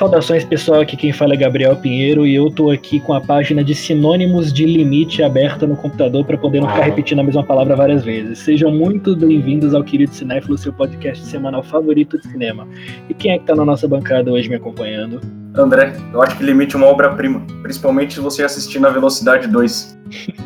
Saudações 0.00 0.42
pessoal, 0.44 0.80
aqui 0.80 0.96
quem 0.96 1.12
fala 1.12 1.34
é 1.34 1.36
Gabriel 1.36 1.76
Pinheiro 1.76 2.26
e 2.26 2.34
eu 2.34 2.50
tô 2.50 2.70
aqui 2.70 3.00
com 3.00 3.12
a 3.12 3.20
página 3.20 3.62
de 3.62 3.74
sinônimos 3.74 4.50
de 4.50 4.64
limite 4.64 5.22
aberta 5.22 5.66
no 5.66 5.76
computador 5.76 6.24
para 6.24 6.38
poder 6.38 6.62
não 6.62 6.70
ficar 6.70 6.84
repetindo 6.84 7.18
a 7.18 7.22
mesma 7.22 7.44
palavra 7.44 7.76
várias 7.76 8.02
vezes. 8.02 8.38
Sejam 8.38 8.72
muito 8.72 9.14
bem-vindos 9.14 9.74
ao 9.74 9.84
Querido 9.84 10.14
Cinéfilo, 10.14 10.56
seu 10.56 10.72
podcast 10.72 11.22
semanal 11.26 11.62
favorito 11.62 12.16
de 12.16 12.28
cinema. 12.28 12.66
E 13.10 13.12
quem 13.12 13.32
é 13.32 13.38
que 13.38 13.44
tá 13.44 13.54
na 13.54 13.62
nossa 13.62 13.86
bancada 13.86 14.32
hoje 14.32 14.48
me 14.48 14.54
acompanhando? 14.54 15.20
André, 15.54 15.92
eu 16.14 16.22
acho 16.22 16.34
que 16.38 16.44
limite 16.44 16.76
é 16.76 16.78
uma 16.78 16.86
obra-prima, 16.86 17.42
principalmente 17.60 18.14
se 18.14 18.20
você 18.20 18.42
assistir 18.42 18.78
na 18.78 18.88
velocidade 18.88 19.48
2. 19.48 19.98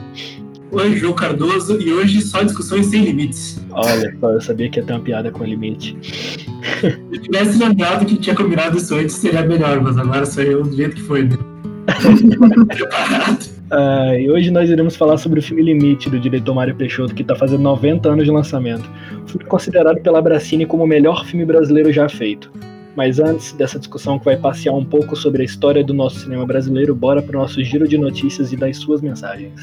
Oi, 0.74 0.96
João 0.96 1.12
Cardoso, 1.12 1.80
e 1.80 1.92
hoje 1.92 2.20
só 2.20 2.42
discussões 2.42 2.86
sem 2.86 3.04
limites. 3.04 3.64
Olha 3.70 4.12
só, 4.18 4.30
eu 4.30 4.40
sabia 4.40 4.68
que 4.68 4.80
ia 4.80 4.84
ter 4.84 4.92
uma 4.92 4.98
piada 4.98 5.30
com 5.30 5.44
limite. 5.44 5.96
Se 6.02 6.86
eu 7.12 7.22
tivesse 7.22 7.58
lembrado 7.58 8.04
que 8.04 8.16
tinha 8.16 8.34
combinado 8.34 8.76
isso 8.76 8.92
antes, 8.96 9.14
seria 9.14 9.42
melhor, 9.42 9.80
mas 9.80 9.96
agora 9.96 10.26
saiu 10.26 10.64
do 10.64 10.74
jeito 10.74 10.96
que 10.96 11.02
foi. 11.02 11.24
Né? 11.24 11.38
Ah, 13.70 14.16
e 14.16 14.30
hoje 14.30 14.50
nós 14.52 14.68
iremos 14.70 14.94
falar 14.94 15.16
sobre 15.16 15.40
o 15.40 15.42
filme 15.42 15.62
Limite, 15.62 16.08
do 16.08 16.20
diretor 16.20 16.54
Mário 16.54 16.76
Peixoto, 16.76 17.14
que 17.14 17.22
está 17.22 17.34
fazendo 17.34 17.62
90 17.62 18.08
anos 18.08 18.24
de 18.24 18.30
lançamento. 18.30 18.88
Filme 19.26 19.44
considerado 19.46 20.00
pela 20.00 20.22
Bracini 20.22 20.64
como 20.64 20.84
o 20.84 20.86
melhor 20.86 21.24
filme 21.24 21.44
brasileiro 21.44 21.90
já 21.92 22.08
feito. 22.08 22.52
Mas 22.94 23.18
antes 23.18 23.52
dessa 23.52 23.78
discussão 23.78 24.18
que 24.18 24.26
vai 24.26 24.36
passear 24.36 24.74
um 24.74 24.84
pouco 24.84 25.16
sobre 25.16 25.42
a 25.42 25.44
história 25.44 25.82
do 25.82 25.94
nosso 25.94 26.20
cinema 26.20 26.46
brasileiro, 26.46 26.94
bora 26.94 27.20
para 27.20 27.36
o 27.36 27.40
nosso 27.40 27.64
giro 27.64 27.88
de 27.88 27.98
notícias 27.98 28.52
e 28.52 28.56
das 28.56 28.76
suas 28.76 29.00
mensagens. 29.00 29.60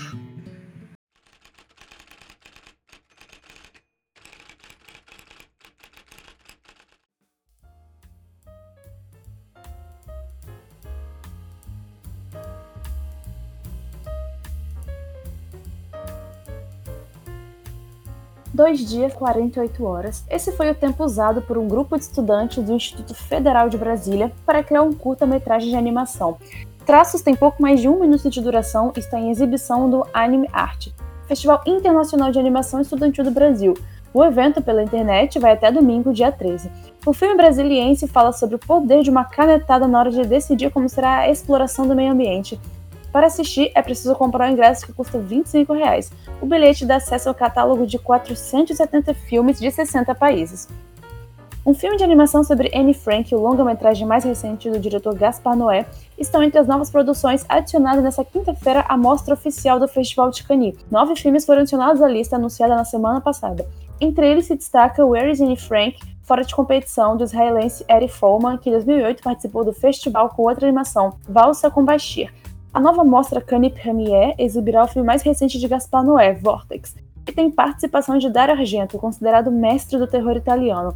Dois 18.61 18.87
dias 18.87 19.11
48 19.13 19.83
horas. 19.83 20.23
Esse 20.29 20.51
foi 20.51 20.69
o 20.69 20.75
tempo 20.75 21.03
usado 21.03 21.41
por 21.41 21.57
um 21.57 21.67
grupo 21.67 21.97
de 21.97 22.03
estudantes 22.03 22.63
do 22.63 22.73
Instituto 22.73 23.15
Federal 23.15 23.67
de 23.69 23.75
Brasília 23.75 24.31
para 24.45 24.61
criar 24.61 24.83
um 24.83 24.93
curta-metragem 24.93 25.71
de 25.71 25.75
animação. 25.75 26.37
Traços 26.85 27.23
tem 27.23 27.33
pouco 27.33 27.59
mais 27.59 27.81
de 27.81 27.89
um 27.89 27.99
minuto 27.99 28.29
de 28.29 28.39
duração 28.39 28.93
e 28.95 28.99
está 28.99 29.19
em 29.19 29.31
exibição 29.31 29.89
do 29.89 30.05
Anime 30.13 30.47
Art, 30.53 30.89
Festival 31.27 31.63
Internacional 31.65 32.31
de 32.31 32.37
Animação 32.37 32.79
Estudantil 32.79 33.23
do 33.23 33.31
Brasil. 33.31 33.73
O 34.13 34.23
evento 34.23 34.61
pela 34.61 34.83
internet 34.83 35.39
vai 35.39 35.53
até 35.53 35.71
domingo, 35.71 36.13
dia 36.13 36.31
13. 36.31 36.69
O 37.03 37.13
filme 37.13 37.35
brasiliense 37.35 38.07
fala 38.07 38.31
sobre 38.31 38.57
o 38.57 38.59
poder 38.59 39.01
de 39.01 39.09
uma 39.09 39.25
canetada 39.25 39.87
na 39.87 39.97
hora 39.97 40.11
de 40.11 40.21
decidir 40.23 40.69
como 40.69 40.87
será 40.87 41.21
a 41.21 41.31
exploração 41.31 41.87
do 41.87 41.95
meio 41.95 42.11
ambiente 42.11 42.61
para 43.11 43.27
assistir, 43.27 43.71
é 43.75 43.81
preciso 43.81 44.15
comprar 44.15 44.49
um 44.49 44.53
ingresso 44.53 44.85
que 44.85 44.93
custa 44.93 45.19
25 45.19 45.73
reais. 45.73 46.11
O 46.41 46.45
bilhete 46.45 46.85
dá 46.85 46.95
acesso 46.95 47.27
ao 47.27 47.35
catálogo 47.35 47.85
de 47.85 47.99
470 47.99 49.13
filmes 49.13 49.59
de 49.59 49.69
60 49.69 50.15
países. 50.15 50.67
Um 51.63 51.75
filme 51.75 51.95
de 51.95 52.03
animação 52.03 52.43
sobre 52.43 52.71
Anne 52.73 52.93
Frank, 52.93 53.35
o 53.35 53.39
longa-metragem 53.39 54.07
mais 54.07 54.23
recente 54.23 54.67
do 54.67 54.79
diretor 54.79 55.13
Gaspar 55.13 55.55
Noé, 55.55 55.85
estão 56.17 56.41
entre 56.41 56.57
as 56.59 56.65
novas 56.65 56.89
produções 56.89 57.45
adicionadas 57.47 58.03
nesta 58.03 58.25
quinta-feira 58.25 58.83
à 58.89 58.97
mostra 58.97 59.35
oficial 59.35 59.79
do 59.79 59.87
Festival 59.87 60.31
de 60.31 60.43
Cannes. 60.43 60.75
Nove 60.89 61.15
filmes 61.15 61.45
foram 61.45 61.61
adicionados 61.61 62.01
à 62.01 62.07
lista 62.07 62.35
anunciada 62.35 62.75
na 62.75 62.83
semana 62.83 63.21
passada. 63.21 63.67
Entre 63.99 64.27
eles 64.27 64.47
se 64.47 64.55
destaca 64.55 65.05
Where 65.05 65.29
is 65.29 65.39
Anne 65.39 65.55
Frank, 65.55 65.99
fora 66.23 66.43
de 66.43 66.55
competição 66.55 67.15
do 67.15 67.25
israelense 67.25 67.85
Eric 67.87 68.11
Foreman, 68.11 68.57
que 68.57 68.69
em 68.69 68.73
2008 68.73 69.21
participou 69.21 69.63
do 69.63 69.71
festival 69.71 70.29
com 70.29 70.41
outra 70.43 70.65
animação, 70.65 71.13
Valsa 71.29 71.69
com 71.69 71.85
Bashir, 71.85 72.33
a 72.73 72.79
nova 72.79 73.03
mostra 73.03 73.41
Cannes 73.41 73.73
Premiere 73.73 74.33
exibirá 74.37 74.83
o 74.83 74.87
filme 74.87 75.05
mais 75.05 75.21
recente 75.21 75.59
de 75.59 75.67
Gaspar 75.67 76.03
Noé, 76.03 76.33
Vortex, 76.33 76.95
que 77.25 77.33
tem 77.33 77.51
participação 77.51 78.17
de 78.17 78.29
Dario 78.29 78.55
Argento, 78.55 78.97
considerado 78.97 79.51
mestre 79.51 79.97
do 79.97 80.07
terror 80.07 80.37
italiano. 80.37 80.95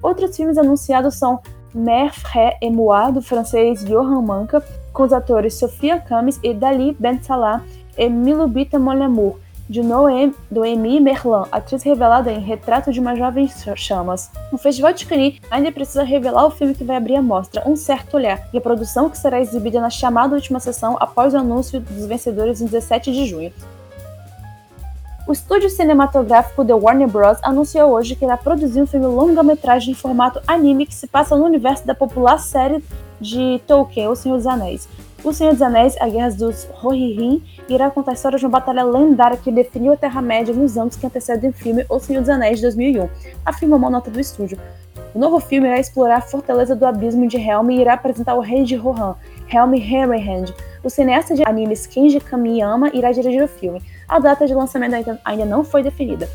Outros 0.00 0.36
filmes 0.36 0.56
anunciados 0.56 1.16
são 1.16 1.40
Mère, 1.74 2.14
Frère 2.14 2.56
et 2.62 2.70
Moi, 2.70 3.12
do 3.12 3.20
francês 3.20 3.84
Johan 3.84 4.22
Manca, 4.22 4.62
com 4.92 5.02
os 5.02 5.12
atores 5.12 5.54
Sofia 5.54 5.98
Camis 5.98 6.38
e 6.42 6.54
Dali 6.54 6.96
Ben 6.98 7.20
Salah 7.20 7.62
e 7.98 8.08
Milubita 8.08 8.78
Molemur, 8.78 9.38
de 9.68 9.82
Noemi 9.82 11.00
Merlan, 11.00 11.46
atriz 11.50 11.82
revelada 11.82 12.30
em 12.30 12.40
Retrato 12.40 12.92
de 12.92 13.00
uma 13.00 13.16
Jovem 13.16 13.48
Chamas. 13.74 14.30
O 14.52 14.58
Festival 14.58 14.92
de 14.92 15.06
Cannes 15.06 15.40
ainda 15.50 15.72
precisa 15.72 16.04
revelar 16.04 16.46
o 16.46 16.50
filme 16.50 16.74
que 16.74 16.84
vai 16.84 16.96
abrir 16.96 17.16
a 17.16 17.22
mostra, 17.22 17.62
Um 17.66 17.74
Certo 17.74 18.14
Olhar, 18.14 18.48
e 18.52 18.58
a 18.58 18.60
produção 18.60 19.10
que 19.10 19.18
será 19.18 19.40
exibida 19.40 19.80
na 19.80 19.90
chamada 19.90 20.34
última 20.34 20.60
sessão 20.60 20.96
após 21.00 21.34
o 21.34 21.38
anúncio 21.38 21.80
dos 21.80 22.06
vencedores 22.06 22.60
em 22.60 22.66
17 22.66 23.12
de 23.12 23.26
junho. 23.26 23.52
O 25.26 25.32
estúdio 25.32 25.68
cinematográfico 25.68 26.64
The 26.64 26.72
Warner 26.72 27.08
Bros. 27.08 27.38
anunciou 27.42 27.90
hoje 27.90 28.14
que 28.14 28.24
irá 28.24 28.36
produzir 28.36 28.80
um 28.80 28.86
filme 28.86 29.06
longa-metragem 29.06 29.90
em 29.90 29.94
formato 29.94 30.40
anime 30.46 30.86
que 30.86 30.94
se 30.94 31.08
passa 31.08 31.36
no 31.36 31.44
universo 31.44 31.84
da 31.84 31.96
popular 31.96 32.38
série 32.38 32.80
de 33.20 33.60
Tolkien, 33.66 34.06
O 34.06 34.14
Senhor 34.14 34.36
dos 34.36 34.46
Anéis. 34.46 34.88
O 35.24 35.32
Senhor 35.32 35.52
dos 35.52 35.62
Anéis, 35.62 35.96
A 36.00 36.08
Guerra 36.08 36.30
dos 36.30 36.68
Rohirrim, 36.74 37.42
irá 37.68 37.90
contar 37.90 38.12
a 38.12 38.14
história 38.14 38.38
de 38.38 38.44
uma 38.44 38.58
batalha 38.58 38.84
lendária 38.84 39.36
que 39.36 39.50
definiu 39.50 39.92
a 39.92 39.96
Terra-média 39.96 40.54
nos 40.54 40.76
anos 40.76 40.96
que 40.96 41.06
antecedem 41.06 41.50
o 41.50 41.52
filme 41.52 41.84
O 41.88 41.98
Senhor 41.98 42.20
dos 42.20 42.28
Anéis 42.28 42.58
de 42.58 42.62
2001, 42.62 43.08
afirma 43.44 43.76
uma 43.76 43.90
nota 43.90 44.10
do 44.10 44.20
estúdio. 44.20 44.58
O 45.14 45.18
novo 45.18 45.40
filme 45.40 45.66
irá 45.66 45.80
explorar 45.80 46.18
a 46.18 46.20
fortaleza 46.20 46.76
do 46.76 46.84
abismo 46.84 47.26
de 47.26 47.38
Helm 47.38 47.70
e 47.70 47.80
irá 47.80 47.94
apresentar 47.94 48.34
o 48.34 48.40
rei 48.40 48.64
de 48.64 48.76
Rohan, 48.76 49.16
Helm 49.50 49.72
Hammerhand. 49.74 50.52
O 50.84 50.90
cineasta 50.90 51.34
de 51.34 51.42
animes 51.42 51.86
Kenji 51.86 52.20
Kamiyama 52.20 52.90
irá 52.92 53.10
dirigir 53.10 53.42
o 53.42 53.48
filme. 53.48 53.82
A 54.06 54.18
data 54.18 54.46
de 54.46 54.54
lançamento 54.54 55.18
ainda 55.24 55.44
não 55.44 55.64
foi 55.64 55.82
definida. 55.82 56.28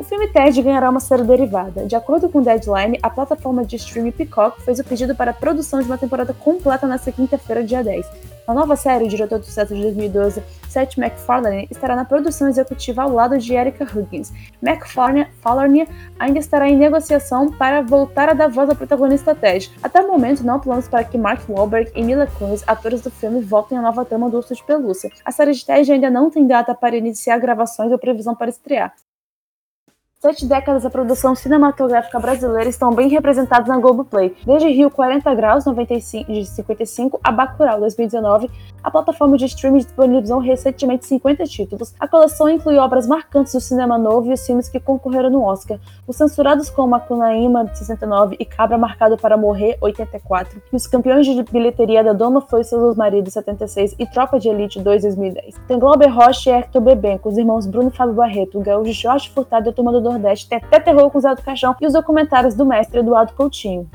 O 0.00 0.02
filme 0.02 0.28
Ted 0.28 0.62
ganhará 0.62 0.88
uma 0.88 0.98
série 0.98 1.24
derivada. 1.24 1.84
De 1.84 1.94
acordo 1.94 2.26
com 2.30 2.40
Deadline, 2.40 2.98
a 3.02 3.10
plataforma 3.10 3.62
de 3.62 3.76
streaming 3.76 4.12
Peacock 4.12 4.62
fez 4.62 4.78
o 4.78 4.84
pedido 4.84 5.14
para 5.14 5.30
a 5.30 5.34
produção 5.34 5.78
de 5.78 5.84
uma 5.84 5.98
temporada 5.98 6.32
completa 6.32 6.86
nesta 6.86 7.12
quinta-feira, 7.12 7.62
dia 7.62 7.84
10. 7.84 8.06
Na 8.48 8.54
nova 8.54 8.76
série, 8.76 9.04
o 9.04 9.08
diretor 9.08 9.38
do 9.38 9.44
sucesso 9.44 9.74
de 9.74 9.82
2012, 9.82 10.42
Seth 10.70 10.96
MacFarlane, 10.96 11.68
estará 11.70 11.94
na 11.94 12.06
produção 12.06 12.48
executiva 12.48 13.02
ao 13.02 13.12
lado 13.12 13.36
de 13.36 13.52
Erika 13.52 13.84
Huggins. 13.84 14.32
MacFarlane 14.62 15.86
ainda 16.18 16.38
estará 16.38 16.66
em 16.66 16.78
negociação 16.78 17.52
para 17.52 17.82
voltar 17.82 18.30
a 18.30 18.32
dar 18.32 18.48
voz 18.48 18.70
ao 18.70 18.76
protagonista 18.76 19.34
Ted. 19.34 19.70
Até 19.82 20.00
o 20.00 20.08
momento, 20.08 20.42
não 20.42 20.54
há 20.54 20.58
planos 20.58 20.88
para 20.88 21.04
que 21.04 21.18
Mark 21.18 21.42
Wahlberg 21.46 21.92
e 21.94 22.02
Mila 22.02 22.26
Kunis, 22.26 22.64
atores 22.66 23.02
do 23.02 23.10
filme, 23.10 23.42
voltem 23.42 23.76
à 23.76 23.82
nova 23.82 24.02
trama 24.06 24.30
do 24.30 24.38
Urso 24.38 24.54
de 24.54 24.64
Pelúcia. 24.64 25.10
A 25.22 25.30
série 25.30 25.52
de 25.52 25.62
Ted 25.62 25.92
ainda 25.92 26.08
não 26.08 26.30
tem 26.30 26.46
data 26.46 26.74
para 26.74 26.96
iniciar 26.96 27.36
gravações 27.38 27.92
ou 27.92 27.98
previsão 27.98 28.34
para 28.34 28.48
estrear. 28.48 28.94
Sete 30.22 30.44
décadas 30.44 30.82
da 30.82 30.90
produção 30.90 31.34
cinematográfica 31.34 32.20
brasileira 32.20 32.68
estão 32.68 32.92
bem 32.92 33.08
representadas 33.08 33.66
na 33.66 33.78
Globoplay. 33.78 34.36
Desde 34.44 34.68
Rio 34.68 34.90
40 34.90 35.34
Graus 35.34 35.64
95, 35.64 36.30
de 36.30 36.44
55 36.44 37.18
a 37.24 37.32
Bacurau 37.32 37.80
2019, 37.80 38.50
a 38.82 38.90
plataforma 38.90 39.38
de 39.38 39.46
streaming 39.46 39.78
disponibilizou 39.78 40.38
recentemente 40.38 41.06
50 41.06 41.44
títulos. 41.44 41.94
A 41.98 42.06
coleção 42.06 42.50
inclui 42.50 42.76
obras 42.76 43.06
marcantes 43.06 43.54
do 43.54 43.62
cinema 43.62 43.96
novo 43.96 44.28
e 44.28 44.34
os 44.34 44.44
filmes 44.44 44.68
que 44.68 44.78
concorreram 44.78 45.30
no 45.30 45.42
Oscar. 45.42 45.78
Os 46.06 46.16
censurados 46.16 46.68
como 46.68 46.88
Macunaíma, 46.88 47.64
de 47.64 47.78
69, 47.78 48.36
e 48.38 48.44
Cabra 48.44 48.76
Marcado 48.76 49.16
para 49.16 49.38
Morrer, 49.38 49.78
84, 49.80 50.60
e 50.70 50.76
os 50.76 50.86
campeões 50.86 51.24
de 51.24 51.42
bilheteria 51.44 52.04
da 52.04 52.12
Doma 52.12 52.42
foi 52.42 52.62
seus 52.62 52.94
maridos, 52.94 53.32
76, 53.32 53.96
e 53.98 54.06
Tropa 54.06 54.38
de 54.38 54.50
Elite 54.50 54.80
2, 54.80 55.02
2010. 55.02 55.54
Tem 55.66 55.78
Glauber 55.78 56.08
Rocha 56.08 56.50
e 56.50 56.52
Hector 56.52 56.82
Beben, 56.82 57.16
com 57.16 57.30
os 57.30 57.38
irmãos 57.38 57.66
Bruno 57.66 57.90
Fábio 57.90 58.14
Barreto, 58.14 58.60
gaúcho 58.60 58.92
Jorge 58.92 59.30
Furtado 59.30 59.66
e 59.66 59.70
a 59.70 59.72
turma 59.72 59.92
do 59.92 60.09
Nordeste 60.12 60.48
tem 60.48 60.58
até 60.58 60.80
terror 60.80 61.10
com 61.10 61.20
Zé 61.20 61.34
do 61.34 61.42
Caixão 61.42 61.74
e 61.80 61.86
os 61.86 61.92
documentários 61.92 62.54
do 62.54 62.66
mestre 62.66 63.00
Eduardo 63.00 63.32
Coutinho. 63.32 63.88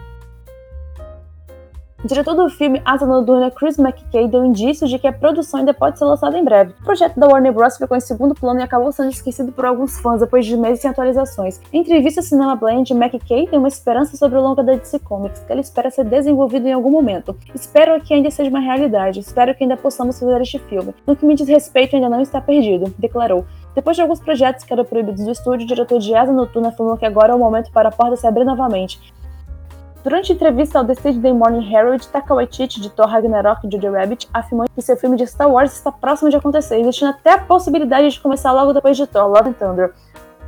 O 2.05 2.07
diretor 2.07 2.35
do 2.35 2.47
filme 2.49 2.79
Asa 2.85 3.03
Noturna, 3.03 3.49
Chris 3.49 3.79
McKay, 3.79 4.27
deu 4.27 4.45
indícios 4.45 4.91
de 4.91 4.99
que 4.99 5.07
a 5.07 5.11
produção 5.11 5.61
ainda 5.61 5.73
pode 5.73 5.97
ser 5.97 6.05
lançada 6.05 6.37
em 6.37 6.43
breve. 6.43 6.71
O 6.79 6.83
projeto 6.83 7.19
da 7.19 7.25
Warner 7.25 7.51
Bros. 7.51 7.77
ficou 7.77 7.97
em 7.97 7.99
segundo 7.99 8.35
plano 8.35 8.59
e 8.59 8.63
acabou 8.63 8.91
sendo 8.91 9.09
esquecido 9.09 9.51
por 9.51 9.65
alguns 9.65 9.99
fãs 9.99 10.19
depois 10.19 10.45
de 10.45 10.55
meses 10.55 10.81
sem 10.81 10.91
atualizações. 10.91 11.59
Em 11.73 11.81
entrevista 11.81 12.19
ao 12.19 12.23
Cinema 12.23 12.55
Blend, 12.55 12.93
McKay 12.93 13.47
tem 13.47 13.57
uma 13.57 13.67
esperança 13.67 14.15
sobre 14.17 14.37
o 14.37 14.41
longa 14.43 14.61
da 14.61 14.75
DC 14.75 14.99
Comics, 14.99 15.39
que 15.39 15.51
ele 15.51 15.61
espera 15.61 15.89
ser 15.89 16.05
desenvolvido 16.05 16.67
em 16.67 16.73
algum 16.73 16.91
momento. 16.91 17.35
Espero 17.55 17.99
que 17.99 18.13
ainda 18.13 18.29
seja 18.29 18.51
uma 18.51 18.59
realidade, 18.59 19.19
espero 19.19 19.55
que 19.55 19.63
ainda 19.63 19.75
possamos 19.75 20.19
fazer 20.19 20.39
este 20.41 20.59
filme. 20.59 20.93
No 21.07 21.15
que 21.15 21.25
me 21.25 21.33
diz 21.33 21.47
respeito, 21.47 21.95
ainda 21.95 22.07
não 22.07 22.21
está 22.21 22.39
perdido, 22.39 22.93
declarou. 22.99 23.47
Depois 23.75 23.97
de 23.97 24.01
alguns 24.01 24.21
projetos 24.21 24.63
que 24.63 24.71
eram 24.71 24.85
proibidos 24.85 25.25
do 25.25 25.31
estúdio, 25.31 25.65
o 25.65 25.67
diretor 25.67 25.99
de 25.99 26.15
Asa 26.15 26.31
Noturna 26.31 26.69
afirmou 26.69 26.97
que 26.97 27.05
agora 27.05 27.33
é 27.33 27.35
o 27.35 27.39
momento 27.39 27.69
para 27.71 27.89
a 27.89 27.91
porta 27.91 28.15
se 28.15 28.25
abrir 28.25 28.45
novamente. 28.45 29.13
Durante 30.01 30.31
entrevista 30.31 30.79
ao 30.79 30.85
The 30.85 30.93
Saturday 30.93 31.33
Morning 31.33 31.67
Herald, 31.67 32.07
Taika 32.07 32.33
Waititi, 32.33 32.79
de 32.79 32.89
Thor 32.91 33.07
Ragnarok 33.07 33.67
e 33.67 33.71
Jojo 33.71 33.91
Rabbit, 33.91 34.29
afirmou 34.33 34.67
que 34.73 34.81
seu 34.81 34.95
filme 34.95 35.17
de 35.17 35.23
Star 35.23 35.51
Wars 35.51 35.73
está 35.73 35.91
próximo 35.91 36.29
de 36.29 36.37
acontecer, 36.37 36.79
existindo 36.79 37.11
até 37.11 37.33
a 37.33 37.37
possibilidade 37.39 38.09
de 38.09 38.19
começar 38.19 38.51
logo 38.53 38.71
depois 38.71 38.95
de 38.95 39.05
Thor, 39.07 39.27
Love 39.27 39.49
and 39.49 39.53
Thunder. 39.53 39.93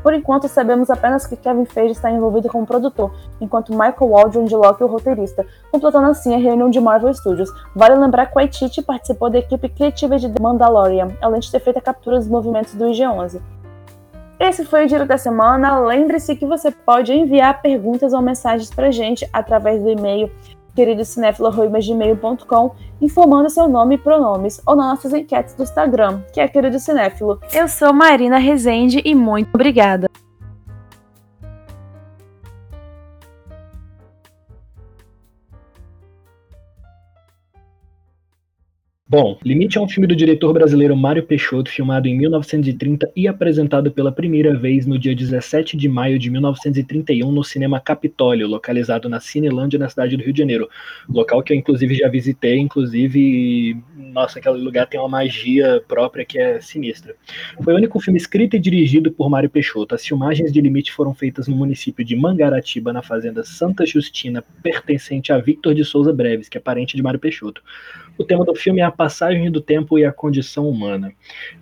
Por 0.07 0.13
enquanto, 0.13 0.47
sabemos 0.47 0.89
apenas 0.89 1.27
que 1.27 1.35
Kevin 1.35 1.65
Feige 1.65 1.91
está 1.91 2.09
envolvido 2.09 2.47
como 2.47 2.65
produtor, 2.65 3.11
enquanto 3.41 3.73
Michael 3.73 4.09
Waldron 4.09 4.45
de 4.45 4.55
Loki 4.55 4.81
é 4.81 4.85
o 4.85 4.87
roteirista, 4.87 5.45
completando 5.69 6.07
assim 6.07 6.33
a 6.33 6.37
reunião 6.37 6.69
de 6.69 6.79
Marvel 6.79 7.13
Studios. 7.13 7.51
Vale 7.75 7.95
lembrar 7.95 8.27
que 8.27 8.35
Waititi 8.35 8.81
participou 8.81 9.29
da 9.29 9.39
equipe 9.39 9.67
criativa 9.67 10.17
de 10.17 10.29
The 10.29 10.41
Mandalorian, 10.41 11.09
além 11.21 11.41
de 11.41 11.51
ter 11.51 11.59
feito 11.59 11.79
a 11.79 11.81
captura 11.81 12.19
dos 12.19 12.29
movimentos 12.29 12.73
do 12.73 12.85
IG-11. 12.85 13.41
Esse 14.39 14.63
foi 14.63 14.85
o 14.85 14.87
Giro 14.87 15.05
da 15.05 15.17
Semana. 15.17 15.77
Lembre-se 15.79 16.37
que 16.37 16.45
você 16.45 16.71
pode 16.71 17.11
enviar 17.11 17.61
perguntas 17.61 18.13
ou 18.13 18.21
mensagens 18.21 18.69
para 18.69 18.89
gente 18.91 19.27
através 19.33 19.83
do 19.83 19.89
e-mail 19.89 20.31
queridocinéfilo.gmail.com 20.77 22.75
informando 23.01 23.49
seu 23.49 23.67
nome 23.67 23.95
e 23.95 23.97
pronomes, 23.97 24.61
ou 24.65 24.75
nas 24.75 24.85
nossas 24.85 25.11
enquetes 25.13 25.55
do 25.55 25.63
Instagram, 25.63 26.21
que 26.31 26.39
é 26.39 26.47
Querido 26.47 26.79
Cinéfilo. 26.79 27.39
Eu 27.51 27.67
sou 27.67 27.91
Marina 27.91 28.37
Rezende 28.37 29.01
e 29.03 29.15
muito 29.15 29.49
obrigada! 29.53 30.07
Bom, 39.09 39.39
Limite 39.41 39.77
é 39.77 39.81
um 39.81 39.87
filme 39.87 40.05
do 40.05 40.13
diretor 40.13 40.51
brasileiro 40.51 40.93
Mário 40.93 41.23
Peixoto, 41.23 41.71
filmado 41.71 42.09
em 42.09 42.17
1930 42.17 43.09
e 43.15 43.25
apresentado 43.25 43.89
pela 43.89 44.11
primeira 44.11 44.53
vez 44.53 44.85
no 44.85 44.99
dia 44.99 45.15
17 45.15 45.77
de 45.77 45.87
maio 45.87 46.19
de 46.19 46.29
1931 46.29 47.31
no 47.31 47.41
Cinema 47.41 47.79
Capitólio, 47.79 48.49
localizado 48.49 49.07
na 49.07 49.21
Cinelândia, 49.21 49.79
na 49.79 49.87
cidade 49.87 50.17
do 50.17 50.23
Rio 50.23 50.33
de 50.33 50.39
Janeiro. 50.39 50.67
Local 51.07 51.41
que 51.41 51.53
eu, 51.53 51.57
inclusive, 51.57 51.95
já 51.95 52.09
visitei, 52.09 52.59
inclusive, 52.59 53.81
nossa, 53.95 54.39
aquele 54.39 54.57
lugar 54.57 54.85
tem 54.87 54.99
uma 54.99 55.07
magia 55.07 55.81
própria 55.87 56.25
que 56.25 56.37
é 56.37 56.59
sinistra. 56.59 57.15
Foi 57.63 57.73
o 57.73 57.77
único 57.77 58.01
filme 58.01 58.17
escrito 58.17 58.57
e 58.57 58.59
dirigido 58.59 59.09
por 59.09 59.29
Mário 59.29 59.49
Peixoto. 59.49 59.95
As 59.95 60.05
filmagens 60.05 60.51
de 60.51 60.59
Limite 60.59 60.91
foram 60.91 61.13
feitas 61.13 61.47
no 61.47 61.55
município 61.55 62.03
de 62.03 62.13
Mangaratiba, 62.13 62.91
na 62.91 63.01
fazenda 63.01 63.41
Santa 63.45 63.85
Justina, 63.85 64.43
pertencente 64.61 65.31
a 65.31 65.37
Victor 65.37 65.73
de 65.73 65.85
Souza 65.85 66.11
Breves, 66.11 66.49
que 66.49 66.57
é 66.57 66.61
parente 66.61 66.97
de 66.97 67.01
Mário 67.01 67.21
Peixoto. 67.21 67.61
O 68.17 68.23
tema 68.23 68.43
do 68.43 68.55
filme 68.55 68.81
é 68.81 68.83
a 68.83 68.91
passagem 68.91 69.49
do 69.51 69.61
tempo 69.61 69.97
e 69.97 70.05
a 70.05 70.11
condição 70.11 70.67
humana. 70.67 71.11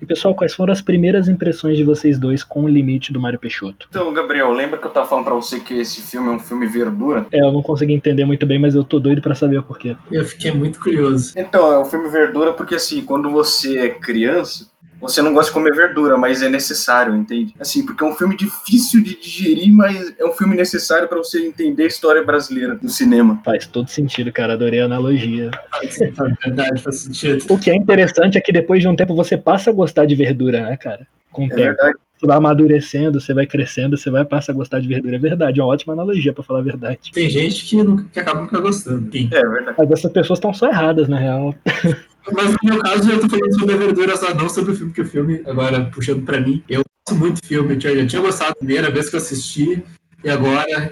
E 0.02 0.06
pessoal, 0.06 0.34
quais 0.34 0.54
foram 0.54 0.72
as 0.72 0.82
primeiras 0.82 1.28
impressões 1.28 1.78
de 1.78 1.84
vocês 1.84 2.18
dois 2.18 2.44
com 2.44 2.64
o 2.64 2.68
limite 2.68 3.12
do 3.12 3.20
Mário 3.20 3.38
Peixoto? 3.38 3.88
Então, 3.90 4.14
Gabriel, 4.14 4.52
lembra 4.52 4.80
que 4.80 4.88
eu 4.88 4.92
tava 4.92 5.08
falando 5.08 5.26
pra 5.26 5.34
você 5.34 5.60
que 5.60 5.74
esse 5.74 6.02
filme 6.02 6.30
é 6.30 6.32
um 6.32 6.40
filme 6.40 6.66
verdura? 6.68 7.26
É, 7.32 7.42
eu 7.42 7.52
não 7.52 7.62
consegui 7.62 7.94
entender 7.94 8.26
muito 8.26 8.46
bem, 8.46 8.58
mas 8.58 8.76
eu 8.76 8.84
tô 8.84 9.00
doido 9.00 9.22
para 9.22 9.36
saber 9.36 9.58
o 9.58 9.64
porquê. 9.64 9.96
Eu 10.12 10.24
fiquei 10.24 10.52
muito 10.52 10.80
curioso. 10.80 11.34
Então, 11.38 11.72
é 11.72 11.80
um 11.80 11.86
filme 11.86 12.10
verdura 12.10 12.54
porque, 12.54 12.76
assim, 12.76 13.02
quando 13.02 13.30
você 13.30 13.80
é 13.80 13.90
criança, 13.90 14.68
você 15.00 15.22
não 15.22 15.34
gosta 15.34 15.50
de 15.52 15.54
comer 15.54 15.74
verdura, 15.76 16.18
mas 16.18 16.42
é 16.42 16.50
necessário, 16.50 17.16
entende? 17.16 17.54
Assim, 17.60 17.86
porque 17.86 18.04
é 18.04 18.08
um 18.08 18.16
filme 18.16 18.36
difícil 18.36 19.04
de 19.04 19.20
digerir, 19.20 19.72
mas 19.74 20.14
é 20.18 20.26
um 20.26 20.32
filme 20.32 20.56
necessário 20.56 21.08
para 21.08 21.18
você 21.18 21.46
entender 21.46 21.84
a 21.84 21.88
história 21.88 22.24
brasileira 22.24 22.76
do 22.76 22.90
cinema. 22.90 23.40
Faz 23.44 23.68
todo 23.68 23.90
sentido, 23.90 24.32
cara. 24.32 24.54
Adorei 24.54 24.82
a 24.82 24.86
analogia. 24.86 25.52
É 25.84 26.18
verdade, 26.46 26.82
faz 26.82 27.00
sentido. 27.02 27.46
O 27.50 27.58
que 27.58 27.70
é 27.70 27.76
interessante 27.76 28.38
é 28.38 28.42
que 28.42 28.52
depois 28.52 28.82
de 28.82 28.88
um 28.88 28.96
tempo 28.96 29.16
você 29.16 29.38
passa 29.38 29.70
a 29.70 29.74
gostar 29.74 30.06
de 30.06 30.16
verdura, 30.16 30.62
né, 30.62 30.78
cara? 30.78 31.08
Com 31.32 31.44
o 31.44 31.46
É 31.46 31.50
tempo. 31.50 31.62
verdade. 31.62 31.96
Você 32.18 32.26
vai 32.26 32.38
amadurecendo, 32.38 33.20
você 33.20 33.34
vai 33.34 33.46
crescendo, 33.46 33.98
você 33.98 34.10
vai 34.10 34.24
passar 34.24 34.54
a 34.54 34.56
gostar 34.56 34.80
de 34.80 34.88
verdura. 34.88 35.16
É 35.16 35.20
verdade, 35.20 35.60
é 35.60 35.64
uma 35.64 35.74
ótima 35.74 35.94
analogia, 35.94 36.32
pra 36.32 36.44
falar 36.44 36.60
a 36.60 36.64
verdade. 36.64 37.12
Tem 37.12 37.30
gente 37.30 37.66
que, 37.66 37.84
não, 37.84 37.98
que 37.98 38.20
acaba 38.20 38.42
nunca 38.42 38.60
gostando. 38.60 39.12
Sim. 39.12 39.30
É 39.32 39.46
verdade. 39.46 39.76
Mas 39.78 39.92
essas 39.92 40.12
pessoas 40.12 40.38
estão 40.38 40.54
só 40.54 40.68
erradas, 40.68 41.08
na 41.08 41.20
real. 41.20 41.54
Mas 42.34 42.52
no 42.52 42.58
meu 42.64 42.80
caso, 42.80 43.12
eu 43.12 43.20
tô 43.20 43.30
falando 43.30 43.60
sobre 43.60 43.76
a 43.76 43.78
verdura, 43.78 44.18
só 44.18 44.34
não 44.34 44.50
sobre 44.50 44.72
o 44.72 44.76
filme, 44.76 44.94
que 44.94 45.02
o 45.02 45.06
filme, 45.06 45.42
agora 45.46 45.86
puxando 45.94 46.24
pra 46.24 46.40
mim, 46.40 46.64
eu 46.68 46.82
gosto 47.08 47.20
muito 47.20 47.42
do 47.42 47.48
filme. 47.48 47.74
Eu 47.74 47.80
tinha, 47.80 47.94
eu 47.94 48.08
tinha 48.08 48.22
gostado 48.22 48.52
da 48.52 48.56
primeira 48.56 48.90
vez 48.90 49.10
que 49.10 49.16
eu 49.16 49.20
assisti, 49.20 49.84
e 50.24 50.30
agora, 50.30 50.92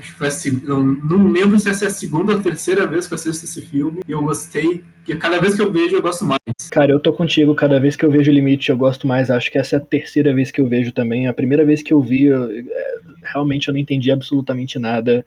não, 0.64 0.84
não 0.84 1.28
lembro 1.32 1.60
se 1.60 1.70
essa 1.70 1.86
é 1.86 1.88
a 1.88 1.92
segunda 1.92 2.34
ou 2.34 2.42
terceira 2.42 2.86
vez 2.86 3.08
que 3.08 3.14
eu 3.14 3.16
assisto 3.16 3.46
esse 3.46 3.62
filme, 3.62 4.02
e 4.08 4.12
eu 4.12 4.22
gostei, 4.22 4.84
porque 4.98 5.16
cada 5.16 5.40
vez 5.40 5.56
que 5.56 5.62
eu 5.62 5.72
vejo, 5.72 5.96
eu 5.96 6.02
gosto 6.02 6.24
mais. 6.26 6.40
Cara, 6.72 6.92
eu 6.92 7.00
tô 7.00 7.12
contigo. 7.12 7.56
Cada 7.56 7.80
vez 7.80 7.96
que 7.96 8.06
eu 8.06 8.12
vejo 8.12 8.32
o 8.32 8.34
limite, 8.34 8.70
eu 8.70 8.78
gosto 8.78 9.08
mais. 9.08 9.30
Acho 9.32 9.52
que 9.52 9.58
essa 9.58 9.76
é 9.76 9.78
a 9.78 9.82
terceira 9.82 10.34
vez 10.34 10.52
que 10.52 10.62
eu 10.62 10.68
vejo 10.68 10.92
também. 10.92 11.28
A 11.28 11.34
primeira 11.34 11.66
vez 11.66 11.82
que 11.82 11.94
eu 11.94 12.00
vi, 12.02 12.26
eu- 12.26 12.50
é, 12.52 12.98
realmente 13.24 13.68
eu 13.68 13.74
não 13.74 13.80
entendi 13.82 14.12
absolutamente 14.12 14.78
nada. 14.80 15.26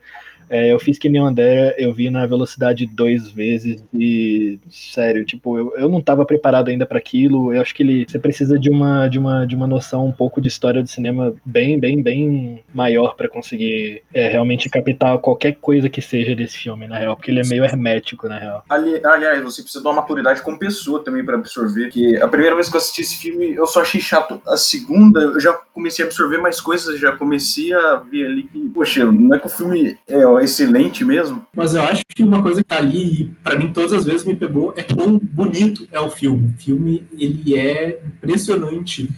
É, 0.49 0.71
eu 0.71 0.79
fiz 0.79 0.97
que 0.97 1.09
nem 1.09 1.21
o 1.21 1.25
André, 1.25 1.75
eu 1.77 1.93
vi 1.93 2.09
na 2.09 2.25
velocidade 2.25 2.85
dois 2.85 3.29
vezes 3.29 3.83
e, 3.93 4.59
sério, 4.69 5.25
tipo, 5.25 5.57
eu, 5.57 5.73
eu 5.77 5.89
não 5.89 6.01
tava 6.01 6.25
preparado 6.25 6.69
ainda 6.69 6.85
para 6.85 6.97
aquilo. 6.97 7.53
Eu 7.53 7.61
acho 7.61 7.73
que 7.75 7.83
ele, 7.83 8.05
você 8.07 8.19
precisa 8.19 8.57
de 8.57 8.69
uma, 8.69 9.07
de 9.07 9.19
uma, 9.19 9.45
de 9.45 9.55
uma 9.55 9.67
noção 9.67 10.07
um 10.07 10.11
pouco 10.11 10.39
de 10.41 10.47
história 10.47 10.81
do 10.81 10.89
cinema 10.89 11.33
bem, 11.45 11.79
bem, 11.79 12.01
bem 12.01 12.63
maior 12.73 13.15
para 13.15 13.27
conseguir 13.29 14.03
é, 14.13 14.27
realmente 14.29 14.69
captar 14.69 15.17
qualquer 15.19 15.55
coisa 15.55 15.89
que 15.89 16.01
seja 16.01 16.35
desse 16.35 16.57
filme, 16.57 16.87
na 16.87 16.97
real, 16.97 17.15
porque 17.15 17.31
ele 17.31 17.41
é 17.41 17.47
meio 17.47 17.63
hermético, 17.63 18.27
na 18.27 18.37
real. 18.37 18.63
Ali- 18.69 19.01
aliás, 19.05 19.41
você 19.43 19.61
precisa 19.61 19.81
de 19.81 19.87
uma 19.87 19.95
maturidade 19.95 20.41
como 20.41 20.57
pessoa 20.57 21.03
também 21.03 21.23
para 21.25 21.35
absorver. 21.35 21.89
Que 21.89 22.17
a 22.17 22.27
primeira 22.27 22.55
vez 22.55 22.69
que 22.69 22.75
eu 22.75 22.79
assisti 22.79 23.01
esse 23.01 23.17
filme, 23.17 23.53
eu 23.53 23.65
só 23.67 23.81
achei 23.81 23.99
chato. 24.01 24.41
A 24.47 24.57
segunda, 24.57 25.19
eu 25.21 25.39
já 25.39 25.53
comecei 25.73 26.03
a 26.03 26.07
absorver 26.07 26.37
mais 26.37 26.59
coisas, 26.61 26.99
já 26.99 27.11
comecei 27.15 27.73
a 27.73 27.95
ver 27.95 28.25
ali 28.25 28.43
que, 28.43 28.69
poxa, 28.69 29.05
não 29.05 29.35
é 29.35 29.39
que 29.39 29.47
o 29.47 29.49
filme 29.49 29.97
é 30.07 30.25
ó, 30.37 30.39
excelente 30.39 31.03
mesmo. 31.03 31.45
Mas 31.55 31.73
eu 31.73 31.81
acho 31.81 32.03
que 32.07 32.23
uma 32.23 32.41
coisa 32.41 32.61
que 32.61 32.67
tá 32.67 32.77
ali, 32.77 33.21
e 33.21 33.25
pra 33.43 33.57
mim 33.57 33.73
todas 33.73 33.93
as 33.93 34.05
vezes 34.05 34.25
me 34.25 34.35
pegou, 34.35 34.73
é 34.77 34.83
quão 34.83 35.19
bonito 35.19 35.87
é 35.91 35.99
o 35.99 36.09
filme. 36.09 36.53
O 36.55 36.61
filme, 36.61 37.07
ele 37.17 37.57
é 37.57 38.01
impressionante. 38.05 39.09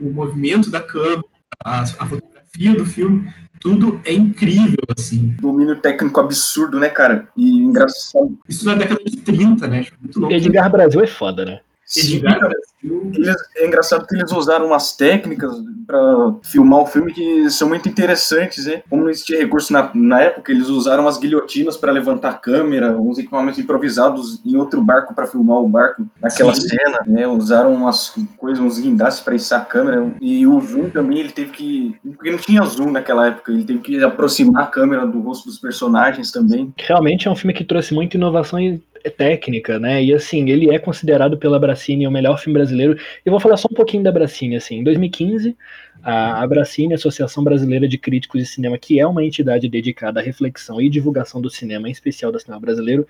O 0.00 0.10
movimento 0.10 0.70
da 0.70 0.80
câmera, 0.80 1.24
a, 1.64 1.82
a 1.82 2.06
fotografia 2.06 2.74
do 2.74 2.86
filme, 2.86 3.32
tudo 3.60 4.00
é 4.04 4.12
incrível, 4.12 4.78
assim. 4.96 5.34
Domínio 5.40 5.76
técnico 5.76 6.20
absurdo, 6.20 6.78
né, 6.78 6.88
cara? 6.88 7.28
E 7.36 7.58
engraçado. 7.58 8.38
Isso 8.48 8.64
na 8.64 8.74
década 8.74 9.00
de 9.04 9.16
30, 9.16 9.66
né? 9.66 9.86
Muito 10.00 10.20
louco. 10.20 10.34
Edgar 10.34 10.70
Brasil 10.70 11.00
é 11.00 11.06
foda, 11.06 11.44
né? 11.44 11.60
Edgar 11.96 12.38
Brasil. 12.38 13.10
Eles- 13.14 13.36
é 13.56 13.66
engraçado 13.66 14.06
que 14.06 14.14
eles 14.14 14.30
usaram 14.30 14.66
umas 14.66 14.96
técnicas 14.96 15.52
para 15.86 15.98
filmar 16.42 16.80
o 16.80 16.86
filme 16.86 17.12
que 17.12 17.50
são 17.50 17.68
muito 17.68 17.88
interessantes, 17.88 18.66
né? 18.66 18.82
Como 18.88 19.02
não 19.02 19.10
existia 19.10 19.38
recurso 19.38 19.72
na, 19.72 19.90
na 19.94 20.20
época, 20.20 20.52
eles 20.52 20.68
usaram 20.68 21.08
as 21.08 21.18
guilhotinas 21.18 21.76
para 21.76 21.90
levantar 21.90 22.28
a 22.30 22.34
câmera, 22.34 22.92
uns 22.96 23.18
equipamentos 23.18 23.58
improvisados 23.58 24.40
em 24.44 24.56
outro 24.56 24.80
barco 24.82 25.14
para 25.14 25.26
filmar 25.26 25.56
o 25.58 25.68
barco 25.68 26.06
naquela 26.20 26.54
Sim. 26.54 26.68
cena, 26.68 27.00
né? 27.06 27.26
Usaram 27.26 27.72
umas 27.74 28.14
coisas, 28.36 28.62
uns 28.62 28.78
guindastes 28.78 29.22
para 29.24 29.34
içar 29.34 29.62
a 29.62 29.64
câmera 29.64 30.12
e 30.20 30.46
o 30.46 30.60
zoom 30.60 30.90
também 30.90 31.18
ele 31.18 31.30
teve 31.32 31.50
que, 31.50 31.96
porque 32.14 32.30
não 32.30 32.38
tinha 32.38 32.62
zoom 32.64 32.92
naquela 32.92 33.26
época, 33.28 33.50
ele 33.50 33.64
teve 33.64 33.78
que 33.80 34.04
aproximar 34.04 34.64
a 34.64 34.66
câmera 34.66 35.06
do 35.06 35.20
rosto 35.20 35.46
dos 35.48 35.58
personagens 35.58 36.30
também. 36.30 36.72
realmente 36.76 37.26
é 37.26 37.30
um 37.30 37.36
filme 37.36 37.54
que 37.54 37.64
trouxe 37.64 37.92
muita 37.94 38.16
inovação 38.16 38.60
e- 38.60 38.80
técnica, 39.16 39.78
né? 39.78 40.02
E 40.02 40.12
assim, 40.12 40.48
ele 40.50 40.70
é 40.74 40.78
considerado 40.78 41.38
pela 41.38 41.58
Bracini 41.58 42.06
o 42.06 42.10
melhor 42.10 42.38
filme 42.38 42.58
brasileiro. 42.58 42.98
Eu 43.24 43.30
vou 43.30 43.40
falar 43.40 43.56
só 43.56 43.68
um 43.70 43.74
pouquinho 43.74 44.02
da 44.02 44.12
Bracini, 44.12 44.56
assim. 44.56 44.76
Em 44.76 44.84
2015, 44.84 45.56
a 46.02 46.46
Bracini, 46.46 46.94
Associação 46.94 47.42
Brasileira 47.42 47.88
de 47.88 47.98
Críticos 47.98 48.40
de 48.40 48.46
Cinema, 48.46 48.78
que 48.78 49.00
é 49.00 49.06
uma 49.06 49.24
entidade 49.24 49.68
dedicada 49.68 50.20
à 50.20 50.22
reflexão 50.22 50.80
e 50.80 50.88
divulgação 50.88 51.40
do 51.40 51.50
cinema, 51.50 51.88
em 51.88 51.92
especial 51.92 52.30
do 52.30 52.38
cinema 52.38 52.60
brasileiro, 52.60 53.06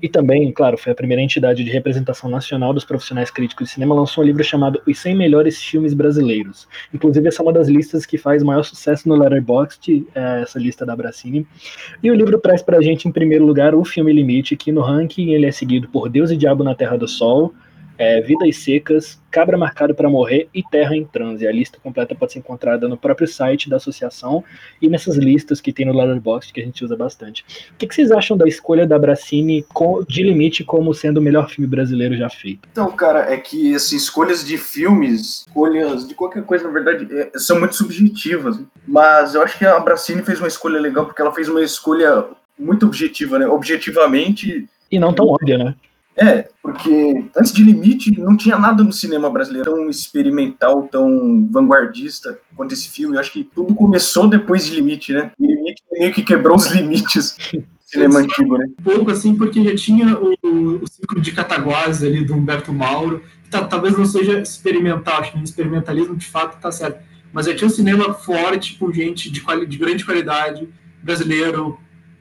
e 0.00 0.08
também, 0.08 0.50
claro, 0.50 0.76
foi 0.76 0.92
a 0.92 0.94
primeira 0.94 1.22
entidade 1.22 1.62
de 1.62 1.70
representação 1.70 2.28
nacional 2.28 2.72
dos 2.72 2.84
profissionais 2.84 3.30
críticos 3.30 3.68
de 3.68 3.74
cinema, 3.74 3.94
lançou 3.94 4.24
um 4.24 4.26
livro 4.26 4.42
chamado 4.42 4.82
Os 4.86 4.98
100 4.98 5.14
Melhores 5.14 5.62
Filmes 5.62 5.94
Brasileiros. 5.94 6.66
Inclusive, 6.92 7.28
essa 7.28 7.40
é 7.40 7.44
uma 7.44 7.52
das 7.52 7.68
listas 7.68 8.04
que 8.04 8.18
faz 8.18 8.42
maior 8.42 8.64
sucesso 8.64 9.08
no 9.08 9.14
Letterboxd, 9.14 10.06
é 10.14 10.42
essa 10.42 10.58
lista 10.58 10.84
da 10.84 10.96
Bracini. 10.96 11.46
E 12.02 12.10
o 12.10 12.14
livro 12.14 12.38
traz 12.38 12.62
pra 12.62 12.80
gente, 12.80 13.06
em 13.06 13.12
primeiro 13.12 13.46
lugar, 13.46 13.74
o 13.74 13.84
filme 13.84 14.12
Limite, 14.12 14.56
que 14.56 14.72
no 14.72 14.80
ranking 14.80 15.32
ele 15.32 15.46
é 15.46 15.52
seguido 15.52 15.88
por 15.88 16.08
Deus 16.08 16.30
e 16.30 16.36
Diabo 16.36 16.64
na 16.64 16.74
Terra 16.74 16.96
do 16.96 17.06
Sol, 17.06 17.54
é, 18.02 18.20
Vidas 18.20 18.56
Secas, 18.56 19.22
Cabra 19.30 19.56
Marcado 19.56 19.94
para 19.94 20.10
Morrer 20.10 20.48
e 20.52 20.60
Terra 20.60 20.96
em 20.96 21.04
Transe. 21.04 21.46
A 21.46 21.52
lista 21.52 21.78
completa 21.80 22.16
pode 22.16 22.32
ser 22.32 22.40
encontrada 22.40 22.88
no 22.88 22.96
próprio 22.96 23.28
site 23.28 23.70
da 23.70 23.76
associação 23.76 24.42
e 24.80 24.88
nessas 24.88 25.16
listas 25.16 25.60
que 25.60 25.72
tem 25.72 25.86
no 25.86 25.92
Letterboxd, 25.92 26.52
que 26.52 26.60
a 26.60 26.64
gente 26.64 26.84
usa 26.84 26.96
bastante. 26.96 27.44
O 27.72 27.76
que, 27.78 27.86
que 27.86 27.94
vocês 27.94 28.10
acham 28.10 28.36
da 28.36 28.48
escolha 28.48 28.84
da 28.88 28.98
Bracini 28.98 29.64
de 30.08 30.22
Limite 30.24 30.64
como 30.64 30.92
sendo 30.92 31.18
o 31.18 31.22
melhor 31.22 31.48
filme 31.48 31.68
brasileiro 31.68 32.16
já 32.16 32.28
feito? 32.28 32.68
Então, 32.72 32.90
cara, 32.90 33.32
é 33.32 33.36
que 33.36 33.72
assim, 33.72 33.94
escolhas 33.94 34.44
de 34.44 34.58
filmes, 34.58 35.44
escolhas 35.46 36.08
de 36.08 36.14
qualquer 36.14 36.42
coisa, 36.42 36.64
na 36.64 36.72
verdade, 36.72 37.06
é, 37.16 37.30
são 37.36 37.60
muito 37.60 37.76
subjetivas. 37.76 38.58
Mas 38.84 39.36
eu 39.36 39.42
acho 39.42 39.56
que 39.56 39.64
a 39.64 39.78
Bracini 39.78 40.22
fez 40.22 40.40
uma 40.40 40.48
escolha 40.48 40.80
legal 40.80 41.06
porque 41.06 41.22
ela 41.22 41.32
fez 41.32 41.48
uma 41.48 41.62
escolha 41.62 42.24
muito 42.58 42.84
objetiva, 42.84 43.38
né? 43.38 43.46
Objetivamente, 43.46 44.68
E 44.90 44.98
não 44.98 45.12
tão 45.12 45.28
óbvia, 45.28 45.56
né? 45.56 45.74
É, 46.16 46.48
porque 46.62 47.24
antes 47.36 47.52
de 47.52 47.62
Limite 47.64 48.18
não 48.20 48.36
tinha 48.36 48.58
nada 48.58 48.84
no 48.84 48.92
cinema 48.92 49.30
brasileiro 49.30 49.70
tão 49.70 49.88
experimental, 49.88 50.86
tão 50.90 51.48
vanguardista 51.50 52.38
quanto 52.54 52.72
esse 52.74 52.88
filme. 52.88 53.16
Eu 53.16 53.20
acho 53.20 53.32
que 53.32 53.44
tudo 53.44 53.74
começou 53.74 54.28
depois 54.28 54.66
de 54.66 54.74
Limite, 54.74 55.12
né? 55.12 55.32
E 55.40 55.46
Limite 55.46 55.82
meio 55.92 56.12
que 56.12 56.22
quebrou 56.22 56.56
os 56.56 56.66
limites 56.70 57.36
do 57.52 57.64
cinema 57.86 58.20
antigo, 58.20 58.58
né? 58.58 58.66
Um 58.78 58.82
pouco 58.82 59.10
assim, 59.10 59.34
porque 59.34 59.64
já 59.64 59.74
tinha 59.74 60.18
o, 60.18 60.34
o 60.82 60.86
ciclo 60.86 61.20
de 61.20 61.32
Cataguases 61.32 62.02
ali 62.02 62.24
do 62.24 62.34
Humberto 62.34 62.72
Mauro, 62.72 63.22
que 63.44 63.50
ta- 63.50 63.64
talvez 63.64 63.96
não 63.96 64.04
seja 64.04 64.38
experimental, 64.40 65.20
acho 65.20 65.32
que 65.32 65.38
o 65.38 65.42
experimentalismo 65.44 66.14
de 66.16 66.26
fato 66.26 66.60
tá 66.60 66.70
certo. 66.70 67.00
mas 67.32 67.46
já 67.46 67.54
tinha 67.54 67.66
um 67.66 67.70
cinema 67.70 68.12
forte, 68.12 68.76
com 68.78 68.92
gente 68.92 69.30
de, 69.30 69.42
de 69.66 69.76
grande 69.78 70.04
qualidade, 70.04 70.68
brasileiro, 71.02 71.78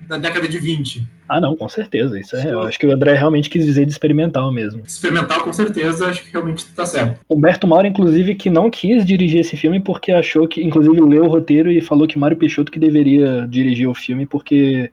da 0.08 0.18
década 0.18 0.48
de 0.48 0.58
20. 0.58 1.08
Ah, 1.32 1.40
não, 1.40 1.56
com 1.56 1.70
certeza. 1.70 2.20
Isso 2.20 2.36
é, 2.36 2.52
eu 2.52 2.60
acho 2.64 2.78
que 2.78 2.86
o 2.86 2.92
André 2.92 3.14
realmente 3.14 3.50
quis 3.50 3.64
dizer 3.64 3.86
de 3.86 3.92
experimental 3.94 4.52
mesmo. 4.52 4.84
Experimental, 4.86 5.42
com 5.42 5.54
certeza, 5.54 6.08
acho 6.08 6.26
que 6.26 6.32
realmente 6.34 6.58
está 6.58 6.86
certo. 6.86 7.22
Humberto 7.30 7.66
Mauro, 7.66 7.88
inclusive, 7.88 8.36
que 8.36 8.50
não 8.50 8.70
quis 8.70 9.06
dirigir 9.06 9.40
esse 9.40 9.56
filme 9.56 9.80
porque 9.80 10.12
achou 10.12 10.46
que, 10.46 10.62
inclusive, 10.62 11.00
leu 11.00 11.24
o 11.24 11.30
roteiro 11.30 11.72
e 11.72 11.80
falou 11.80 12.06
que 12.06 12.20
Mário 12.20 12.36
Peixoto 12.36 12.70
que 12.70 12.78
deveria 12.78 13.48
dirigir 13.50 13.88
o 13.88 13.94
filme 13.94 14.26
porque 14.26 14.92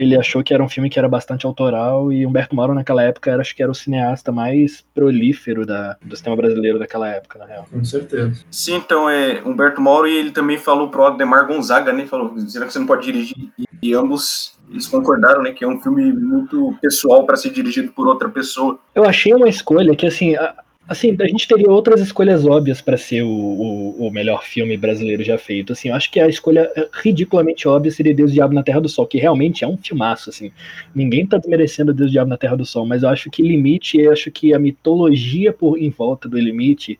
ele 0.00 0.16
achou 0.16 0.42
que 0.42 0.52
era 0.52 0.62
um 0.62 0.68
filme 0.68 0.90
que 0.90 0.98
era 0.98 1.08
bastante 1.08 1.46
autoral 1.46 2.12
e 2.12 2.26
Humberto 2.26 2.56
Mauro 2.56 2.74
naquela 2.74 3.04
época 3.04 3.30
era, 3.30 3.40
acho 3.40 3.54
que 3.54 3.62
era 3.62 3.70
o 3.70 3.74
cineasta 3.74 4.32
mais 4.32 4.84
prolífero 4.92 5.64
da, 5.64 5.96
do 6.02 6.16
cinema 6.16 6.36
brasileiro 6.36 6.80
daquela 6.80 7.08
época, 7.08 7.38
na 7.38 7.46
real. 7.46 7.68
Com 7.70 7.84
certeza. 7.84 8.32
Sim, 8.50 8.76
então 8.76 9.08
é 9.08 9.40
Humberto 9.44 9.80
Mauro 9.80 10.08
e 10.08 10.16
ele 10.16 10.32
também 10.32 10.58
falou 10.58 10.88
pro 10.88 11.04
Ademar 11.04 11.46
Gonzaga, 11.46 11.92
né? 11.92 12.04
Falou, 12.04 12.36
será 12.48 12.66
que 12.66 12.72
você 12.72 12.80
não 12.80 12.86
pode 12.86 13.06
dirigir? 13.06 13.36
E, 13.56 13.64
e 13.80 13.94
ambos 13.94 14.57
eles 14.70 14.86
concordaram, 14.86 15.42
né, 15.42 15.52
que 15.52 15.64
é 15.64 15.68
um 15.68 15.80
filme 15.80 16.12
muito 16.12 16.76
pessoal 16.80 17.24
para 17.24 17.36
ser 17.36 17.50
dirigido 17.50 17.92
por 17.92 18.06
outra 18.06 18.28
pessoa. 18.28 18.78
Eu 18.94 19.04
achei 19.04 19.32
uma 19.34 19.48
escolha 19.48 19.94
que 19.96 20.06
assim, 20.06 20.36
a, 20.36 20.54
assim, 20.88 21.16
a 21.20 21.26
gente 21.26 21.46
teria 21.46 21.70
outras 21.70 22.00
escolhas 22.00 22.46
óbvias 22.46 22.80
para 22.80 22.96
ser 22.96 23.22
o, 23.22 23.28
o, 23.28 24.06
o, 24.06 24.10
melhor 24.10 24.42
filme 24.42 24.76
brasileiro 24.76 25.22
já 25.22 25.36
feito. 25.36 25.72
Assim, 25.72 25.88
eu 25.88 25.94
acho 25.94 26.10
que 26.10 26.18
a 26.18 26.28
escolha 26.28 26.70
ridiculamente 27.02 27.68
óbvia 27.68 27.92
seria 27.92 28.14
Deus 28.14 28.32
Diabo 28.32 28.54
na 28.54 28.62
Terra 28.62 28.80
do 28.80 28.88
Sol, 28.88 29.06
que 29.06 29.18
realmente 29.18 29.64
é 29.64 29.68
um 29.68 29.76
filmaço, 29.76 30.30
assim. 30.30 30.50
Ninguém 30.94 31.26
tá 31.26 31.36
desmerecendo 31.36 31.92
Deus 31.92 32.10
Diabo 32.10 32.30
na 32.30 32.38
Terra 32.38 32.56
do 32.56 32.64
Sol, 32.64 32.86
mas 32.86 33.02
eu 33.02 33.10
acho 33.10 33.30
que 33.30 33.42
Limite, 33.42 33.98
eu 33.98 34.12
acho 34.12 34.30
que 34.30 34.54
a 34.54 34.58
mitologia 34.58 35.52
por 35.52 35.78
em 35.78 35.90
volta 35.90 36.28
do 36.28 36.38
Limite 36.38 36.98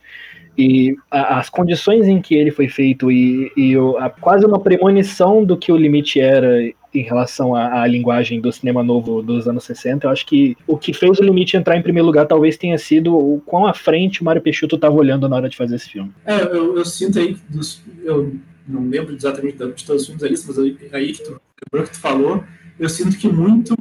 e 0.58 0.96
as 1.08 1.48
condições 1.48 2.08
em 2.08 2.20
que 2.20 2.34
ele 2.34 2.50
foi 2.50 2.68
feito 2.68 3.12
e, 3.12 3.52
e 3.56 3.76
a, 4.00 4.10
quase 4.10 4.44
uma 4.44 4.58
premonição 4.58 5.44
do 5.44 5.56
que 5.56 5.70
o 5.70 5.76
limite 5.76 6.20
era 6.20 6.58
em 7.00 7.02
relação 7.02 7.54
à, 7.54 7.82
à, 7.82 7.86
linguagem 7.86 8.40
do 8.40 8.52
cinema 8.52 8.82
novo 8.82 9.22
dos 9.22 9.48
anos 9.48 9.64
60, 9.64 10.06
eu 10.06 10.10
acho 10.10 10.26
que 10.26 10.56
o 10.66 10.76
que 10.76 10.92
fez 10.92 11.18
o 11.18 11.22
limite 11.22 11.56
entrar 11.56 11.76
em 11.76 11.82
primeiro 11.82 12.06
lugar 12.06 12.26
talvez 12.26 12.56
tenha 12.56 12.78
sido 12.78 13.16
o 13.16 13.40
quão 13.44 13.66
à 13.66 13.74
frente 13.74 14.20
o 14.20 14.24
Mário 14.24 14.42
Peixoto 14.42 14.76
estava 14.76 14.94
olhando 14.94 15.28
na 15.28 15.36
hora 15.36 15.48
de 15.48 15.56
fazer 15.56 15.76
esse 15.76 15.88
filme. 15.88 16.12
É, 16.24 16.42
eu, 16.42 16.76
eu 16.76 16.84
sinto 16.84 17.18
aí, 17.18 17.36
dos, 17.48 17.82
eu 18.04 18.34
não 18.66 18.88
lembro 18.88 19.14
exatamente 19.14 19.56
de 19.56 19.84
todos 19.84 20.02
os 20.02 20.06
filmes 20.06 20.22
lista, 20.24 20.46
mas 20.48 20.58
aí 20.92 21.12
que 21.12 21.22
tu, 21.22 21.40
que 21.72 21.90
tu 21.90 22.00
falou, 22.00 22.44
eu 22.78 22.88
sinto 22.88 23.16
que 23.16 23.28
muito 23.28 23.76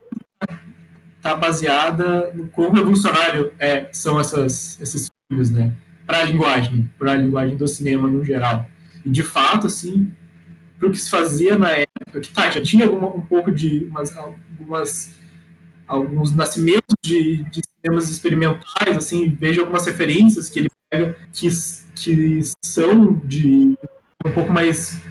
está 1.17 1.36
baseada 1.36 2.31
no 2.33 2.47
quão 2.47 2.71
revolucionário 2.71 3.51
é, 3.59 3.88
são 3.91 4.19
essas, 4.19 4.79
esses 4.79 5.09
filmes, 5.29 5.51
né? 5.51 5.74
para 6.07 6.21
a 6.21 6.24
linguagem, 6.24 6.89
para 6.97 7.12
a 7.12 7.15
linguagem 7.15 7.57
do 7.57 7.67
cinema 7.67 8.07
no 8.07 8.24
geral. 8.24 8.65
E 9.05 9.09
de 9.09 9.21
fato, 9.21 9.67
assim, 9.67 10.09
para 10.79 10.88
o 10.88 10.91
que 10.91 10.97
se 10.97 11.09
fazia 11.09 11.57
na 11.57 11.71
época, 11.71 11.96
tá, 12.33 12.49
já 12.49 12.61
tinha 12.61 12.85
alguma, 12.85 13.07
um 13.07 13.21
pouco 13.21 13.51
de 13.51 13.85
umas, 13.89 14.15
algumas 14.15 15.15
alguns 15.87 16.35
nascimentos 16.35 16.95
de, 17.01 17.43
de 17.45 17.61
cinemas 17.63 18.09
experimentais, 18.09 18.97
assim, 18.97 19.29
vejo 19.29 19.61
algumas 19.61 19.85
referências 19.85 20.49
que 20.49 20.59
ele 20.59 20.69
pega 20.89 21.15
que, 21.31 21.47
que 21.95 22.41
são 22.63 23.13
de 23.23 23.77
um 24.25 24.31
pouco 24.31 24.51
mais 24.51 25.01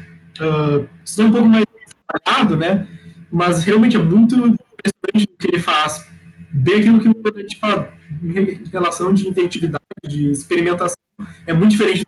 uh, 0.40 0.86
são 1.04 1.26
um 1.26 1.32
pouco 1.32 1.48
mais 1.48 1.64
trabalhado, 2.06 2.56
né? 2.56 2.86
Mas 3.30 3.64
realmente 3.64 3.96
é 3.96 4.02
muito 4.02 4.34
impressionante 4.36 5.32
o 5.32 5.38
que 5.38 5.48
ele 5.48 5.58
faz. 5.58 6.06
Bem 6.52 6.76
aquilo 6.78 7.00
que 7.00 7.08
a 7.08 7.40
gente 7.40 7.58
fala, 7.58 7.92
em 8.22 8.70
relação 8.70 9.12
de 9.12 9.28
inventividade, 9.28 9.84
de 10.06 10.30
experimentação, 10.30 10.96
é 11.46 11.52
muito 11.52 11.72
diferente 11.72 12.06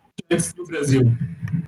do 0.55 0.65
Brasil. 0.65 1.11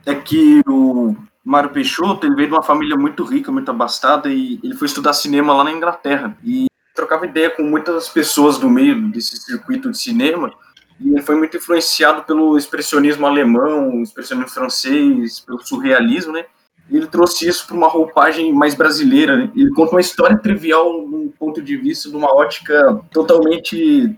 É 0.05 0.15
que 0.15 0.61
o 0.67 1.15
Mário 1.43 1.71
Peixoto, 1.71 2.25
ele 2.25 2.35
veio 2.35 2.49
de 2.49 2.53
uma 2.53 2.63
família 2.63 2.95
muito 2.95 3.23
rica, 3.23 3.51
muito 3.51 3.71
abastada, 3.71 4.29
e 4.29 4.59
ele 4.63 4.75
foi 4.75 4.87
estudar 4.87 5.13
cinema 5.13 5.53
lá 5.53 5.63
na 5.63 5.71
Inglaterra. 5.71 6.37
E 6.43 6.67
trocava 6.95 7.25
ideia 7.25 7.49
com 7.49 7.63
muitas 7.63 8.09
pessoas 8.09 8.57
do 8.57 8.69
meio 8.69 9.09
desse 9.09 9.37
circuito 9.37 9.89
de 9.89 9.97
cinema, 9.97 10.53
e 10.99 11.13
ele 11.13 11.21
foi 11.21 11.35
muito 11.35 11.57
influenciado 11.57 12.23
pelo 12.23 12.57
expressionismo 12.57 13.25
alemão, 13.25 14.03
expressionismo 14.03 14.51
francês, 14.51 15.39
pelo 15.39 15.59
surrealismo, 15.65 16.33
né? 16.33 16.45
E 16.89 16.97
ele 16.97 17.07
trouxe 17.07 17.47
isso 17.47 17.65
para 17.65 17.75
uma 17.75 17.87
roupagem 17.87 18.53
mais 18.53 18.75
brasileira. 18.75 19.37
Né? 19.37 19.51
Ele 19.55 19.71
conta 19.71 19.93
uma 19.93 20.01
história 20.01 20.37
trivial, 20.37 21.07
num 21.07 21.29
ponto 21.29 21.61
de 21.61 21.77
vista, 21.77 22.09
de 22.09 22.15
uma 22.15 22.31
ótica 22.35 23.01
totalmente 23.11 24.15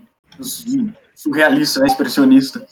surrealista, 1.14 1.80
né, 1.80 1.86
expressionista. 1.86 2.66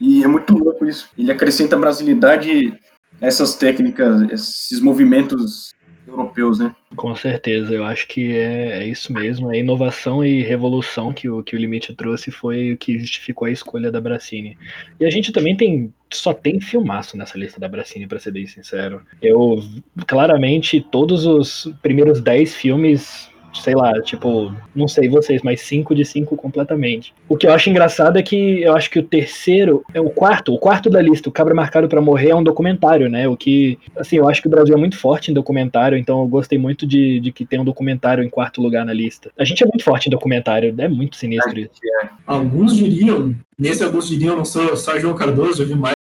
E 0.00 0.22
é 0.22 0.28
muito 0.28 0.56
louco 0.56 0.86
isso. 0.86 1.10
Ele 1.18 1.32
acrescenta 1.32 1.76
brasilidade 1.76 2.72
a 2.72 2.78
essas 3.20 3.56
técnicas, 3.56 4.30
esses 4.30 4.80
movimentos 4.80 5.74
europeus, 6.06 6.58
né? 6.58 6.74
Com 6.96 7.14
certeza, 7.14 7.72
eu 7.72 7.84
acho 7.84 8.08
que 8.08 8.34
é, 8.34 8.82
é, 8.82 8.86
isso 8.86 9.12
mesmo. 9.12 9.50
A 9.50 9.56
inovação 9.56 10.24
e 10.24 10.42
revolução 10.42 11.12
que 11.12 11.28
o, 11.28 11.42
que 11.42 11.54
o 11.54 11.58
Limite 11.58 11.94
trouxe 11.94 12.30
foi 12.30 12.72
o 12.72 12.78
que 12.78 12.98
justificou 12.98 13.46
a 13.46 13.50
escolha 13.50 13.92
da 13.92 14.00
Bracini. 14.00 14.56
E 14.98 15.04
a 15.04 15.10
gente 15.10 15.30
também 15.30 15.56
tem 15.56 15.92
só 16.10 16.32
tem 16.32 16.58
filmaço 16.58 17.16
nessa 17.18 17.36
lista 17.36 17.60
da 17.60 17.68
Bracini, 17.68 18.06
para 18.06 18.18
ser 18.18 18.30
bem 18.30 18.46
sincero. 18.46 19.02
Eu 19.20 19.62
claramente 20.06 20.80
todos 20.80 21.26
os 21.26 21.70
primeiros 21.82 22.20
10 22.20 22.54
filmes 22.54 23.27
sei 23.52 23.74
lá, 23.74 23.92
tipo, 24.02 24.52
não 24.74 24.88
sei 24.88 25.08
vocês, 25.08 25.42
mas 25.42 25.60
5 25.62 25.94
de 25.94 26.04
5 26.04 26.36
completamente. 26.36 27.14
O 27.28 27.36
que 27.36 27.46
eu 27.46 27.52
acho 27.52 27.70
engraçado 27.70 28.18
é 28.18 28.22
que 28.22 28.62
eu 28.62 28.74
acho 28.74 28.90
que 28.90 28.98
o 28.98 29.02
terceiro, 29.02 29.84
é 29.92 30.00
o 30.00 30.10
quarto, 30.10 30.54
o 30.54 30.58
quarto 30.58 30.90
da 30.90 31.00
lista, 31.00 31.28
o 31.28 31.32
Cabra 31.32 31.54
Marcado 31.54 31.88
para 31.88 32.00
Morrer 32.00 32.30
é 32.30 32.34
um 32.34 32.42
documentário, 32.42 33.08
né? 33.08 33.28
O 33.28 33.36
que, 33.36 33.78
assim, 33.96 34.16
eu 34.16 34.28
acho 34.28 34.40
que 34.40 34.48
o 34.48 34.50
Brasil 34.50 34.74
é 34.74 34.78
muito 34.78 34.98
forte 34.98 35.30
em 35.30 35.34
documentário, 35.34 35.96
então 35.96 36.20
eu 36.20 36.28
gostei 36.28 36.58
muito 36.58 36.86
de, 36.86 37.20
de 37.20 37.32
que 37.32 37.44
tem 37.44 37.60
um 37.60 37.64
documentário 37.64 38.22
em 38.22 38.30
quarto 38.30 38.60
lugar 38.60 38.84
na 38.84 38.92
lista. 38.92 39.30
A 39.38 39.44
gente 39.44 39.62
é 39.62 39.66
muito 39.66 39.84
forte 39.84 40.06
em 40.06 40.10
documentário, 40.10 40.74
é 40.78 40.88
muito 40.88 41.16
sinistro 41.16 41.58
isso. 41.58 41.70
É. 42.02 42.08
Alguns 42.26 42.76
diriam, 42.76 43.34
nesse 43.58 43.82
alguns 43.82 44.08
diriam, 44.08 44.36
não 44.36 44.44
sou 44.44 44.76
só 44.76 44.98
João 44.98 45.14
Cardoso, 45.14 45.62
eu 45.62 45.66
vi 45.66 45.74
mais 45.74 45.94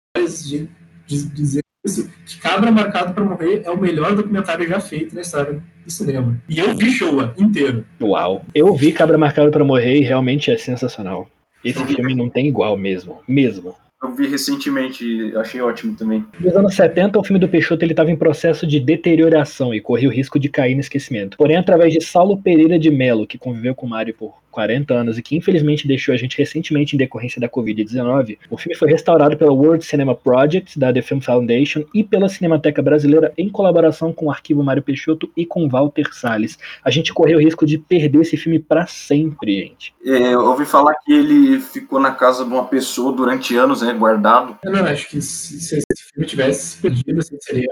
de, 0.48 0.68
de 1.06 1.30
dizer 1.30 1.65
isso, 1.86 2.10
que 2.26 2.40
Cabra 2.40 2.72
Marcado 2.72 3.14
para 3.14 3.24
Morrer 3.24 3.62
é 3.64 3.70
o 3.70 3.80
melhor 3.80 4.16
documentário 4.16 4.68
já 4.68 4.80
feito 4.80 5.14
na 5.14 5.22
história 5.22 5.62
do 5.86 5.92
cinema. 5.92 6.42
E 6.50 6.60
eu 6.60 6.76
vi 6.76 6.92
Showa 6.92 7.34
inteiro. 7.38 7.86
Uau. 8.02 8.44
Eu 8.54 8.74
vi 8.74 8.92
Cabra 8.92 9.18
Marcado 9.18 9.52
para 9.52 9.64
Morrer 9.64 9.98
e 9.98 10.02
realmente 10.02 10.52
é 10.52 10.58
sensacional. 10.58 11.30
Esse 11.64 11.84
filme 11.86 12.16
não 12.16 12.30
tem 12.30 12.48
igual 12.48 12.76
mesmo. 12.76 13.20
Mesmo. 13.28 13.76
Eu 14.04 14.14
vi 14.14 14.28
recentemente, 14.28 15.34
achei 15.36 15.62
ótimo 15.62 15.96
também. 15.96 16.24
Nos 16.40 16.56
anos 16.56 16.76
70, 16.76 17.18
o 17.18 17.24
filme 17.24 17.40
do 17.40 17.48
Peixoto 17.48 17.84
estava 17.86 18.12
em 18.12 18.16
processo 18.16 18.68
de 18.68 18.80
deterioração 18.80 19.74
e 19.74 19.82
corria 19.82 20.10
o 20.10 20.12
risco 20.12 20.40
de 20.40 20.50
cair 20.50 20.76
no 20.76 20.82
esquecimento. 20.82 21.38
Porém, 21.38 21.58
através 21.58 21.94
de 21.94 22.04
Saulo 22.04 22.40
Pereira 22.40 22.78
de 22.78 22.92
Melo, 22.92 23.26
que 23.26 23.38
conviveu 23.38 23.74
com 23.74 23.88
Mário 23.88 24.14
por 24.14 24.36
40 24.56 24.94
anos 24.94 25.18
e 25.18 25.22
que 25.22 25.36
infelizmente 25.36 25.86
deixou 25.86 26.14
a 26.14 26.18
gente 26.18 26.38
recentemente 26.38 26.96
em 26.96 26.98
decorrência 26.98 27.42
da 27.42 27.50
Covid-19, 27.50 28.38
o 28.50 28.58
filme 28.58 28.74
foi 28.74 28.90
restaurado 28.90 29.36
pela 29.36 29.52
World 29.52 29.84
Cinema 29.84 30.16
Project, 30.16 30.80
da 30.80 30.94
The 30.94 31.02
Film 31.02 31.20
Foundation, 31.20 31.84
e 31.94 32.06
pela 32.06 32.30
Cinemateca 32.30 32.82
Brasileira 32.82 33.34
em 33.38 33.50
colaboração 33.50 34.14
com 34.14 34.28
o 34.28 34.32
Arquivo 34.32 34.64
Mário 34.64 34.82
Peixoto 34.82 35.30
e 35.36 35.46
com 35.46 35.68
Walter 35.68 36.08
Salles. 36.14 36.58
A 36.86 36.90
gente 36.90 37.14
correu 37.14 37.38
o 37.38 37.42
risco 37.42 37.66
de 37.66 37.78
perder 37.78 38.22
esse 38.22 38.38
filme 38.38 38.58
para 38.58 38.88
sempre, 38.88 39.60
gente. 39.60 39.94
É, 40.06 40.34
eu 40.34 40.40
ouvi 40.46 40.66
falar 40.66 40.96
que 41.04 41.12
ele 41.12 41.60
ficou 41.60 42.00
na 42.00 42.12
casa 42.12 42.46
de 42.46 42.50
uma 42.54 42.66
pessoa 42.66 43.12
durante 43.12 43.58
anos, 43.58 43.82
né, 43.82 43.92
guardado. 43.92 44.58
Eu 44.64 44.72
não, 44.72 44.86
acho 44.86 45.10
que 45.10 45.22
se, 45.22 45.60
se 45.60 45.76
esse 45.76 46.14
filme 46.14 46.26
tivesse 46.26 46.82
perdido, 46.82 47.20
assim, 47.20 47.36
seria 47.42 47.68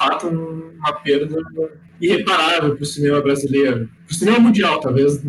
fato 0.00 0.28
uma 0.28 0.92
perda 1.00 1.36
irreparável 2.00 2.74
para 2.74 2.82
o 2.82 2.86
cinema 2.86 3.20
brasileiro. 3.20 3.90
Para 4.06 4.12
o 4.12 4.14
cinema 4.14 4.38
mundial, 4.38 4.80
talvez, 4.80 5.22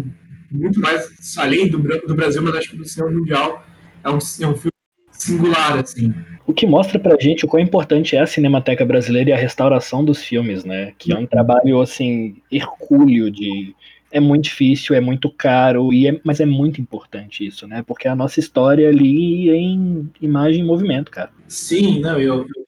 muito 0.49 0.79
mais 0.79 1.11
além 1.37 1.67
do, 1.67 1.77
do 1.77 2.15
Brasil, 2.15 2.41
mas 2.41 2.55
acho 2.55 2.69
que 2.69 2.81
o 2.81 2.85
cinema 2.85 3.11
mundial 3.11 3.65
é 4.01 4.09
um, 4.09 4.17
é 4.17 4.47
um 4.47 4.55
filme 4.55 4.71
singular, 5.11 5.77
assim. 5.77 6.13
O 6.47 6.53
que 6.53 6.65
mostra 6.65 6.97
pra 6.97 7.17
gente 7.19 7.43
o 7.43 7.47
quão 7.47 7.61
importante 7.61 8.15
é 8.15 8.21
a 8.21 8.25
Cinemateca 8.25 8.85
Brasileira 8.85 9.29
e 9.29 9.33
a 9.33 9.37
restauração 9.37 10.03
dos 10.03 10.23
filmes, 10.23 10.63
né? 10.63 10.93
Que 10.97 11.11
é 11.11 11.17
um 11.17 11.27
trabalho, 11.27 11.81
assim, 11.81 12.37
hercúleo 12.49 13.29
de... 13.29 13.75
É 14.13 14.19
muito 14.19 14.45
difícil, 14.45 14.93
é 14.93 14.99
muito 14.99 15.29
caro, 15.29 15.93
e 15.93 16.05
é, 16.05 16.19
mas 16.21 16.41
é 16.41 16.45
muito 16.45 16.81
importante 16.81 17.45
isso, 17.47 17.65
né? 17.65 17.81
Porque 17.87 18.09
a 18.09 18.15
nossa 18.15 18.41
história 18.41 18.89
ali 18.89 19.49
é 19.49 19.55
em 19.55 20.11
imagem 20.21 20.61
e 20.61 20.65
movimento, 20.65 21.09
cara. 21.09 21.29
Sim, 21.47 22.01
não, 22.01 22.19
eu, 22.19 22.39
eu 22.39 22.65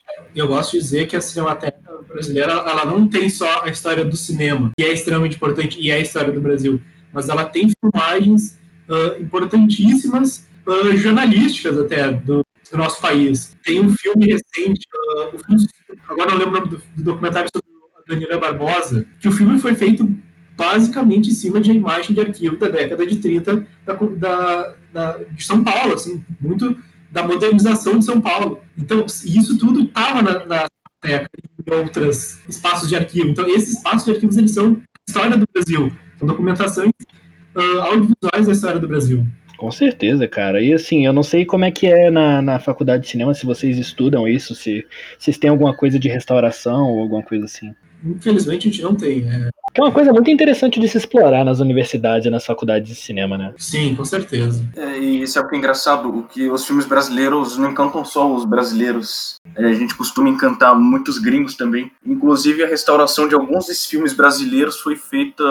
gosto 0.48 0.72
de 0.74 0.80
dizer 0.80 1.08
que 1.08 1.16
a 1.16 1.22
Cinemateca 1.22 1.78
brasileira 2.08 2.52
ela 2.52 2.86
não 2.86 3.08
tem 3.08 3.30
só 3.30 3.64
a 3.64 3.70
história 3.70 4.06
do 4.06 4.16
cinema, 4.16 4.72
que 4.78 4.84
é 4.84 4.94
extremamente 4.94 5.36
importante, 5.36 5.80
e 5.80 5.92
é 5.92 5.96
a 5.96 6.00
história 6.00 6.32
do 6.32 6.42
Brasil, 6.42 6.82
mas 7.12 7.30
ela 7.30 7.46
tem 7.46 7.72
filmagens 7.80 8.60
uh, 8.90 9.22
importantíssimas, 9.22 10.48
uh, 10.66 10.96
jornalísticas 10.98 11.78
até, 11.78 12.12
do, 12.12 12.46
do, 12.72 12.78
nosso 12.78 13.02
país. 13.02 13.56
Tem 13.64 13.80
um 13.80 13.96
filme 13.96 14.26
recente, 14.26 14.88
uh, 14.96 15.98
agora 16.08 16.32
não 16.32 16.38
lembro 16.38 16.68
do, 16.68 16.78
do 16.96 17.04
documentário 17.04 17.50
sobre 17.54 17.68
a 17.98 18.14
Daniela 18.14 18.40
Barbosa, 18.40 19.06
que 19.20 19.28
o 19.28 19.32
filme 19.32 19.60
foi 19.60 19.76
feito 19.76 20.08
basicamente 20.56 21.30
em 21.30 21.34
cima 21.34 21.60
de 21.60 21.72
imagem 21.72 22.14
de 22.14 22.22
arquivo 22.22 22.58
da 22.58 22.70
década 22.70 23.06
de 23.06 23.18
30 23.18 23.68
da, 23.86 23.94
da, 23.94 24.76
da, 24.94 25.18
de 25.32 25.44
São 25.44 25.64
Paulo, 25.64 25.94
assim, 25.94 26.24
muito 26.40 26.78
da 27.14 27.24
modernização 27.24 28.00
de 28.00 28.06
São 28.06 28.20
Paulo. 28.20 28.60
Então, 28.76 29.06
isso 29.06 29.58
tudo 29.58 29.84
estava 29.84 30.22
na, 30.22 30.46
na 30.46 30.68
em 31.06 31.74
outros 31.74 32.40
espaços 32.50 32.90
de 32.90 32.96
arquivo. 32.96 33.30
Então, 33.30 33.48
esses 33.48 33.78
espaços 33.78 34.06
de 34.06 34.12
arquivos 34.12 34.36
eles 34.36 34.52
são 34.52 34.82
história 35.08 35.38
do 35.38 35.46
Brasil, 35.54 35.92
são 36.18 36.28
documentações 36.28 36.92
uh, 37.56 37.82
audiovisuais 37.82 38.48
da 38.48 38.52
história 38.52 38.80
do 38.80 38.88
Brasil. 38.88 39.26
Com 39.58 39.70
certeza, 39.72 40.28
cara. 40.28 40.62
E 40.62 40.74
assim, 40.74 41.06
eu 41.06 41.14
não 41.14 41.24
sei 41.24 41.46
como 41.46 41.66
é 41.66 41.72
que 41.72 41.88
é 41.88 42.10
na, 42.10 42.42
na 42.42 42.60
faculdade 42.60 43.04
de 43.04 43.10
cinema, 43.10 43.34
se 43.34 43.46
vocês 43.46 43.78
estudam 43.78 44.28
isso, 44.28 44.56
se 44.56 44.86
vocês 45.20 45.38
têm 45.38 45.50
alguma 45.50 45.76
coisa 45.76 46.00
de 46.00 46.10
restauração 46.10 46.90
ou 46.90 47.00
alguma 47.00 47.22
coisa 47.22 47.46
assim. 47.46 47.76
Infelizmente 48.04 48.68
a 48.68 48.72
gente 48.72 48.84
não 48.84 48.96
tem. 48.96 49.28
É... 49.30 49.50
Que 49.74 49.82
é 49.82 49.84
uma 49.84 49.92
coisa 49.92 50.14
muito 50.14 50.30
interessante 50.30 50.80
de 50.80 50.88
se 50.88 50.98
explorar 50.98 51.44
nas 51.44 51.60
universidades 51.60 52.28
e 52.28 52.30
nas 52.30 52.46
faculdades 52.46 52.88
de 52.88 52.96
cinema, 52.96 53.38
né? 53.38 53.54
Sim, 53.58 53.96
com 53.96 54.06
certeza. 54.06 54.64
É, 54.76 55.00
e 55.00 55.24
isso 55.24 55.40
é 55.40 55.42
o 55.42 55.48
que 55.48 55.56
é 55.56 55.58
engraçado, 55.58 56.10
o 56.10 56.24
que 56.24 56.48
os 56.48 56.66
filmes 56.66 56.86
brasileiros 56.86 57.58
não 57.58 57.72
encantam 57.72 58.06
só 58.06 58.32
os 58.32 58.46
brasileiros. 58.46 59.38
É, 59.56 59.66
a 59.66 59.74
gente 59.74 59.96
costuma 59.96 60.30
encantar 60.30 60.78
muitos 60.78 61.18
gringos 61.18 61.56
também. 61.56 61.92
Inclusive 62.06 62.64
a 62.64 62.68
restauração 62.68 63.28
de 63.28 63.34
alguns 63.34 63.66
desses 63.66 63.88
filmes 63.88 64.14
brasileiros 64.14 64.80
foi 64.80 64.96
feita 64.96 65.44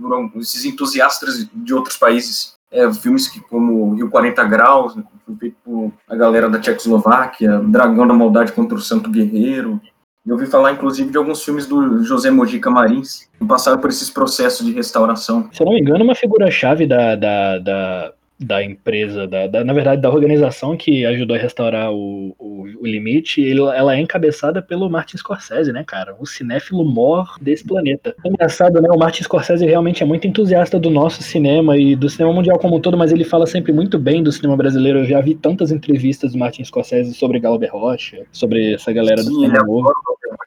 por 0.00 0.40
esses 0.40 0.64
entusiastas 0.64 1.46
de 1.52 1.74
outros 1.74 1.98
países. 1.98 2.56
É, 2.70 2.90
filmes 2.92 3.28
que, 3.28 3.40
como 3.40 3.94
Rio 3.94 4.10
40 4.10 4.44
Graus, 4.44 4.94
foi 5.26 5.36
feito 5.36 5.56
por 5.64 5.92
a 6.08 6.14
galera 6.14 6.48
da 6.48 6.58
Tchecoslováquia, 6.58 7.58
Dragão 7.60 8.06
da 8.06 8.14
Maldade 8.14 8.52
contra 8.52 8.76
o 8.76 8.80
Santo 8.80 9.10
Guerreiro, 9.10 9.80
eu 10.28 10.34
ouvi 10.34 10.46
falar, 10.46 10.72
inclusive, 10.72 11.10
de 11.10 11.16
alguns 11.16 11.42
filmes 11.42 11.66
do 11.66 12.04
José 12.04 12.30
Mojica 12.30 12.70
Marins, 12.70 13.28
que 13.38 13.46
passaram 13.46 13.78
por 13.78 13.88
esses 13.88 14.10
processos 14.10 14.66
de 14.66 14.72
restauração. 14.72 15.48
Se 15.52 15.62
eu 15.62 15.64
não 15.64 15.72
me 15.72 15.80
engano, 15.80 16.04
uma 16.04 16.14
figura-chave 16.14 16.86
da, 16.86 17.16
da, 17.16 17.58
da, 17.58 18.12
da 18.38 18.62
empresa, 18.62 19.26
da, 19.26 19.46
da, 19.46 19.64
na 19.64 19.72
verdade, 19.72 20.00
da 20.00 20.10
organização 20.10 20.76
que 20.76 21.04
ajudou 21.04 21.36
a 21.36 21.38
restaurar 21.38 21.92
o, 21.92 22.34
o, 22.38 22.66
o 22.80 22.86
Limite, 22.86 23.40
ele, 23.40 23.60
ela 23.60 23.96
é 23.96 24.00
encabeçada 24.00 24.62
pelo 24.62 24.88
Martin 24.88 25.16
Scorsese, 25.16 25.72
né, 25.72 25.82
cara? 25.84 26.14
O 26.18 26.26
cinéfilo 26.26 26.84
mor 26.84 27.34
desse 27.40 27.64
planeta. 27.64 28.14
É 28.24 28.28
engraçado, 28.28 28.80
né? 28.80 28.88
O 28.90 28.98
Martin 28.98 29.24
Scorsese 29.24 29.66
realmente 29.66 30.02
é 30.02 30.06
muito 30.06 30.26
entusiasta 30.26 30.78
do 30.78 30.90
nosso 30.90 31.22
cinema 31.22 31.76
e 31.76 31.96
do 31.96 32.08
cinema 32.08 32.32
mundial 32.32 32.58
como 32.58 32.76
um 32.76 32.80
todo, 32.80 32.96
mas 32.96 33.10
ele 33.10 33.24
fala 33.24 33.46
sempre 33.46 33.72
muito 33.72 33.98
bem 33.98 34.22
do 34.22 34.30
cinema 34.30 34.56
brasileiro. 34.56 35.00
Eu 35.00 35.06
já 35.06 35.20
vi 35.20 35.34
tantas 35.34 35.72
entrevistas 35.72 36.32
do 36.32 36.38
Martin 36.38 36.64
Scorsese 36.64 37.14
sobre 37.14 37.40
Galber 37.40 37.72
Rocha, 37.72 38.24
sobre 38.30 38.74
essa 38.74 38.92
galera 38.92 39.22
Sim, 39.22 39.30
do 39.30 39.40
cinema 39.40 39.66
novo. 39.66 39.92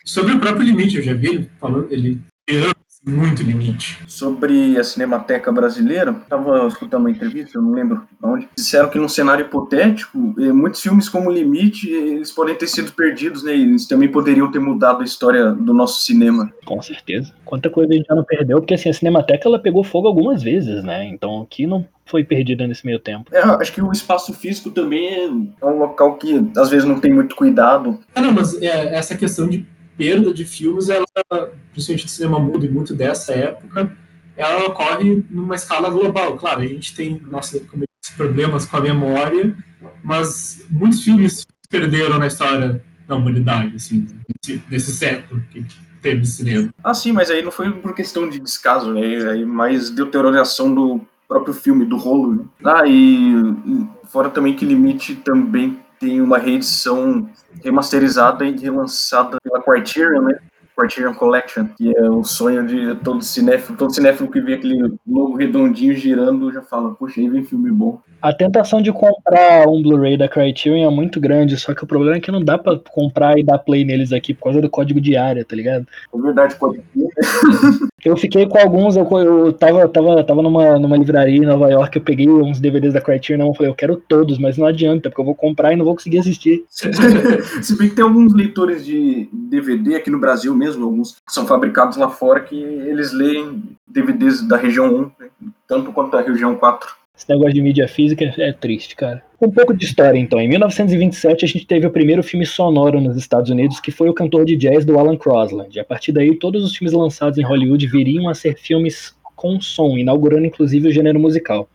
Sobre 0.05 0.33
o 0.33 0.39
próprio 0.39 0.65
Limite, 0.65 0.97
eu 0.97 1.03
já 1.03 1.13
vi 1.13 1.27
ele 1.27 1.49
falando, 1.59 1.87
ele 1.91 2.19
muito 3.05 3.41
limite. 3.41 3.99
Sobre 4.07 4.77
a 4.77 4.83
Cinemateca 4.83 5.51
Brasileira, 5.51 6.11
estava 6.11 6.67
escutando 6.67 7.01
uma 7.01 7.11
entrevista, 7.11 7.57
eu 7.57 7.61
não 7.61 7.71
lembro 7.71 8.03
onde, 8.21 8.47
disseram 8.55 8.89
que 8.89 8.99
num 8.99 9.09
cenário 9.09 9.45
hipotético, 9.45 10.35
eh, 10.39 10.51
muitos 10.51 10.81
filmes 10.81 11.09
como 11.09 11.31
Limite, 11.31 11.89
eles 11.89 12.31
podem 12.31 12.55
ter 12.55 12.67
sido 12.67 12.91
perdidos, 12.93 13.43
né? 13.43 13.53
Eles 13.53 13.87
também 13.87 14.09
poderiam 14.09 14.51
ter 14.51 14.59
mudado 14.59 15.01
a 15.01 15.05
história 15.05 15.51
do 15.51 15.73
nosso 15.73 16.01
cinema. 16.01 16.51
Com 16.65 16.81
certeza. 16.81 17.33
Quanta 17.43 17.69
coisa 17.69 17.91
a 17.91 17.95
gente 17.95 18.07
já 18.07 18.15
não 18.15 18.23
perdeu, 18.23 18.59
porque 18.59 18.75
assim, 18.75 18.89
a 18.89 18.93
Cinemateca 18.93 19.47
ela 19.47 19.59
pegou 19.59 19.83
fogo 19.83 20.07
algumas 20.07 20.43
vezes, 20.43 20.83
né? 20.83 21.05
Então 21.07 21.41
aqui 21.41 21.65
não 21.65 21.85
foi 22.05 22.23
perdida 22.23 22.67
nesse 22.67 22.85
meio 22.85 22.99
tempo. 22.99 23.33
É, 23.33 23.39
acho 23.39 23.73
que 23.73 23.81
o 23.81 23.91
espaço 23.91 24.33
físico 24.33 24.69
também 24.69 25.07
é 25.61 25.65
um 25.65 25.77
local 25.77 26.17
que 26.17 26.45
às 26.57 26.69
vezes 26.69 26.85
não 26.85 26.99
tem 26.99 27.11
muito 27.11 27.35
cuidado. 27.35 27.99
Ah, 28.13 28.21
não, 28.21 28.33
mas 28.33 28.61
é, 28.61 28.95
essa 28.95 29.15
questão 29.15 29.47
de 29.47 29.65
perda 30.01 30.33
de 30.33 30.43
filmes, 30.45 30.89
ela, 30.89 31.05
principalmente 31.71 32.05
do 32.05 32.09
cinema 32.09 32.39
mudo 32.39 32.65
e 32.65 32.69
muito 32.69 32.95
dessa 32.95 33.33
época, 33.33 33.95
ela 34.35 34.65
ocorre 34.65 35.23
numa 35.29 35.53
escala 35.53 35.91
global. 35.91 36.35
Claro, 36.37 36.61
a 36.61 36.65
gente 36.65 36.95
tem 36.95 37.21
nossos 37.29 37.61
problemas 38.17 38.65
com 38.65 38.77
a 38.77 38.81
memória, 38.81 39.55
mas 40.03 40.65
muitos 40.71 41.03
filmes 41.03 41.45
perderam 41.69 42.17
na 42.17 42.25
história 42.25 42.83
da 43.07 43.15
humanidade, 43.15 43.75
assim, 43.75 44.07
nesse, 44.71 44.91
século 44.91 45.39
que 45.51 45.63
teve 46.01 46.25
cinema. 46.25 46.73
Ah, 46.83 46.95
sim, 46.95 47.11
mas 47.11 47.29
aí 47.29 47.43
não 47.43 47.51
foi 47.51 47.71
por 47.71 47.93
questão 47.93 48.27
de 48.27 48.39
descaso, 48.39 48.91
né? 48.91 49.29
Aí 49.29 49.45
mais 49.45 49.91
deuterização 49.91 50.73
do 50.73 51.01
próprio 51.27 51.53
filme, 51.53 51.85
do 51.85 51.97
rolo. 51.97 52.33
Né? 52.33 52.45
Ah, 52.65 52.87
e 52.87 53.35
fora 54.09 54.31
também 54.31 54.55
que 54.55 54.65
Limite 54.65 55.13
também 55.17 55.79
tem 56.01 56.19
uma 56.19 56.39
reedição 56.39 57.29
remasterizada 57.63 58.43
e 58.43 58.57
relançada 58.57 59.37
pela 59.43 59.61
Criterion, 59.61 60.23
né? 60.23 60.39
Criterion 60.75 61.13
Collection, 61.13 61.67
que 61.77 61.95
é 61.95 62.09
o 62.09 62.23
sonho 62.23 62.65
de 62.65 62.95
todo 63.03 63.21
cinéfilo. 63.21 63.77
Todo 63.77 63.93
cinéfilo 63.93 64.31
que 64.31 64.41
vê 64.41 64.55
aquele 64.55 64.97
logo 65.07 65.37
redondinho 65.37 65.95
girando 65.95 66.51
já 66.51 66.63
fala, 66.63 66.95
poxa, 66.95 67.21
aí 67.21 67.29
vem 67.29 67.43
filme 67.43 67.69
bom. 67.69 68.01
A 68.21 68.31
tentação 68.31 68.81
de 68.81 68.91
comprar 68.91 69.67
um 69.67 69.81
Blu-ray 69.81 70.15
da 70.15 70.27
Criterion 70.27 70.87
é 70.87 70.93
muito 70.93 71.19
grande, 71.19 71.57
só 71.57 71.73
que 71.73 71.83
o 71.83 71.87
problema 71.87 72.17
é 72.17 72.19
que 72.19 72.31
não 72.31 72.43
dá 72.43 72.57
pra 72.57 72.79
comprar 72.91 73.37
e 73.39 73.43
dar 73.43 73.57
play 73.57 73.83
neles 73.83 74.13
aqui 74.13 74.33
por 74.33 74.43
causa 74.43 74.61
do 74.61 74.69
código 74.69 75.01
de 75.01 75.15
área, 75.15 75.43
tá 75.43 75.55
ligado? 75.55 75.87
É 76.13 76.21
verdade, 76.21 76.55
código 76.55 76.83
Eu 78.03 78.17
fiquei 78.17 78.47
com 78.47 78.57
alguns, 78.57 78.95
eu, 78.95 79.07
eu 79.19 79.53
tava, 79.53 79.87
tava, 79.87 80.23
tava 80.23 80.41
numa, 80.41 80.79
numa 80.79 80.97
livraria 80.97 81.37
em 81.37 81.45
Nova 81.45 81.69
York, 81.69 81.97
eu 81.97 82.03
peguei 82.03 82.27
uns 82.27 82.59
DVDs 82.59 82.93
da 82.93 83.01
Criterion 83.01 83.51
e 83.51 83.55
falei, 83.55 83.71
eu 83.71 83.75
quero 83.75 83.95
todos, 83.95 84.39
mas 84.39 84.57
não 84.57 84.65
adianta, 84.65 85.09
porque 85.09 85.21
eu 85.21 85.25
vou 85.25 85.35
comprar 85.35 85.71
e 85.71 85.75
não 85.75 85.85
vou 85.85 85.95
conseguir 85.95 86.17
assistir. 86.17 86.65
Se 86.69 87.77
bem 87.77 87.89
que 87.89 87.95
tem 87.95 88.03
alguns 88.03 88.33
leitores 88.33 88.83
de 88.83 89.29
DVD 89.31 89.95
aqui 89.95 90.09
no 90.09 90.19
Brasil 90.19 90.55
mesmo, 90.55 90.85
alguns 90.85 91.13
que 91.13 91.31
são 91.31 91.45
fabricados 91.45 91.95
lá 91.95 92.09
fora, 92.09 92.39
que 92.39 92.55
eles 92.55 93.13
leem 93.13 93.77
DVDs 93.87 94.47
da 94.47 94.57
região 94.57 94.87
1, 94.87 95.01
né? 95.19 95.29
tanto 95.67 95.91
quanto 95.91 96.11
da 96.11 96.21
região 96.21 96.55
4. 96.55 97.00
Esse 97.21 97.29
negócio 97.29 97.53
de 97.53 97.61
mídia 97.61 97.87
física 97.87 98.33
é 98.35 98.51
triste, 98.51 98.95
cara. 98.95 99.21
Um 99.39 99.51
pouco 99.51 99.75
de 99.75 99.85
história, 99.85 100.17
então. 100.17 100.41
Em 100.41 100.49
1927, 100.49 101.45
a 101.45 101.47
gente 101.47 101.67
teve 101.67 101.85
o 101.85 101.91
primeiro 101.91 102.23
filme 102.23 102.47
sonoro 102.47 102.99
nos 102.99 103.15
Estados 103.15 103.51
Unidos, 103.51 103.79
que 103.79 103.91
foi 103.91 104.09
o 104.09 104.13
cantor 104.13 104.43
de 104.43 104.57
jazz 104.57 104.83
do 104.83 104.97
Alan 104.97 105.15
Crosland. 105.15 105.79
A 105.79 105.83
partir 105.83 106.11
daí, 106.11 106.35
todos 106.35 106.63
os 106.63 106.75
filmes 106.75 106.93
lançados 106.93 107.37
em 107.37 107.43
Hollywood 107.43 107.85
viriam 107.85 108.27
a 108.27 108.33
ser 108.33 108.57
filmes 108.57 109.15
com 109.35 109.61
som, 109.61 109.99
inaugurando 109.99 110.47
inclusive 110.47 110.87
o 110.87 110.91
gênero 110.91 111.19
musical. 111.19 111.69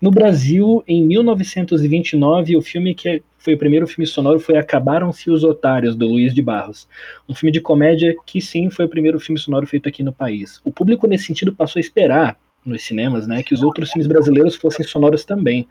No 0.00 0.10
Brasil, 0.10 0.82
em 0.88 1.04
1929, 1.04 2.56
o 2.56 2.62
filme 2.62 2.94
que 2.94 3.22
foi 3.36 3.52
o 3.52 3.58
primeiro 3.58 3.86
filme 3.86 4.06
sonoro 4.06 4.40
foi 4.40 4.56
Acabaram-se 4.56 5.30
os 5.30 5.44
Otários, 5.44 5.94
do 5.94 6.06
Luiz 6.06 6.34
de 6.34 6.40
Barros. 6.40 6.88
Um 7.28 7.34
filme 7.34 7.52
de 7.52 7.60
comédia 7.60 8.16
que, 8.24 8.40
sim, 8.40 8.70
foi 8.70 8.86
o 8.86 8.88
primeiro 8.88 9.20
filme 9.20 9.38
sonoro 9.38 9.66
feito 9.66 9.90
aqui 9.90 10.02
no 10.02 10.12
país. 10.12 10.58
O 10.64 10.72
público, 10.72 11.06
nesse 11.06 11.24
sentido, 11.24 11.54
passou 11.54 11.78
a 11.78 11.80
esperar 11.80 12.38
nos 12.68 12.82
cinemas, 12.82 13.26
né, 13.26 13.42
que 13.42 13.54
os 13.54 13.62
outros 13.62 13.90
filmes 13.90 14.06
brasileiros 14.06 14.56
fossem 14.56 14.84
sonoros 14.84 15.24
também. 15.24 15.66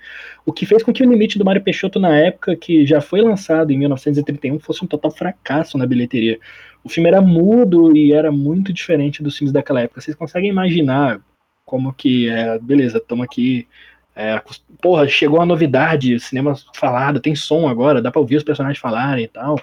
O 0.45 0.53
que 0.53 0.65
fez 0.65 0.81
com 0.81 0.93
que 0.93 1.03
o 1.03 1.10
Limite 1.10 1.38
do 1.38 1.45
Mário 1.45 1.62
Peixoto, 1.62 1.99
na 1.99 2.15
época 2.15 2.55
que 2.55 2.86
já 2.86 3.01
foi 3.01 3.21
lançado, 3.21 3.71
em 3.71 3.77
1931, 3.77 4.60
fosse 4.60 4.84
um 4.84 4.88
total 4.88 5.12
fracasso 5.12 5.77
na 5.77 5.86
bilheteria. 5.86 6.39
O 6.84 6.89
filme 6.89 7.10
era 7.10 7.21
mudo 7.21 7.95
e 7.95 8.13
era 8.13 8.31
muito 8.31 8.71
diferente 8.71 9.23
dos 9.23 9.38
filmes 9.38 9.51
daquela 9.51 9.81
época. 9.81 10.01
Vocês 10.01 10.15
conseguem 10.15 10.49
imaginar 10.49 11.19
como 11.65 11.91
que, 11.93 12.29
é, 12.29 12.60
beleza, 12.60 12.99
estamos 12.99 13.25
aqui, 13.25 13.67
é, 14.15 14.41
porra, 14.81 15.08
chegou 15.08 15.41
a 15.41 15.45
novidade, 15.45 16.19
cinema 16.19 16.55
falado, 16.75 17.19
tem 17.19 17.36
som 17.36 17.67
agora, 17.67 18.01
dá 18.01 18.12
pra 18.12 18.21
ouvir 18.21 18.38
os 18.38 18.43
personagens 18.43 18.79
falarem 18.79 19.25
e 19.25 19.27
tal. 19.27 19.60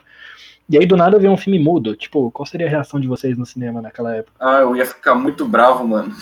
E 0.69 0.79
aí 0.79 0.87
do 0.87 0.97
nada 0.97 1.19
vem 1.19 1.31
um 1.31 1.37
filme 1.37 1.59
mudo. 1.59 1.95
Tipo, 1.95 2.31
qual 2.31 2.47
seria 2.47 2.67
a 2.67 2.71
reação 2.71 3.01
de 3.01 3.07
vocês 3.07 3.37
no 3.37 3.45
cinema 3.45 3.83
naquela 3.83 4.15
época? 4.15 4.33
Ah, 4.41 4.61
eu 4.61 4.77
ia 4.77 4.87
ficar 4.87 5.15
muito 5.15 5.47
bravo, 5.47 5.87
mano. 5.87 6.15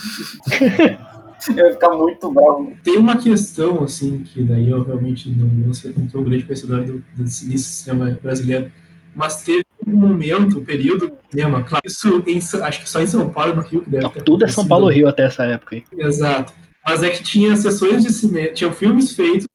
eu 1.57 1.66
ia 1.66 1.72
ficar 1.72 1.90
muito 1.90 2.31
bravo. 2.31 2.72
Tem 2.83 2.96
uma 2.96 3.16
questão, 3.16 3.83
assim, 3.85 4.22
que 4.24 4.42
daí 4.42 4.70
eu 4.70 4.83
realmente 4.83 5.31
não, 5.31 5.46
não 5.46 5.74
sou 5.74 5.90
um 5.92 6.24
grande 6.24 6.44
conhecedor 6.44 6.85
do, 6.85 7.05
do 7.16 7.29
cinema 7.29 8.18
brasileiro, 8.22 8.70
mas 9.14 9.42
teve 9.42 9.64
um 9.87 9.96
momento, 9.96 10.59
um 10.59 10.64
período 10.64 11.09
do 11.09 11.18
cinema, 11.31 11.62
claro, 11.62 11.83
isso 11.87 12.22
em, 12.26 12.38
acho 12.38 12.81
que 12.81 12.88
só 12.88 13.00
em 13.00 13.07
São 13.07 13.29
Paulo 13.31 13.55
no 13.55 13.62
Rio 13.62 13.83
que 13.83 13.90
deve 13.90 14.03
não, 14.05 14.11
ter 14.11 14.22
Tudo 14.22 14.44
é 14.44 14.48
São 14.48 14.66
Paulo 14.66 14.88
Rio 14.88 15.09
até 15.09 15.24
essa 15.24 15.44
época 15.44 15.76
aí. 15.76 15.85
Exato. 15.98 16.53
Mas 16.87 17.03
é 17.03 17.11
que 17.11 17.22
tinha 17.22 17.57
sessões 17.57 18.05
de 18.05 18.12
cinema, 18.12 18.48
tinham 18.48 18.72
filmes 18.72 19.14
feitos, 19.14 19.46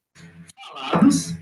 falados, 0.74 1.36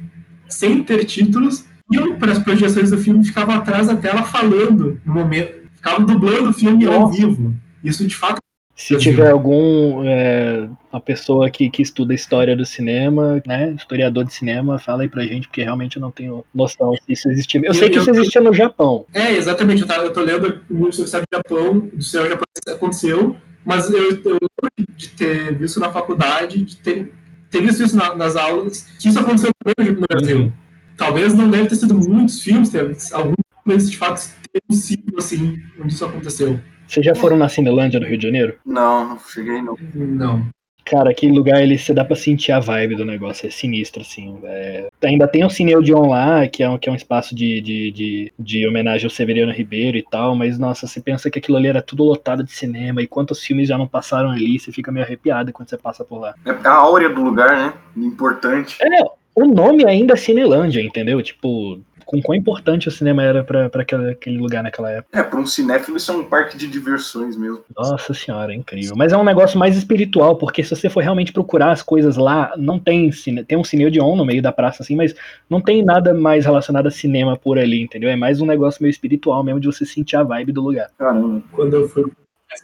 sem 0.48 0.84
ter 0.84 1.06
títulos, 1.06 1.66
iam 1.94 2.16
para 2.18 2.32
as 2.32 2.40
projeções 2.40 2.92
do 2.92 2.98
filme 2.98 3.24
ficava 3.24 3.56
atrás 3.56 3.88
da 3.88 3.96
tela 3.96 4.24
falando 4.24 5.00
no 5.06 5.14
momento, 5.14 5.54
ficava 5.76 6.04
dublando 6.04 6.50
o 6.50 6.54
filme 6.54 6.86
ao 6.86 7.10
vivo. 7.10 7.54
Isso 7.84 8.06
de 8.08 8.16
fato. 8.16 8.42
Se 8.76 8.98
tiver 8.98 9.30
algum 9.30 10.04
é, 10.04 10.68
uma 10.92 11.00
pessoa 11.00 11.48
que, 11.50 11.70
que 11.70 11.82
estuda 11.82 12.14
história 12.14 12.56
do 12.56 12.66
cinema, 12.66 13.42
né, 13.46 13.72
historiador 13.78 14.26
de 14.26 14.34
cinema, 14.34 14.80
fala 14.80 15.04
aí 15.04 15.10
pra 15.10 15.24
gente, 15.24 15.48
porque 15.48 15.62
realmente 15.62 15.98
eu 15.98 16.02
não 16.02 16.10
tenho 16.10 16.44
noção 16.54 16.94
se 16.96 17.14
isso 17.14 17.30
existia. 17.30 17.62
Eu, 17.62 17.66
eu 17.66 17.74
sei 17.76 17.90
que 17.90 18.00
isso 18.00 18.10
existia 18.10 18.42
no 18.42 18.52
Japão. 18.52 19.06
É, 19.14 19.32
exatamente. 19.34 19.84
Eu, 19.84 19.88
tava, 19.88 20.06
eu 20.06 20.12
tô 20.12 20.22
lendo 20.22 20.62
o 20.72 20.92
sobre 20.92 21.28
o 21.32 21.36
Japão, 21.36 21.80
do 21.94 22.02
cinema 22.02 22.30
japonês 22.30 22.76
aconteceu, 22.76 23.36
mas 23.64 23.90
eu, 23.92 24.10
eu 24.10 24.40
lembro 24.80 24.96
de 24.98 25.08
ter 25.10 25.56
visto 25.56 25.80
na 25.80 25.92
faculdade, 25.92 26.64
de 26.64 26.76
ter, 26.78 27.14
ter 27.52 27.62
visto 27.62 27.84
isso 27.84 27.96
na, 27.96 28.16
nas 28.16 28.36
aulas, 28.36 28.88
que 29.00 29.08
isso 29.08 29.20
aconteceu 29.20 29.52
no 29.78 30.08
Brasil. 30.08 30.38
Uhum 30.40 30.64
talvez 30.98 31.34
não 31.34 31.50
deve 31.50 31.70
ter 31.70 31.76
sido 31.76 31.96
muitos 31.96 32.42
filmes, 32.42 32.70
teve 32.70 32.96
alguns 33.14 33.90
de 33.90 33.98
fato 33.98 34.22
um 34.70 34.74
ciclo 34.74 35.18
assim, 35.18 35.62
onde 35.80 35.94
isso 35.94 36.06
aconteceu. 36.06 36.60
Vocês 36.88 37.06
já 37.06 37.16
foram 37.16 37.38
na 37.38 37.50
Cinelândia 37.50 38.00
do 38.00 38.06
Rio 38.06 38.18
de 38.18 38.28
Janeiro? 38.28 38.56
Não, 38.66 39.10
não 39.10 39.20
cheguei 39.20 39.62
não. 39.62 39.76
Não. 39.96 40.48
Cara, 40.86 41.12
aquele 41.12 41.32
lugar 41.32 41.62
ele 41.62 41.78
você 41.78 41.94
dá 41.94 42.04
pra 42.04 42.16
sentir 42.16 42.52
a 42.52 42.60
vibe 42.60 42.96
do 42.96 43.06
negócio, 43.06 43.48
é 43.48 43.50
sinistro, 43.50 44.02
assim. 44.02 44.38
É... 44.44 44.90
Ainda 45.04 45.28
tem 45.28 45.46
o 45.46 45.50
Cine 45.50 45.76
Odeon 45.76 46.10
lá, 46.10 46.46
que 46.48 46.62
é 46.62 46.70
um, 46.70 46.78
que 46.78 46.90
é 46.90 46.92
um 46.92 46.96
espaço 46.96 47.34
de, 47.34 47.62
de, 47.62 47.92
de, 47.92 48.34
de, 48.38 48.68
homenagem 48.68 49.06
ao 49.06 49.10
Severiano 49.10 49.52
Ribeiro 49.52 49.98
e 49.98 50.04
tal, 50.04 50.36
mas 50.36 50.60
nossa, 50.60 50.86
você 50.86 51.00
pensa 51.00 51.32
que 51.32 51.40
aquilo 51.40 51.58
ali 51.58 51.68
era 51.68 51.82
tudo 51.82 52.04
lotado 52.04 52.44
de 52.44 52.52
cinema 52.52 53.02
e 53.02 53.08
quantos 53.08 53.42
filmes 53.42 53.70
já 53.70 53.78
não 53.78 53.88
passaram 53.88 54.32
ali, 54.32 54.60
você 54.60 54.72
fica 54.72 54.92
meio 54.92 55.06
arrepiado 55.06 55.54
quando 55.54 55.70
você 55.70 55.78
passa 55.78 56.04
por 56.04 56.20
lá. 56.20 56.36
É 56.46 56.52
a 56.52 56.74
áurea 56.74 57.10
do 57.10 57.24
lugar, 57.24 57.56
né? 57.56 57.74
Importante. 57.96 58.78
É, 58.82 59.04
o 59.36 59.46
nome 59.46 59.86
ainda 59.86 60.14
é 60.14 60.18
Cinelândia, 60.18 60.82
entendeu? 60.82 61.22
Tipo, 61.22 61.80
com 62.06 62.22
quão 62.22 62.38
importante 62.38 62.88
o 62.88 62.92
cinema 62.92 63.24
era 63.24 63.44
para 63.44 63.82
aquele 63.82 64.38
lugar 64.38 64.62
naquela 64.64 64.92
época. 64.92 65.18
É, 65.18 65.24
para 65.24 65.40
um 65.40 65.46
cinéfilo 65.46 65.98
isso 65.98 66.12
é 66.12 66.16
um 66.16 66.24
parque 66.24 66.58
de 66.58 66.68
diversões 66.68 67.36
mesmo. 67.36 67.62
Nossa 67.76 68.14
senhora, 68.14 68.54
é 68.54 68.56
incrível. 68.56 68.96
Mas 68.96 69.12
é 69.12 69.18
um 69.18 69.24
negócio 69.24 69.58
mais 69.58 69.76
espiritual, 69.76 70.36
porque 70.36 70.64
se 70.64 70.76
você 70.76 70.90
for 70.90 71.02
realmente 71.02 71.34
procurar 71.34 71.72
as 71.72 71.82
coisas 71.82 72.16
lá, 72.16 72.54
não 72.58 72.78
tem 72.78 73.12
cine... 73.12 73.44
tem 73.44 73.58
um 73.58 73.64
cinema 73.64 73.90
de 73.90 74.00
on 74.00 74.16
no 74.16 74.26
meio 74.26 74.42
da 74.42 74.52
praça 74.52 74.84
assim, 74.84 74.96
mas 74.96 75.16
não 75.50 75.62
tem 75.62 75.84
nada 75.84 76.14
mais 76.14 76.46
relacionado 76.46 76.88
a 76.88 76.92
cinema 76.92 77.38
por 77.38 77.58
ali, 77.58 77.82
entendeu? 77.82 78.10
É 78.10 78.16
mais 78.16 78.42
um 78.42 78.46
negócio 78.46 78.82
meio 78.82 78.92
espiritual 78.92 79.44
mesmo 79.44 79.60
de 79.60 79.68
você 79.68 79.86
sentir 79.86 80.16
a 80.16 80.24
vibe 80.24 80.52
do 80.52 80.62
lugar. 80.62 80.90
Caramba. 80.98 81.42
Quando 81.52 81.74
eu 81.76 81.90
fui 81.90 82.06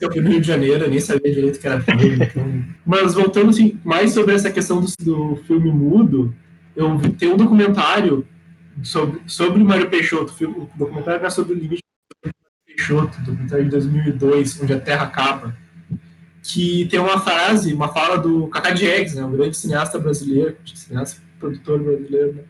eu 0.02 0.12
fui 0.12 0.22
no 0.22 0.30
Rio 0.30 0.40
de 0.40 0.48
Janeiro, 0.48 0.86
eu 0.86 0.90
nem 0.90 1.00
sabia 1.00 1.34
direito 1.34 1.60
que 1.60 1.66
era 1.66 1.82
filme. 1.82 2.24
Então... 2.24 2.64
Mas 2.86 3.16
voltando 3.16 3.50
assim, 3.50 3.80
mais 3.84 4.12
sobre 4.12 4.36
essa 4.36 4.52
questão 4.52 4.80
do, 4.80 4.88
do 5.04 5.36
filme 5.48 5.72
mudo, 5.72 6.32
eu 6.80 6.98
vi, 6.98 7.12
tem 7.12 7.30
um 7.30 7.36
documentário 7.36 8.26
sobre, 8.82 9.22
sobre 9.28 9.62
o 9.62 9.66
Mário 9.66 9.90
Peixoto. 9.90 10.34
O 10.46 10.70
documentário 10.78 11.26
é 11.26 11.30
sobre 11.30 11.54
o 11.54 11.58
limite 11.58 11.84
do 12.24 12.32
Peixoto, 12.66 13.20
documentário 13.20 13.66
de 13.66 13.72
2002, 13.72 14.62
onde 14.62 14.74
a 14.74 14.80
Terra 14.80 15.04
acaba. 15.04 15.58
Que 16.42 16.86
tem 16.86 16.98
uma 16.98 17.20
frase, 17.20 17.74
uma 17.74 17.90
fala 17.90 18.18
do 18.18 18.48
Cacá 18.48 18.72
Diegues, 18.72 19.14
né, 19.14 19.26
um 19.26 19.32
grande 19.32 19.58
cineasta 19.58 20.00
brasileiro, 20.00 20.56
cineasta 20.74 21.22
produtor 21.38 21.84
brasileiro, 21.84 22.34
né? 22.36 22.44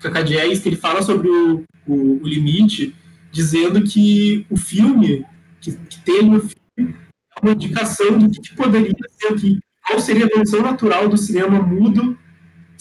Cacá 0.00 0.20
Diegues, 0.20 0.60
que 0.60 0.68
ele 0.68 0.76
fala 0.76 1.00
sobre 1.00 1.28
o, 1.28 1.64
o, 1.86 2.22
o 2.22 2.28
limite, 2.28 2.94
dizendo 3.30 3.82
que 3.82 4.44
o 4.50 4.56
filme, 4.56 5.24
que, 5.60 5.72
que 5.72 6.00
tem 6.00 6.22
no 6.22 6.40
filme, 6.40 6.94
é 7.34 7.40
uma 7.40 7.52
indicação 7.52 8.18
do 8.18 8.30
que 8.30 8.54
poderia 8.54 8.92
ser, 9.18 9.34
que, 9.36 9.58
qual 9.86 9.98
seria 9.98 10.26
a 10.26 10.28
evolução 10.28 10.60
natural 10.60 11.08
do 11.08 11.16
cinema 11.16 11.62
mudo 11.62 12.18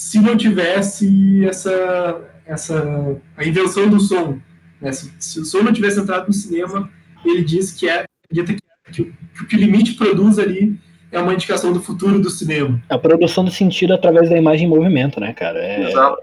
se 0.02 0.20
não 0.20 0.36
tivesse 0.36 1.46
essa, 1.46 2.22
essa 2.44 3.22
a 3.38 3.46
invenção 3.46 3.88
do 3.88 4.00
som. 4.00 4.40
Né? 4.82 4.92
Se, 4.92 5.14
se, 5.20 5.40
o 5.40 5.46
som 5.46 5.62
não 5.62 5.72
tivesse 5.72 6.00
entrado 6.00 6.26
no 6.26 6.34
cinema, 6.34 6.90
ele 7.24 7.44
diz 7.44 7.72
que 7.72 7.88
é 7.88 8.06
acredita 8.26 8.54
que, 8.54 8.92
que, 8.92 9.04
que 9.36 9.44
o 9.44 9.48
que 9.48 9.56
o 9.56 9.60
limite 9.60 9.94
produz 9.94 10.40
ali 10.40 10.76
é 11.12 11.20
uma 11.20 11.36
indicação 11.36 11.72
do 11.72 11.80
futuro 11.80 12.20
do 12.20 12.32
cinema. 12.32 12.82
A 12.90 12.98
produção 12.98 13.46
do 13.46 13.52
sentido 13.52 13.94
através 13.94 14.28
da 14.28 14.36
imagem 14.36 14.66
em 14.66 14.70
movimento, 14.70 15.20
né, 15.20 15.34
cara? 15.34 15.60
É, 15.60 15.90
Exato. 15.90 16.18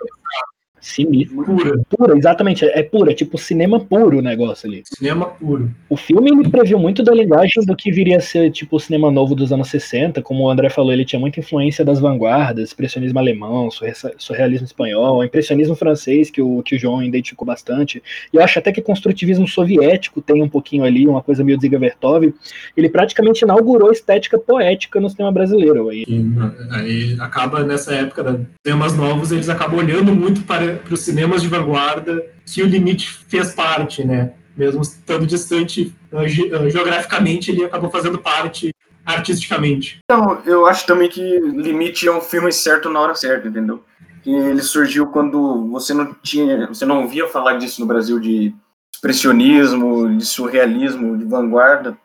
Sinistro. 0.89 1.45
Pura. 1.45 1.81
Pura, 1.89 2.17
exatamente. 2.17 2.65
É 2.65 2.83
pura, 2.83 3.15
tipo 3.15 3.37
cinema 3.37 3.79
puro 3.79 4.19
o 4.19 4.23
negócio 4.23 4.69
ali. 4.69 4.83
Cinema 4.87 5.27
puro. 5.27 5.71
O 5.89 5.97
filme 5.97 6.31
ele 6.31 6.49
previu 6.49 6.79
muito 6.79 7.03
da 7.03 7.13
linguagem 7.13 7.65
do 7.65 7.77
que 7.77 7.91
viria 7.91 8.17
a 8.17 8.21
ser 8.21 8.51
tipo 8.51 8.77
o 8.77 8.81
cinema 8.81 9.11
novo 9.11 9.35
dos 9.35 9.53
anos 9.53 9.69
60. 9.69 10.23
Como 10.23 10.45
o 10.45 10.51
André 10.51 10.71
falou, 10.71 10.93
ele 10.93 11.05
tinha 11.05 11.21
muita 11.21 11.41
influência 11.41 11.85
das 11.85 12.01
vanguardas, 12.01 12.65
expressionismo 12.65 13.19
alemão, 13.19 13.69
surrealismo 14.17 14.67
espanhol, 14.67 15.25
impressionismo 15.25 15.75
francês, 15.75 16.31
que 16.31 16.41
o, 16.41 16.63
que 16.63 16.77
o 16.77 16.79
João 16.79 17.03
identificou 17.03 17.47
bastante. 17.47 18.03
E 18.33 18.37
eu 18.37 18.43
acho 18.43 18.59
até 18.59 18.73
que 18.73 18.81
construtivismo 18.81 19.47
soviético 19.47 20.21
tem 20.23 20.43
um 20.43 20.49
pouquinho 20.49 20.85
ali, 20.85 21.07
uma 21.07 21.23
coisa 21.23 21.45
meio 21.45 21.61
Ziga 21.61 21.79
Vertov. 21.79 22.33
Ele 22.77 22.89
praticamente 22.89 23.45
inaugurou 23.45 23.91
a 23.91 23.93
estética 23.93 24.39
poética 24.39 25.01
no 25.01 25.11
cinema 25.11 25.31
brasileiro. 25.33 25.89
Aí, 25.89 26.05
aí 26.71 27.17
acaba 27.21 27.63
nessa 27.63 27.95
época, 27.95 28.23
da 28.23 28.39
temas 28.63 28.97
novos, 28.97 29.33
eles 29.33 29.49
acabam 29.49 29.79
olhando 29.79 30.15
muito 30.15 30.43
para 30.43 30.78
para 30.79 30.95
os 30.95 31.01
cinemas 31.01 31.43
de 31.43 31.49
vanguarda 31.49 32.25
que 32.47 32.63
o 32.63 32.67
Limite 32.67 33.11
fez 33.29 33.53
parte, 33.53 34.05
né? 34.05 34.33
Mesmo 34.57 34.83
estando 34.83 35.27
distante 35.27 35.95
uh, 36.13 36.27
geograficamente, 36.27 37.51
ele 37.51 37.65
acabou 37.65 37.91
fazendo 37.91 38.19
parte 38.19 38.75
artisticamente. 39.05 39.99
Então, 40.05 40.43
eu 40.45 40.67
acho 40.67 40.87
também 40.87 41.09
que 41.09 41.23
Limite 41.41 42.07
é 42.07 42.13
um 42.13 42.21
filme 42.21 42.53
certo 42.53 42.91
na 42.91 43.01
hora 43.01 43.15
certa, 43.15 43.49
entendeu? 43.49 43.83
Que 44.23 44.31
ele 44.31 44.63
surgiu 44.63 45.07
quando 45.07 45.69
você 45.71 45.95
não 45.95 46.15
tinha, 46.23 46.67
você 46.67 46.85
não 46.85 47.03
ouvia 47.03 47.27
falar 47.29 47.55
disso 47.55 47.81
no 47.81 47.87
Brasil 47.87 48.19
de 48.19 48.55
expressionismo, 48.95 50.17
de 50.17 50.27
surrealismo, 50.27 51.17
de 51.17 51.25
vanguarda. 51.25 51.97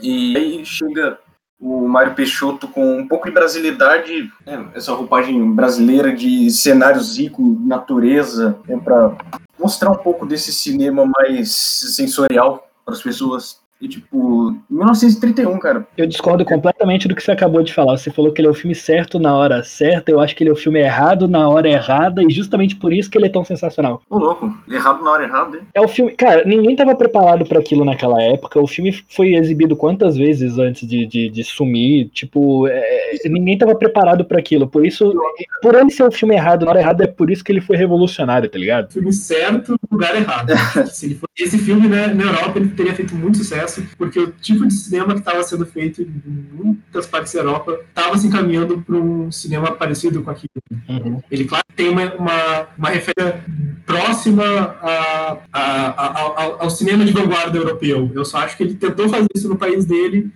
E 0.00 0.36
aí 0.36 0.64
chega 0.64 1.18
o 1.62 1.86
Mário 1.86 2.14
Peixoto 2.14 2.66
com 2.66 2.98
um 2.98 3.06
pouco 3.06 3.28
de 3.28 3.30
brasilidade, 3.32 4.28
né, 4.44 4.66
essa 4.74 4.92
roupagem 4.92 5.54
brasileira 5.54 6.12
de 6.12 6.50
cenários 6.50 7.16
ricos, 7.16 7.56
natureza, 7.64 8.58
né, 8.66 8.76
para 8.82 9.16
mostrar 9.56 9.92
um 9.92 9.96
pouco 9.96 10.26
desse 10.26 10.52
cinema 10.52 11.06
mais 11.06 11.52
sensorial 11.52 12.68
para 12.84 12.94
as 12.94 13.00
pessoas. 13.00 13.61
E, 13.82 13.88
tipo, 13.88 14.56
1931, 14.70 15.58
cara. 15.58 15.84
Eu 15.98 16.06
discordo 16.06 16.44
completamente 16.44 17.08
do 17.08 17.16
que 17.16 17.22
você 17.22 17.32
acabou 17.32 17.64
de 17.64 17.74
falar. 17.74 17.98
Você 17.98 18.12
falou 18.12 18.30
que 18.32 18.40
ele 18.40 18.46
é 18.46 18.50
o 18.50 18.54
filme 18.54 18.76
certo 18.76 19.18
na 19.18 19.36
hora 19.36 19.64
certa. 19.64 20.12
Eu 20.12 20.20
acho 20.20 20.36
que 20.36 20.44
ele 20.44 20.50
é 20.50 20.52
o 20.52 20.56
filme 20.56 20.78
errado 20.78 21.26
na 21.26 21.48
hora 21.48 21.68
errada. 21.68 22.22
E 22.22 22.30
justamente 22.30 22.76
por 22.76 22.92
isso 22.92 23.10
que 23.10 23.18
ele 23.18 23.26
é 23.26 23.28
tão 23.28 23.44
sensacional. 23.44 24.00
Ô, 24.08 24.18
louco. 24.18 24.56
Errado 24.70 25.02
na 25.02 25.10
hora 25.10 25.24
errada, 25.24 25.56
hein? 25.56 25.64
É 25.74 25.80
o 25.80 25.88
filme. 25.88 26.12
Cara, 26.12 26.44
ninguém 26.44 26.76
tava 26.76 26.94
preparado 26.94 27.44
para 27.44 27.58
aquilo 27.58 27.84
naquela 27.84 28.22
época. 28.22 28.60
O 28.60 28.68
filme 28.68 28.92
foi 29.08 29.34
exibido 29.34 29.74
quantas 29.74 30.16
vezes 30.16 30.58
antes 30.58 30.86
de, 30.86 31.04
de, 31.04 31.28
de 31.28 31.42
sumir? 31.42 32.08
Tipo, 32.10 32.68
é, 32.68 33.16
ninguém 33.24 33.58
tava 33.58 33.74
preparado 33.74 34.24
para 34.24 34.38
aquilo. 34.38 34.68
Por 34.68 34.86
isso, 34.86 35.12
por 35.60 35.74
ele 35.74 35.90
ser 35.90 36.04
o 36.04 36.12
filme 36.12 36.36
errado 36.36 36.64
na 36.64 36.70
hora 36.70 36.80
errada, 36.80 37.02
é 37.02 37.08
por 37.08 37.32
isso 37.32 37.42
que 37.42 37.50
ele 37.50 37.60
foi 37.60 37.76
revolucionário, 37.76 38.48
tá 38.48 38.58
ligado? 38.58 38.92
Filme 38.92 39.12
certo, 39.12 39.74
lugar 39.90 40.14
errado. 40.14 40.52
Se 40.86 41.06
ele 41.06 41.14
fosse 41.16 41.32
esse 41.48 41.58
filme, 41.58 41.88
né, 41.88 42.06
na 42.06 42.22
Europa, 42.22 42.60
ele 42.60 42.68
teria 42.68 42.94
feito 42.94 43.12
muito 43.16 43.38
sucesso 43.38 43.71
porque 43.96 44.18
o 44.18 44.32
tipo 44.32 44.66
de 44.66 44.74
cinema 44.74 45.14
que 45.14 45.20
estava 45.20 45.42
sendo 45.42 45.64
feito 45.64 46.02
em 46.02 46.22
muitas 46.52 47.06
partes 47.06 47.32
da 47.32 47.40
Europa 47.40 47.78
estava 47.88 48.18
se 48.18 48.26
encaminhando 48.26 48.80
para 48.80 48.96
um 48.96 49.30
cinema 49.30 49.72
parecido 49.72 50.22
com 50.22 50.30
aquilo. 50.30 50.50
Uhum. 50.88 51.22
Ele, 51.30 51.44
claro, 51.44 51.64
tem 51.74 51.88
uma, 51.88 52.14
uma, 52.14 52.68
uma 52.76 52.88
referência 52.88 53.44
próxima 53.86 54.44
a, 54.82 55.38
a, 55.52 55.88
a, 55.88 56.42
ao 56.60 56.70
cinema 56.70 57.04
de 57.04 57.12
vanguarda 57.12 57.56
europeu. 57.56 58.10
Eu 58.14 58.24
só 58.24 58.38
acho 58.38 58.56
que 58.56 58.62
ele 58.62 58.74
tentou 58.74 59.08
fazer 59.08 59.28
isso 59.34 59.48
no 59.48 59.56
país 59.56 59.84
dele 59.84 60.30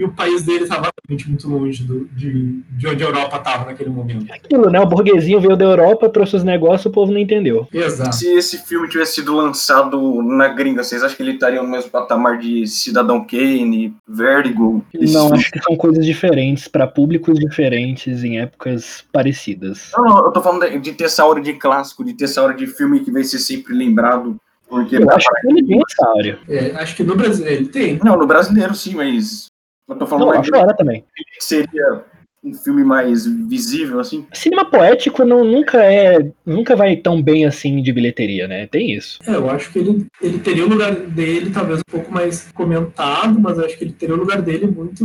e 0.00 0.04
o 0.04 0.10
país 0.10 0.42
dele 0.42 0.62
estava 0.62 0.88
muito 1.06 1.46
longe 1.46 1.82
do, 1.82 2.06
de, 2.06 2.62
de 2.70 2.86
onde 2.86 3.04
a 3.04 3.06
Europa 3.06 3.36
estava 3.36 3.66
naquele 3.66 3.90
momento. 3.90 4.32
Aquilo, 4.32 4.70
né? 4.70 4.80
O 4.80 4.86
burguesinho 4.86 5.40
veio 5.40 5.56
da 5.58 5.66
Europa, 5.66 6.08
trouxe 6.08 6.36
os 6.36 6.42
negócios, 6.42 6.86
o 6.86 6.90
povo 6.90 7.12
não 7.12 7.18
entendeu. 7.18 7.68
Exato. 7.70 8.16
Se 8.16 8.26
esse 8.28 8.56
filme 8.66 8.88
tivesse 8.88 9.16
sido 9.16 9.36
lançado 9.36 10.22
na 10.22 10.48
gringa, 10.48 10.82
vocês 10.82 11.02
acham 11.02 11.14
que 11.14 11.22
ele 11.22 11.32
estaria 11.32 11.62
no 11.62 11.68
mesmo 11.68 11.90
patamar 11.90 12.38
de 12.38 12.66
Cidadão 12.66 13.22
Kane, 13.22 13.94
Vertigo? 14.08 14.82
Não, 14.94 15.34
acho 15.34 15.50
que 15.50 15.60
são 15.60 15.76
coisas 15.76 16.06
diferentes, 16.06 16.66
para 16.66 16.86
públicos 16.86 17.38
diferentes, 17.38 18.24
em 18.24 18.40
épocas 18.40 19.04
parecidas. 19.12 19.90
Não, 19.94 20.04
não, 20.04 20.24
eu 20.24 20.32
tô 20.32 20.40
falando 20.40 20.66
de, 20.66 20.78
de 20.78 20.92
ter 20.92 21.04
essa 21.04 21.26
hora 21.26 21.42
de 21.42 21.52
clássico, 21.52 22.02
de 22.02 22.14
ter 22.14 22.24
essa 22.24 22.42
hora 22.42 22.54
de 22.54 22.66
filme 22.66 23.00
que 23.00 23.10
vai 23.10 23.22
ser 23.22 23.38
sempre 23.38 23.74
lembrado. 23.74 24.36
Porque 24.66 24.96
eu 24.96 25.10
acho 25.10 25.26
que 25.28 25.48
ele 25.48 25.66
tem 25.66 25.82
essa 25.90 26.08
área. 26.16 26.38
É, 26.48 26.70
acho 26.76 26.96
que 26.96 27.02
no 27.02 27.16
brasileiro 27.16 27.62
ele 27.62 27.68
tem. 27.68 27.98
Não, 28.02 28.16
no 28.16 28.26
brasileiro 28.26 28.72
sim, 28.72 28.94
mas 28.94 29.50
eu 29.90 29.96
tô 29.96 30.06
falando 30.06 30.26
não, 30.26 30.34
mais 30.34 30.48
fora 30.48 30.76
também. 30.76 31.04
Seria 31.38 32.04
um 32.42 32.54
filme 32.54 32.82
mais 32.82 33.26
visível, 33.26 34.00
assim? 34.00 34.26
Cinema 34.32 34.64
poético 34.64 35.24
não, 35.24 35.44
nunca 35.44 35.84
é. 35.84 36.30
Nunca 36.44 36.74
vai 36.74 36.96
tão 36.96 37.22
bem 37.22 37.44
assim 37.44 37.82
de 37.82 37.92
bilheteria, 37.92 38.48
né? 38.48 38.66
Tem 38.66 38.92
isso. 38.92 39.18
É, 39.26 39.34
eu 39.34 39.50
acho 39.50 39.70
que 39.70 39.78
ele, 39.78 40.06
ele 40.22 40.38
teria 40.38 40.64
o 40.64 40.68
lugar 40.68 40.94
dele, 40.94 41.50
talvez 41.50 41.80
um 41.80 41.90
pouco 41.90 42.10
mais 42.10 42.50
comentado, 42.52 43.38
mas 43.38 43.58
acho 43.58 43.76
que 43.76 43.84
ele 43.84 43.92
teria 43.92 44.14
o 44.14 44.18
lugar 44.18 44.40
dele 44.40 44.66
muito 44.66 45.04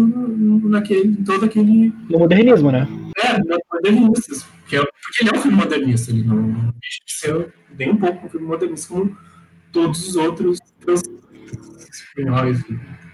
naquele. 0.70 1.16
todo 1.26 1.46
aquele. 1.46 1.92
No 2.10 2.20
modernismo, 2.20 2.72
né? 2.72 2.88
É, 3.18 3.38
no 3.38 3.58
modernismo. 3.74 4.14
Porque, 4.14 4.78
porque 4.78 5.22
ele 5.22 5.30
é 5.30 5.38
um 5.38 5.42
filme 5.42 5.58
modernista, 5.58 6.12
ele 6.12 6.24
não 6.24 6.74
deixa 6.82 7.00
de 7.06 7.14
ser 7.14 7.54
nem 7.78 7.92
um 7.92 7.98
pouco 7.98 8.26
um 8.26 8.30
filme 8.30 8.48
modernista 8.48 8.94
como 8.94 9.16
todos 9.72 10.08
os 10.08 10.16
outros 10.16 10.58
espanhóis 11.92 12.64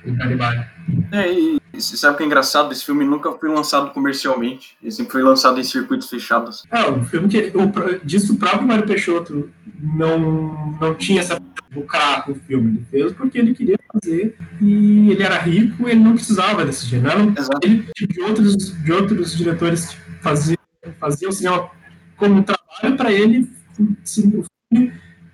e 0.06 0.12
Garibaldi. 0.12 0.66
É, 1.12 1.32
e 1.32 1.60
você 1.74 1.98
sabe 1.98 2.16
o 2.16 2.18
que 2.18 2.24
é 2.24 2.26
engraçado? 2.26 2.72
Esse 2.72 2.86
filme 2.86 3.06
nunca 3.06 3.32
foi 3.34 3.50
lançado 3.50 3.92
comercialmente. 3.92 4.78
Ele 4.82 4.92
sempre 4.92 5.12
foi 5.12 5.24
lançado 5.24 5.60
em 5.60 5.64
circuitos 5.64 6.10
fechados. 6.10 6.64
É, 6.72 6.84
o 6.90 7.04
filme 7.04 7.28
que. 7.28 7.52
O, 7.56 8.06
disso 8.06 8.34
o 8.34 8.38
próprio 8.38 8.68
Mário 8.68 8.86
Peixoto 8.86 9.50
não, 9.80 10.78
não 10.80 10.96
tinha 10.96 11.22
essa 11.22 11.40
lucrar 11.74 12.26
com 12.26 12.34
o 12.34 12.36
filme. 12.36 12.78
Ele 12.78 12.86
fez 12.90 13.14
porque 13.14 13.38
ele 13.38 13.54
queria 13.54 13.80
fazer 13.94 14.36
e 14.60 15.12
ele 15.12 15.24
era 15.24 15.38
rico 15.40 15.88
e 15.88 15.92
ele 15.92 16.00
não 16.02 16.14
precisava 16.14 16.66
desse 16.66 16.88
dinheiro. 16.88 17.34
Ele, 17.62 17.88
tipo, 17.96 18.14
de, 18.14 18.22
outros, 18.22 18.84
de 18.84 18.92
outros 18.92 19.38
diretores 19.38 19.90
que 19.90 20.12
faziam, 20.22 20.58
faziam 21.00 21.32
cinema 21.32 21.70
como 22.18 22.36
um 22.36 22.44
trabalho 22.44 22.98
para 22.98 23.12
ele, 23.12 23.50
o 23.80 23.96
filme 24.06 24.94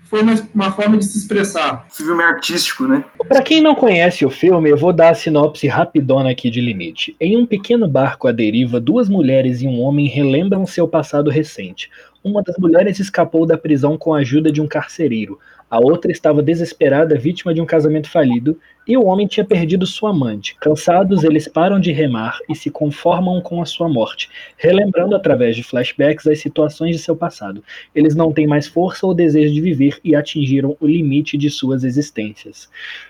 foi 0.10 0.22
uma, 0.22 0.34
uma 0.54 0.72
forma 0.72 0.98
de 0.98 1.06
se 1.06 1.17
expressar. 1.17 1.86
Filme 1.89 2.24
artístico, 2.24 2.88
né? 2.88 3.04
Para 3.28 3.41
quem 3.41 3.62
não 3.62 3.76
conhece 3.76 4.26
o 4.26 4.30
filme, 4.30 4.70
eu 4.70 4.78
vou 4.78 4.93
dar 4.93 5.10
a 5.10 5.15
sinopse 5.15 5.67
rapidona 5.67 6.32
aqui 6.32 6.50
de 6.50 6.62
limite. 6.62 7.15
Em 7.20 7.38
um 7.38 7.46
pequeno 7.46 7.88
barco 7.88 8.28
à 8.28 8.32
deriva, 8.32 8.80
duas 8.80 9.10
mulheres 9.10 9.62
e 9.62 9.67
um 9.67 9.82
homem 9.82 10.08
relembram 10.08 10.65
seu 10.65 10.88
passado 10.88 11.30
recente. 11.30 11.89
Uma 12.24 12.41
das 12.41 12.58
mulheres 12.58 13.00
escapou 13.00 13.46
da 13.46 13.58
prisão 13.58 13.98
com 13.98 14.13
a 14.13 14.20
ajuda 14.20 14.52
de 14.52 14.62
um 14.62 14.67
carcereiro. 14.67 15.39
A 15.70 15.80
outra 15.80 16.12
estava 16.12 16.41
desesperada, 16.41 17.17
vítima 17.17 17.54
de 17.54 17.60
um 17.60 17.65
casamento 17.65 18.10
falido, 18.10 18.58
e 18.88 18.95
o 18.95 19.06
homem 19.06 19.28
tinha 19.28 19.45
perdido 19.45 19.86
sua 19.86 20.12
amante. 20.12 20.56
Cansados, 20.60 21.23
eles 21.23 21.47
param 21.47 21.80
de 21.80 21.91
remar 21.91 22.39
e 22.50 22.56
se 22.56 22.69
conformam 22.69 23.41
com 23.41 23.62
a 23.62 23.65
sua 23.65 23.89
morte, 23.89 24.30
relembrando 24.58 25.15
através 25.15 25.56
de 25.56 25.63
flashbacks 25.63 26.26
as 26.28 26.39
situações 26.39 26.95
de 26.95 27.02
seu 27.02 27.15
passado. 27.15 27.63
Eles 27.93 28.15
não 28.15 28.32
têm 28.32 28.47
mais 28.47 28.67
força 28.67 29.06
ou 29.06 29.13
desejo 29.13 29.54
de 29.54 29.62
viver 29.62 30.00
e 30.04 30.15
atingiram 30.15 30.78
o 30.80 30.88
limite 30.88 31.38
de 31.38 31.50
suas 31.50 31.84
existências. 31.84 32.69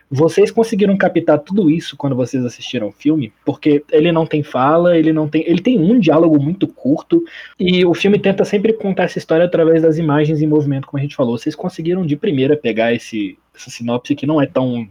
Vocês 0.09 0.49
conseguiram 0.49 0.97
captar 0.97 1.39
tudo 1.39 1.69
isso 1.69 1.97
quando 1.97 2.15
vocês 2.15 2.43
assistiram 2.45 2.87
o 2.87 2.93
filme? 2.93 3.33
Porque 3.45 3.83
ele 3.91 4.11
não 4.11 4.25
tem 4.25 4.41
fala, 4.41 4.97
ele 4.97 5.11
não 5.11 5.27
tem, 5.27 5.43
ele 5.45 5.61
tem 5.61 5.77
um 5.77 5.99
diálogo 5.99 6.41
muito 6.41 6.67
curto 6.67 7.23
e 7.59 7.85
o 7.85 7.93
filme 7.93 8.17
tenta 8.17 8.45
sempre 8.45 8.71
contar 8.71 9.03
essa 9.03 9.17
história 9.17 9.45
através 9.45 9.81
das 9.81 9.97
imagens 9.97 10.41
em 10.41 10.47
movimento, 10.47 10.87
como 10.87 10.99
a 10.99 11.01
gente 11.01 11.15
falou. 11.15 11.37
Vocês 11.37 11.55
conseguiram 11.55 12.05
de 12.05 12.15
primeira 12.15 12.55
pegar 12.55 12.93
esse 12.93 13.37
essa 13.57 13.71
sinopse 13.71 14.15
que 14.15 14.27
não 14.27 14.39
é 14.39 14.45
tão 14.45 14.87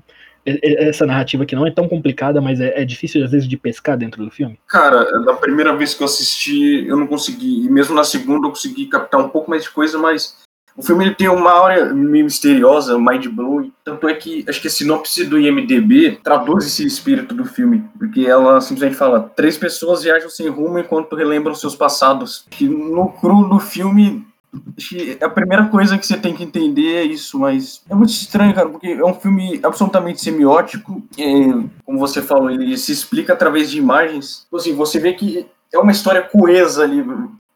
essa 0.46 1.04
narrativa 1.04 1.44
que 1.44 1.56
não 1.56 1.66
é 1.66 1.70
tão 1.70 1.88
complicada, 1.88 2.40
mas 2.40 2.60
é, 2.60 2.80
é, 2.80 2.84
difícil 2.84 3.24
às 3.24 3.30
vezes 3.30 3.48
de 3.48 3.56
pescar 3.56 3.96
dentro 3.96 4.24
do 4.24 4.30
filme? 4.30 4.58
Cara, 4.68 5.04
da 5.22 5.34
primeira 5.34 5.74
vez 5.76 5.94
que 5.94 6.02
eu 6.02 6.06
assisti, 6.06 6.86
eu 6.86 6.96
não 6.96 7.06
consegui, 7.06 7.66
e 7.66 7.70
mesmo 7.70 7.94
na 7.94 8.04
segunda 8.04 8.46
eu 8.46 8.50
consegui 8.50 8.86
captar 8.86 9.20
um 9.20 9.28
pouco 9.28 9.50
mais 9.50 9.64
de 9.64 9.70
coisa, 9.70 9.98
mas 9.98 10.36
o 10.76 10.82
filme 10.82 11.06
ele 11.06 11.14
tem 11.14 11.28
uma 11.28 11.64
área 11.64 11.86
meio 11.86 12.24
misteriosa, 12.24 12.98
mind 12.98 13.26
blowing. 13.28 13.72
Tanto 13.82 14.06
é 14.08 14.14
que 14.14 14.44
acho 14.46 14.60
que 14.60 14.68
a 14.68 14.70
sinopse 14.70 15.24
do 15.24 15.38
IMDB 15.38 16.20
traduz 16.22 16.66
esse 16.66 16.86
espírito 16.86 17.34
do 17.34 17.46
filme, 17.46 17.82
porque 17.98 18.26
ela 18.26 18.60
simplesmente 18.60 18.96
fala: 18.96 19.20
três 19.34 19.56
pessoas 19.56 20.02
viajam 20.02 20.28
sem 20.28 20.48
rumo 20.48 20.78
enquanto 20.78 21.16
relembram 21.16 21.54
seus 21.54 21.74
passados. 21.74 22.44
Que 22.50 22.68
no 22.68 23.08
cru 23.08 23.48
do 23.48 23.58
filme 23.58 24.26
a 25.20 25.28
primeira 25.28 25.66
coisa 25.68 25.98
que 25.98 26.06
você 26.06 26.16
tem 26.16 26.34
que 26.34 26.44
entender 26.44 26.96
é 26.96 27.04
isso, 27.04 27.38
mas 27.38 27.82
é 27.88 27.94
muito 27.94 28.10
estranho, 28.10 28.54
cara, 28.54 28.68
porque 28.68 28.88
é 28.88 29.04
um 29.04 29.14
filme 29.14 29.60
absolutamente 29.62 30.20
semiótico. 30.20 31.02
É, 31.18 31.24
como 31.84 31.98
você 31.98 32.22
falou, 32.22 32.50
ele 32.50 32.76
se 32.76 32.92
explica 32.92 33.32
através 33.32 33.70
de 33.70 33.78
imagens. 33.78 34.42
Tipo 34.44 34.56
assim, 34.56 34.74
você 34.74 34.98
vê 34.98 35.12
que 35.12 35.46
é 35.72 35.78
uma 35.78 35.92
história 35.92 36.22
coesa 36.22 36.82
ali. 36.82 37.04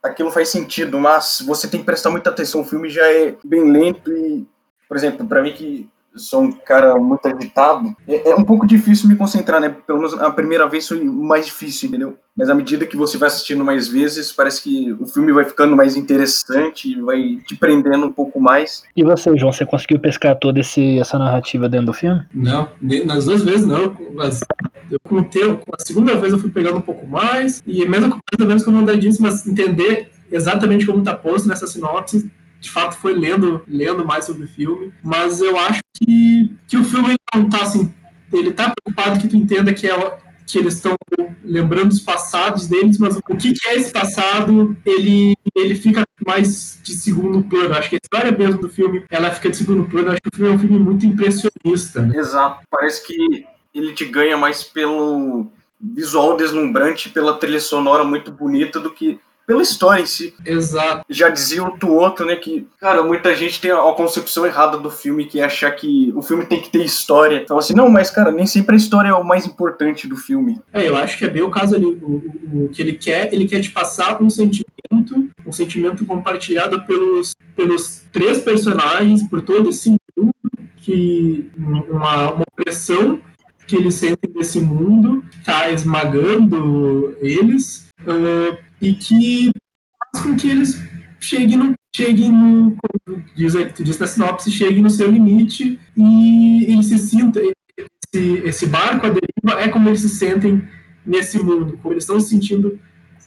Aquilo 0.03 0.31
faz 0.31 0.49
sentido, 0.49 0.99
mas 0.99 1.43
você 1.45 1.67
tem 1.67 1.79
que 1.79 1.85
prestar 1.85 2.09
muita 2.09 2.29
atenção. 2.29 2.61
O 2.61 2.65
filme 2.65 2.89
já 2.89 3.05
é 3.05 3.35
bem 3.43 3.71
lento 3.71 4.11
e, 4.11 4.47
por 4.87 4.97
exemplo, 4.97 5.27
para 5.27 5.43
mim 5.43 5.53
que 5.53 5.87
sou 6.15 6.43
um 6.43 6.51
cara 6.51 6.95
muito 6.97 7.25
agitado, 7.25 7.95
é, 8.07 8.29
é, 8.29 8.35
um 8.35 8.43
pouco 8.43 8.67
difícil 8.67 9.07
me 9.07 9.15
concentrar, 9.15 9.61
né? 9.61 9.69
Pelo 9.69 9.99
menos 9.99 10.13
a 10.13 10.29
primeira 10.31 10.67
vez 10.67 10.87
foi 10.87 11.03
mais 11.03 11.45
difícil, 11.45 11.89
entendeu? 11.89 12.17
Mas 12.35 12.49
à 12.49 12.55
medida 12.55 12.85
que 12.85 12.97
você 12.97 13.17
vai 13.17 13.27
assistindo 13.27 13.63
mais 13.63 13.87
vezes, 13.87 14.31
parece 14.31 14.63
que 14.63 14.91
o 14.99 15.05
filme 15.05 15.31
vai 15.31 15.45
ficando 15.45 15.75
mais 15.75 15.95
interessante, 15.95 16.99
vai 17.01 17.37
te 17.45 17.55
prendendo 17.55 18.05
um 18.05 18.11
pouco 18.11 18.39
mais. 18.39 18.83
E 18.95 19.03
você, 19.03 19.37
João, 19.37 19.51
você 19.51 19.65
conseguiu 19.65 19.99
pescar 19.99 20.37
toda 20.37 20.59
esse, 20.59 20.99
essa 20.99 21.17
narrativa 21.19 21.67
dentro 21.67 21.87
do 21.87 21.93
filme? 21.93 22.21
Não, 22.33 22.69
nas 23.05 23.25
duas 23.25 23.43
vezes 23.43 23.65
não. 23.65 23.95
Mas 24.13 24.41
eu 24.89 24.99
contei, 25.03 25.43
a 25.43 25.83
segunda 25.85 26.15
vez 26.15 26.33
eu 26.33 26.39
fui 26.39 26.49
pegando 26.49 26.77
um 26.77 26.81
pouco 26.81 27.05
mais, 27.05 27.61
e 27.65 27.85
mesmo 27.85 28.11
com 28.11 28.45
menos 28.45 28.63
que 28.63 28.69
eu 28.69 28.73
não 28.73 28.85
dei 28.85 28.97
disso, 28.97 29.21
mas 29.21 29.45
entender 29.45 30.09
exatamente 30.31 30.85
como 30.85 30.99
está 30.99 31.13
posto 31.13 31.47
nessa 31.47 31.67
sinopse 31.67 32.31
de 32.61 32.69
fato 32.69 32.95
foi 32.95 33.13
lendo, 33.13 33.63
lendo 33.67 34.05
mais 34.05 34.25
sobre 34.25 34.45
o 34.45 34.47
filme, 34.47 34.93
mas 35.03 35.41
eu 35.41 35.57
acho 35.57 35.81
que, 35.93 36.55
que 36.67 36.77
o 36.77 36.85
filme 36.85 37.15
não 37.35 37.49
tá 37.49 37.63
assim, 37.63 37.91
ele 38.31 38.53
tá 38.53 38.71
preocupado 38.71 39.19
que 39.19 39.27
tu 39.27 39.35
entenda 39.35 39.73
que 39.73 39.87
é 39.87 40.21
que 40.45 40.57
eles 40.57 40.75
estão 40.75 40.95
lembrando 41.43 41.91
os 41.91 42.01
passados 42.01 42.67
deles, 42.67 42.97
mas 42.97 43.15
o 43.15 43.21
que, 43.37 43.53
que, 43.53 43.67
é 43.69 43.75
esse 43.75 43.91
passado, 43.91 44.75
ele, 44.85 45.33
ele 45.55 45.75
fica 45.75 46.03
mais 46.25 46.79
de 46.83 46.93
segundo 46.93 47.41
plano. 47.43 47.73
Acho 47.73 47.89
que 47.89 47.95
a 47.95 47.99
história 48.03 48.37
mesmo 48.37 48.59
do 48.59 48.67
filme, 48.67 49.05
ela 49.09 49.31
fica 49.31 49.49
de 49.49 49.55
segundo 49.55 49.89
plano. 49.89 50.11
Acho 50.11 50.21
que 50.21 50.27
o 50.27 50.35
filme 50.35 50.51
é 50.51 50.55
um 50.55 50.59
filme 50.59 50.77
muito 50.77 51.05
impressionista. 51.05 52.01
Né? 52.01 52.17
Exato. 52.17 52.65
Parece 52.69 53.07
que 53.07 53.45
ele 53.73 53.93
te 53.93 54.03
ganha 54.05 54.35
mais 54.35 54.61
pelo 54.61 55.47
visual 55.79 56.35
deslumbrante, 56.35 57.09
pela 57.09 57.37
trilha 57.37 57.59
sonora 57.59 58.03
muito 58.03 58.29
bonita 58.29 58.79
do 58.79 58.91
que 58.91 59.19
pela 59.51 59.63
história 59.63 60.01
em 60.01 60.05
si. 60.05 60.33
Exato. 60.45 61.03
Já 61.09 61.27
dizia 61.27 61.61
o 61.61 61.77
Tuoto, 61.77 62.23
né, 62.23 62.37
que, 62.37 62.65
cara, 62.79 63.03
muita 63.03 63.35
gente 63.35 63.59
tem 63.59 63.69
a 63.69 63.81
concepção 63.91 64.45
errada 64.45 64.77
do 64.77 64.89
filme, 64.89 65.25
que 65.25 65.41
é 65.41 65.43
achar 65.43 65.69
que 65.71 66.13
o 66.15 66.21
filme 66.21 66.45
tem 66.45 66.61
que 66.61 66.69
ter 66.69 66.85
história. 66.85 67.41
Então, 67.43 67.57
assim, 67.57 67.73
não, 67.73 67.89
mas, 67.89 68.09
cara, 68.09 68.31
nem 68.31 68.47
sempre 68.47 68.75
a 68.75 68.77
história 68.77 69.09
é 69.09 69.13
o 69.13 69.25
mais 69.25 69.45
importante 69.45 70.07
do 70.07 70.15
filme. 70.15 70.61
É, 70.71 70.87
eu 70.87 70.95
acho 70.95 71.17
que 71.17 71.25
é 71.25 71.29
bem 71.29 71.41
o 71.41 71.51
caso 71.51 71.75
ali, 71.75 71.85
o, 71.85 71.89
o, 71.89 72.65
o 72.65 72.69
que 72.69 72.81
ele 72.81 72.93
quer, 72.93 73.33
ele 73.33 73.45
quer 73.45 73.59
te 73.59 73.71
passar 73.71 74.23
um 74.23 74.29
sentimento, 74.29 75.29
um 75.45 75.51
sentimento 75.51 76.05
compartilhado 76.05 76.85
pelos, 76.85 77.35
pelos 77.53 78.03
três 78.09 78.39
personagens, 78.39 79.21
por 79.27 79.41
todo 79.41 79.69
esse 79.69 79.89
mundo, 79.89 80.33
que 80.77 81.51
uma, 81.57 82.31
uma 82.31 82.43
opressão 82.53 83.19
que 83.67 83.75
eles 83.75 83.95
sentem 83.95 84.31
desse 84.31 84.61
mundo 84.61 85.25
está 85.39 85.69
esmagando 85.69 87.17
eles, 87.19 87.89
uh, 88.03 88.70
e 88.81 88.93
que 88.93 89.51
faz 89.99 90.25
com 90.25 90.35
que 90.35 90.49
eles 90.49 90.81
cheguem 91.19 91.57
no, 91.57 91.73
cheguem 91.95 92.31
no 92.31 92.75
como 92.75 93.23
diz, 93.35 93.53
tu 93.75 93.83
diz 93.83 93.99
na 93.99 94.07
sinopse, 94.07 94.51
cheguem 94.51 94.81
no 94.81 94.89
seu 94.89 95.09
limite 95.09 95.79
e 95.95 96.65
eles 96.67 96.87
se 96.87 96.97
sintam, 96.97 97.43
esse, 97.77 98.41
esse 98.43 98.65
barco, 98.65 99.05
a 99.05 99.09
deriva, 99.09 99.61
é 99.61 99.69
como 99.69 99.89
eles 99.89 100.01
se 100.01 100.09
sentem 100.09 100.67
nesse 101.05 101.37
mundo, 101.39 101.77
como 101.81 101.93
eles 101.93 102.03
estão 102.03 102.19
sentindo 102.19 102.79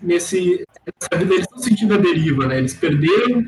nesse, 0.03 0.65
nessa 0.87 1.19
vida, 1.19 1.35
eles 1.35 1.47
estão 1.47 1.59
sentindo 1.59 1.95
a 1.95 1.99
deriva, 1.99 2.47
né? 2.47 2.59
Eles 2.59 2.75
perderam 2.75 3.47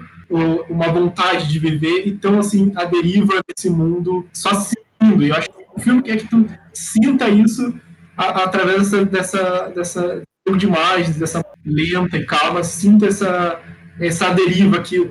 uma 0.69 0.88
vontade 0.88 1.49
de 1.49 1.59
viver 1.59 2.07
e 2.07 2.14
estão, 2.14 2.38
assim, 2.38 2.73
a 2.75 2.85
deriva 2.85 3.40
desse 3.47 3.71
mundo 3.71 4.27
só 4.33 4.55
se 4.55 4.75
sentindo. 4.75 5.23
E 5.23 5.29
eu 5.29 5.37
acho 5.37 5.49
que 5.49 5.64
o 5.77 5.81
filme 5.81 6.03
quer 6.03 6.16
que 6.16 6.29
tu 6.29 6.47
sinta 6.73 7.29
isso 7.29 7.75
a, 8.16 8.45
através 8.45 8.90
dessa, 8.90 9.05
dessa, 9.05 9.69
dessa 9.69 10.23
de 10.55 10.67
imagens, 10.67 11.17
dessa 11.17 11.45
lenta 11.65 12.17
e 12.17 12.25
calma, 12.25 12.63
sinta 12.63 13.07
essa, 13.07 13.61
essa 13.99 14.31
deriva 14.31 14.81
que 14.81 14.97
eu 14.97 15.11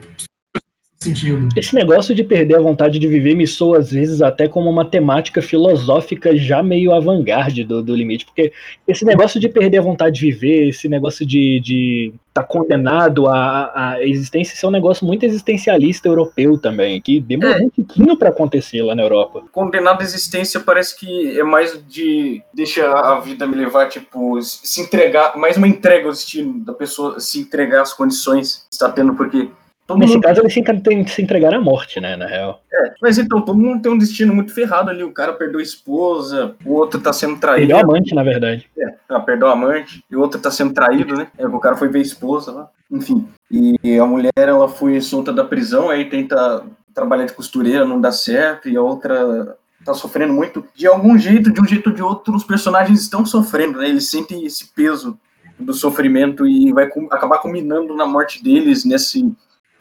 sentindo. 1.05 1.49
Esse 1.55 1.73
negócio 1.73 2.13
de 2.13 2.23
perder 2.23 2.55
a 2.55 2.61
vontade 2.61 2.99
de 2.99 3.07
viver 3.07 3.35
me 3.35 3.47
soa 3.47 3.79
às 3.79 3.91
vezes 3.91 4.21
até 4.21 4.47
como 4.47 4.69
uma 4.69 4.85
temática 4.85 5.41
filosófica 5.41 6.35
já 6.35 6.61
meio 6.61 6.93
avant-garde 6.93 7.63
do, 7.63 7.81
do 7.81 7.95
limite, 7.95 8.25
porque 8.25 8.51
esse 8.87 9.05
negócio 9.05 9.39
de 9.39 9.49
perder 9.49 9.79
a 9.79 9.81
vontade 9.81 10.19
de 10.19 10.31
viver, 10.31 10.69
esse 10.69 10.87
negócio 10.87 11.25
de, 11.25 11.59
de 11.59 12.13
tá 12.33 12.43
condenado 12.43 13.27
à, 13.27 13.71
à 13.73 14.03
existência, 14.03 14.53
isso 14.53 14.65
é 14.65 14.69
um 14.69 14.71
negócio 14.71 15.05
muito 15.07 15.25
existencialista 15.25 16.09
europeu 16.09 16.57
também, 16.57 16.99
que 16.99 17.19
demorou 17.19 17.55
é. 17.55 17.61
um 17.61 17.69
pouquinho 17.69 18.17
para 18.17 18.27
acontecer 18.27 18.81
lá 18.81 18.93
na 18.93 19.03
Europa. 19.03 19.43
Condenado 19.53 20.01
à 20.01 20.03
existência 20.03 20.59
parece 20.59 20.99
que 20.99 21.39
é 21.39 21.43
mais 21.43 21.79
de 21.87 22.41
deixa 22.53 22.91
a 22.91 23.21
vida 23.21 23.47
me 23.47 23.55
levar, 23.55 23.87
tipo, 23.87 24.41
se 24.41 24.81
entregar, 24.81 25.37
mais 25.37 25.55
uma 25.55 25.67
entrega 25.67 26.07
ao 26.07 26.11
destino 26.11 26.59
da 26.59 26.73
pessoa 26.73 27.21
se 27.21 27.39
entregar 27.39 27.81
às 27.81 27.93
condições 27.93 28.65
que 28.69 28.73
está 28.73 28.89
tendo, 28.89 29.15
porque 29.15 29.47
Todo 29.87 29.99
Nesse 29.99 30.15
mundo... 30.15 30.23
caso, 30.23 30.41
eles 30.41 30.53
se, 30.53 30.63
se 31.07 31.21
entregaram 31.21 31.59
à 31.59 31.61
morte, 31.61 31.99
né, 31.99 32.15
na 32.15 32.25
real. 32.25 32.61
É, 32.73 32.93
mas 32.99 33.19
então, 33.19 33.41
todo 33.41 33.59
mundo 33.59 33.83
tem 33.83 33.91
um 33.91 33.97
destino 33.97 34.33
muito 34.33 34.51
ferrado 34.51 34.89
ali. 34.89 35.03
O 35.03 35.11
cara 35.11 35.33
perdeu 35.33 35.59
a 35.59 35.63
esposa, 35.63 36.55
o 36.65 36.73
outro 36.73 36.99
tá 36.99 37.13
sendo 37.13 37.39
traído. 37.39 37.67
Perdeu 37.67 37.77
a 37.77 37.81
amante, 37.81 38.15
na 38.15 38.23
verdade. 38.23 38.67
É, 38.77 38.95
ah, 39.09 39.19
perdeu 39.19 39.47
a 39.47 39.53
amante, 39.53 40.03
e 40.09 40.15
o 40.15 40.21
outro 40.21 40.41
tá 40.41 40.49
sendo 40.49 40.73
traído, 40.73 41.15
né? 41.15 41.27
É, 41.37 41.45
o 41.45 41.59
cara 41.59 41.77
foi 41.77 41.87
ver 41.87 41.99
a 41.99 42.03
esposa 42.03 42.51
lá. 42.51 42.69
Enfim, 42.91 43.27
e 43.51 43.99
a 43.99 44.05
mulher, 44.05 44.31
ela 44.35 44.67
foi 44.67 44.99
solta 45.01 45.31
da 45.31 45.43
prisão, 45.43 45.89
aí 45.89 46.05
tenta 46.05 46.63
trabalhar 46.93 47.25
de 47.25 47.33
costureira, 47.33 47.85
não 47.85 48.01
dá 48.01 48.11
certo, 48.11 48.67
e 48.67 48.75
a 48.75 48.81
outra 48.81 49.55
tá 49.83 49.93
sofrendo 49.93 50.33
muito. 50.33 50.65
De 50.73 50.87
algum 50.87 51.17
jeito, 51.17 51.51
de 51.51 51.61
um 51.61 51.65
jeito 51.65 51.91
ou 51.91 51.95
de 51.95 52.01
outro, 52.01 52.35
os 52.35 52.43
personagens 52.43 53.01
estão 53.01 53.23
sofrendo, 53.23 53.79
né? 53.79 53.89
Eles 53.89 54.09
sentem 54.09 54.45
esse 54.45 54.73
peso 54.73 55.17
do 55.59 55.73
sofrimento 55.73 56.47
e 56.47 56.73
vai 56.73 56.89
acabar 57.11 57.37
culminando 57.37 57.95
na 57.95 58.05
morte 58.05 58.43
deles 58.43 58.83
nesse 58.83 59.31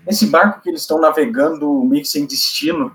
esse 0.07 0.27
barco 0.27 0.61
que 0.63 0.69
eles 0.69 0.83
estão 0.83 1.01
navegando 1.01 1.83
meio 1.85 2.03
que 2.03 2.09
sem 2.09 2.27
destino, 2.27 2.93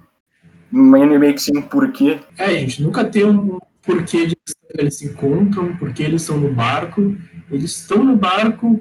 meio 0.72 1.34
que 1.34 1.42
sem 1.42 1.58
um 1.58 1.62
porquê. 1.62 2.20
É, 2.38 2.46
a 2.46 2.54
gente 2.54 2.82
nunca 2.82 3.04
tem 3.04 3.26
um 3.26 3.60
porquê 3.82 4.28
de 4.28 4.36
eles 4.76 4.96
se 4.98 5.06
encontram, 5.06 5.76
porque 5.78 6.04
eles 6.04 6.22
estão 6.22 6.38
no 6.38 6.54
barco. 6.54 7.16
Eles 7.52 7.72
estão 7.72 8.04
no 8.04 8.16
barco 8.16 8.80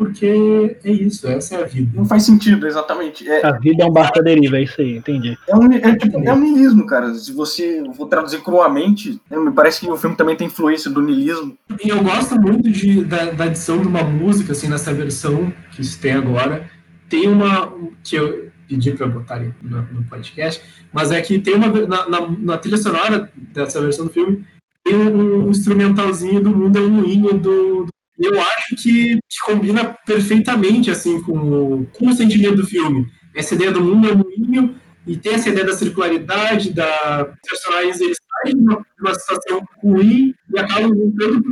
porque 0.00 0.78
é 0.82 0.90
isso, 0.90 1.28
essa 1.28 1.56
é 1.56 1.62
a 1.62 1.66
vida. 1.66 1.90
Não 1.94 2.06
faz 2.06 2.22
sentido, 2.22 2.66
exatamente. 2.66 3.28
É, 3.28 3.44
a 3.44 3.52
vida 3.52 3.82
é 3.82 3.86
um 3.86 3.92
barco 3.92 4.18
à 4.18 4.22
deriva, 4.22 4.56
é 4.56 4.62
isso 4.62 4.80
aí, 4.80 4.96
entendi. 4.96 5.36
É 5.46 5.54
um, 5.54 5.70
é, 5.70 5.94
tipo, 5.94 6.18
é 6.24 6.32
um 6.32 6.40
niilismo, 6.40 6.86
cara. 6.86 7.12
Se 7.12 7.30
você 7.34 7.84
for 7.94 8.06
traduzir 8.06 8.40
cruamente, 8.40 9.20
né, 9.30 9.36
me 9.36 9.52
parece 9.52 9.80
que 9.80 9.90
o 9.90 9.98
filme 9.98 10.16
também 10.16 10.34
tem 10.34 10.46
influência 10.46 10.90
do 10.90 11.02
niilismo. 11.02 11.54
E 11.84 11.90
eu 11.90 12.02
gosto 12.02 12.40
muito 12.40 12.70
de, 12.70 13.04
da, 13.04 13.26
da 13.26 13.44
adição 13.44 13.78
de 13.78 13.88
uma 13.88 14.02
música, 14.02 14.52
assim, 14.52 14.68
nessa 14.68 14.90
versão 14.90 15.52
que 15.72 15.84
se 15.84 16.00
tem 16.00 16.12
agora, 16.12 16.64
tem 17.10 17.28
uma 17.28 17.74
que 18.02 18.16
eu, 18.16 18.50
pedir 18.66 18.96
para 18.96 19.08
botarem 19.08 19.52
no, 19.60 19.82
no, 19.82 20.04
podcast, 20.04 20.62
mas 20.92 21.10
é 21.10 21.20
que 21.20 21.40
tem 21.40 21.54
uma 21.54 21.66
na, 21.66 22.08
na, 22.08 22.28
na, 22.30 22.56
trilha 22.56 22.78
sonora 22.78 23.30
dessa 23.36 23.80
versão 23.80 24.06
do 24.06 24.12
filme 24.12 24.46
tem 24.84 24.94
um, 24.94 25.46
um 25.46 25.50
instrumentalzinho 25.50 26.40
do 26.40 26.50
Mundo 26.50 26.78
é 26.78 26.80
um 26.80 26.90
Moinho 26.90 27.34
do, 27.34 27.84
do 27.84 27.90
eu 28.18 28.40
acho 28.40 28.76
que, 28.76 29.18
combina 29.44 29.96
perfeitamente 30.06 30.90
assim 30.90 31.20
com 31.22 31.86
com 31.86 32.08
o 32.08 32.12
sentimento 32.12 32.56
do 32.56 32.66
filme. 32.66 33.06
Essa 33.34 33.54
ideia 33.54 33.72
do 33.72 33.80
mundo 33.80 34.08
é 34.08 34.12
um 34.12 34.18
moinho 34.18 34.76
e 35.06 35.16
tem 35.16 35.32
essa 35.32 35.48
ideia 35.48 35.66
da 35.66 35.72
circularidade, 35.72 36.72
da 36.72 37.32
personagens 37.48 38.00
eles 38.00 38.18
saem 38.42 38.56
de 38.56 38.62
uma, 38.62 38.84
uma 39.00 39.14
situação 39.14 39.62
ruim 39.82 40.34
e 40.52 40.58
acabam 40.58 40.94
voltando 40.94 41.42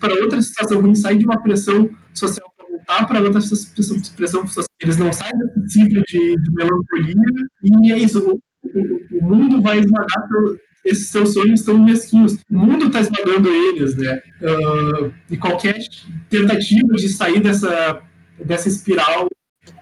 para 0.00 0.14
outra 0.14 0.42
situação 0.42 0.80
ruim, 0.80 0.94
saem 0.96 1.18
de 1.18 1.24
uma 1.24 1.40
pressão 1.40 1.88
social 2.12 2.55
voltar 2.86 3.06
para 3.06 3.20
outra 3.20 3.40
expressão 3.40 4.46
social. 4.46 4.64
Eles 4.80 4.96
não 4.96 5.12
saem 5.12 5.32
desse 5.38 5.80
ciclo 5.80 6.02
de, 6.06 6.36
de 6.36 6.50
melancolia 6.52 7.14
e 7.62 7.92
é 7.92 7.98
isso. 7.98 8.18
O, 8.18 8.40
o, 8.64 9.18
o 9.18 9.24
mundo 9.24 9.60
vai 9.60 9.78
esmagar 9.78 10.28
esses 10.84 11.08
seus 11.08 11.32
sonhos 11.32 11.60
estão 11.60 11.76
mesquinhos. 11.78 12.38
O 12.48 12.58
mundo 12.58 12.86
está 12.86 13.00
esmagando 13.00 13.48
eles, 13.48 13.96
né? 13.96 14.22
Uh, 14.40 15.12
e 15.28 15.36
qualquer 15.36 15.76
tentativa 16.30 16.94
de 16.94 17.08
sair 17.08 17.40
dessa, 17.40 18.00
dessa 18.44 18.68
espiral 18.68 19.26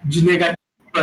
de 0.02 0.24
negativa 0.24 0.56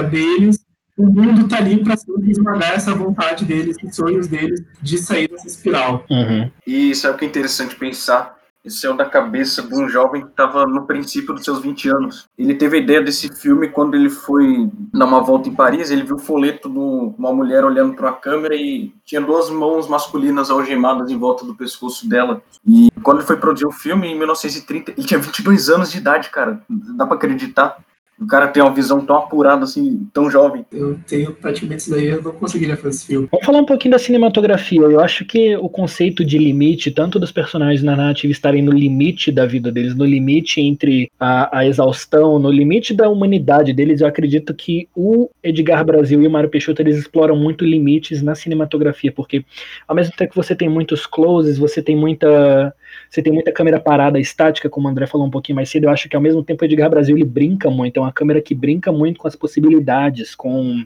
deles, 0.09 0.65
o 0.97 1.05
mundo 1.05 1.41
está 1.41 1.57
ali 1.57 1.83
para 1.83 1.95
esmagar 2.23 2.73
essa 2.73 2.95
vontade 2.95 3.45
deles, 3.45 3.77
os 3.83 3.95
sonhos 3.95 4.27
deles 4.27 4.63
de 4.81 4.97
sair 4.97 5.27
dessa 5.27 5.47
espiral. 5.47 6.03
Uhum. 6.09 6.49
E 6.65 6.89
isso 6.89 7.05
é 7.05 7.11
o 7.11 7.17
que 7.17 7.25
é 7.25 7.27
interessante 7.27 7.75
pensar 7.75 8.40
esse 8.63 8.85
é 8.85 8.89
o 8.89 8.95
da 8.95 9.05
cabeça 9.05 9.63
de 9.63 9.73
um 9.73 9.89
jovem 9.89 10.21
que 10.21 10.29
estava 10.29 10.65
no 10.67 10.85
princípio 10.85 11.33
dos 11.33 11.43
seus 11.43 11.61
20 11.61 11.89
anos. 11.89 12.29
Ele 12.37 12.53
teve 12.53 12.77
a 12.77 12.79
ideia 12.79 13.01
desse 13.01 13.33
filme 13.35 13.69
quando 13.69 13.95
ele 13.95 14.09
foi 14.09 14.69
dar 14.93 15.05
uma 15.05 15.21
volta 15.21 15.49
em 15.49 15.55
Paris. 15.55 15.89
Ele 15.89 16.03
viu 16.03 16.15
o 16.15 16.19
folheto 16.19 16.69
de 16.69 16.77
uma 16.77 17.33
mulher 17.33 17.65
olhando 17.65 17.95
para 17.95 18.09
a 18.09 18.13
câmera 18.13 18.55
e 18.55 18.93
tinha 19.03 19.19
duas 19.19 19.49
mãos 19.49 19.87
masculinas 19.87 20.51
algemadas 20.51 21.09
em 21.09 21.17
volta 21.17 21.43
do 21.43 21.55
pescoço 21.55 22.07
dela. 22.07 22.41
E 22.67 22.89
quando 23.01 23.17
ele 23.17 23.27
foi 23.27 23.37
produzir 23.37 23.65
o 23.65 23.71
filme, 23.71 24.07
em 24.07 24.17
1930, 24.17 24.91
ele 24.91 25.07
tinha 25.07 25.19
22 25.19 25.69
anos 25.69 25.91
de 25.91 25.97
idade, 25.97 26.29
cara. 26.29 26.61
Dá 26.69 27.05
para 27.05 27.15
acreditar 27.15 27.77
o 28.21 28.27
cara 28.27 28.47
tem 28.47 28.61
uma 28.61 28.73
visão 28.73 29.03
tão 29.03 29.15
apurada, 29.15 29.63
assim, 29.63 30.07
tão 30.13 30.29
jovem. 30.29 30.63
Eu 30.71 30.99
tenho 31.07 31.33
praticamente 31.33 31.81
isso 31.81 31.89
daí, 31.89 32.07
eu 32.07 32.21
não 32.21 32.31
conseguiria 32.31 32.77
fazer 32.77 32.89
esse 32.89 33.07
filme. 33.07 33.27
Vamos 33.31 33.45
falar 33.45 33.59
um 33.59 33.65
pouquinho 33.65 33.93
da 33.93 33.99
cinematografia. 33.99 34.79
Eu 34.79 34.99
acho 34.99 35.25
que 35.25 35.57
o 35.57 35.67
conceito 35.67 36.23
de 36.23 36.37
limite, 36.37 36.91
tanto 36.91 37.19
dos 37.19 37.31
personagens 37.31 37.81
na 37.81 37.95
narrativa 37.95 38.31
estarem 38.31 38.61
no 38.61 38.71
limite 38.71 39.31
da 39.31 39.47
vida 39.47 39.71
deles, 39.71 39.95
no 39.95 40.05
limite 40.05 40.61
entre 40.61 41.11
a, 41.19 41.59
a 41.59 41.65
exaustão, 41.65 42.37
no 42.37 42.51
limite 42.51 42.93
da 42.93 43.09
humanidade 43.09 43.73
deles, 43.73 44.01
eu 44.01 44.07
acredito 44.07 44.53
que 44.53 44.87
o 44.95 45.29
Edgar 45.41 45.83
Brasil 45.83 46.21
e 46.21 46.27
o 46.27 46.31
Mário 46.31 46.49
Peixoto, 46.49 46.81
eles 46.81 46.97
exploram 46.97 47.35
muito 47.35 47.65
limites 47.65 48.21
na 48.21 48.35
cinematografia, 48.35 49.11
porque 49.11 49.43
ao 49.87 49.95
mesmo 49.95 50.13
tempo 50.15 50.29
que 50.29 50.37
você 50.37 50.55
tem 50.55 50.69
muitos 50.69 51.07
closes, 51.07 51.57
você 51.57 51.81
tem 51.81 51.95
muita 51.95 52.71
você 53.09 53.21
tem 53.21 53.31
muita 53.31 53.51
câmera 53.51 53.79
parada 53.79 54.19
estática, 54.19 54.69
como 54.69 54.87
o 54.87 54.91
André 54.91 55.07
falou 55.07 55.27
um 55.27 55.29
pouquinho 55.31 55.55
mais 55.55 55.69
cedo. 55.69 55.85
Eu 55.85 55.89
acho 55.89 56.07
que 56.07 56.15
ao 56.15 56.21
mesmo 56.21 56.43
tempo 56.43 56.63
o 56.63 56.65
Edgar 56.65 56.89
Brasil 56.89 57.15
ele 57.15 57.25
brinca 57.25 57.69
muito. 57.69 57.97
É 57.97 58.01
uma 58.01 58.10
câmera 58.11 58.41
que 58.41 58.55
brinca 58.55 58.91
muito 58.91 59.19
com 59.19 59.27
as 59.27 59.35
possibilidades, 59.35 60.35
com 60.35 60.83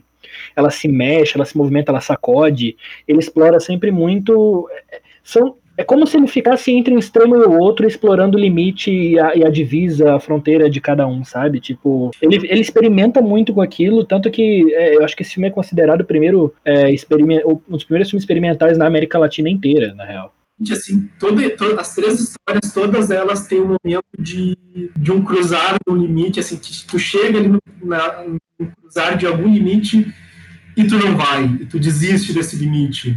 ela 0.54 0.70
se 0.70 0.88
mexe, 0.88 1.36
ela 1.36 1.44
se 1.44 1.56
movimenta, 1.56 1.92
ela 1.92 2.00
sacode. 2.00 2.76
Ele 3.06 3.18
explora 3.18 3.60
sempre 3.60 3.90
muito. 3.90 4.68
É, 4.90 5.00
são, 5.22 5.56
é 5.76 5.84
como 5.84 6.06
se 6.06 6.16
ele 6.16 6.26
ficasse 6.26 6.72
entre 6.72 6.94
um 6.94 6.98
extremo 6.98 7.36
e 7.36 7.38
o 7.38 7.58
outro, 7.58 7.86
explorando 7.86 8.36
o 8.36 8.40
limite 8.40 8.90
e 8.90 9.18
a, 9.18 9.36
e 9.36 9.44
a, 9.44 9.50
divisa, 9.50 10.14
a 10.14 10.20
fronteira 10.20 10.70
de 10.70 10.80
cada 10.80 11.06
um, 11.06 11.24
sabe? 11.24 11.60
Tipo, 11.60 12.10
ele, 12.20 12.36
ele 12.48 12.60
experimenta 12.60 13.20
muito 13.20 13.52
com 13.52 13.60
aquilo, 13.60 14.04
tanto 14.04 14.30
que 14.30 14.72
é, 14.74 14.96
eu 14.96 15.04
acho 15.04 15.14
que 15.14 15.22
esse 15.22 15.34
filme 15.34 15.48
é 15.48 15.50
considerado 15.50 16.00
o 16.00 16.04
primeiro, 16.04 16.54
é, 16.64 16.86
um 17.46 17.60
dos 17.68 17.84
primeiros 17.84 18.10
filmes 18.10 18.22
experimentais 18.22 18.78
na 18.78 18.86
América 18.86 19.18
Latina 19.18 19.50
inteira, 19.50 19.94
na 19.94 20.04
real 20.04 20.32
assim, 20.70 21.10
toda, 21.18 21.48
toda, 21.56 21.80
as 21.80 21.94
três 21.94 22.20
histórias, 22.20 22.72
todas 22.72 23.10
elas 23.10 23.46
têm 23.46 23.60
um 23.60 23.76
momento 23.82 24.04
de, 24.18 24.56
de 24.96 25.12
um 25.12 25.22
cruzar 25.22 25.76
no 25.86 25.94
limite, 25.94 26.40
assim, 26.40 26.56
que 26.56 26.84
tu 26.86 26.98
chega 26.98 27.38
ali 27.38 27.48
no, 27.48 27.60
na, 27.82 28.24
no 28.24 28.72
cruzar 28.80 29.16
de 29.16 29.26
algum 29.26 29.52
limite 29.52 30.12
e 30.76 30.84
tu 30.84 30.98
não 30.98 31.16
vai, 31.16 31.44
e 31.44 31.66
tu 31.66 31.78
desiste 31.78 32.32
desse 32.32 32.56
limite. 32.56 33.16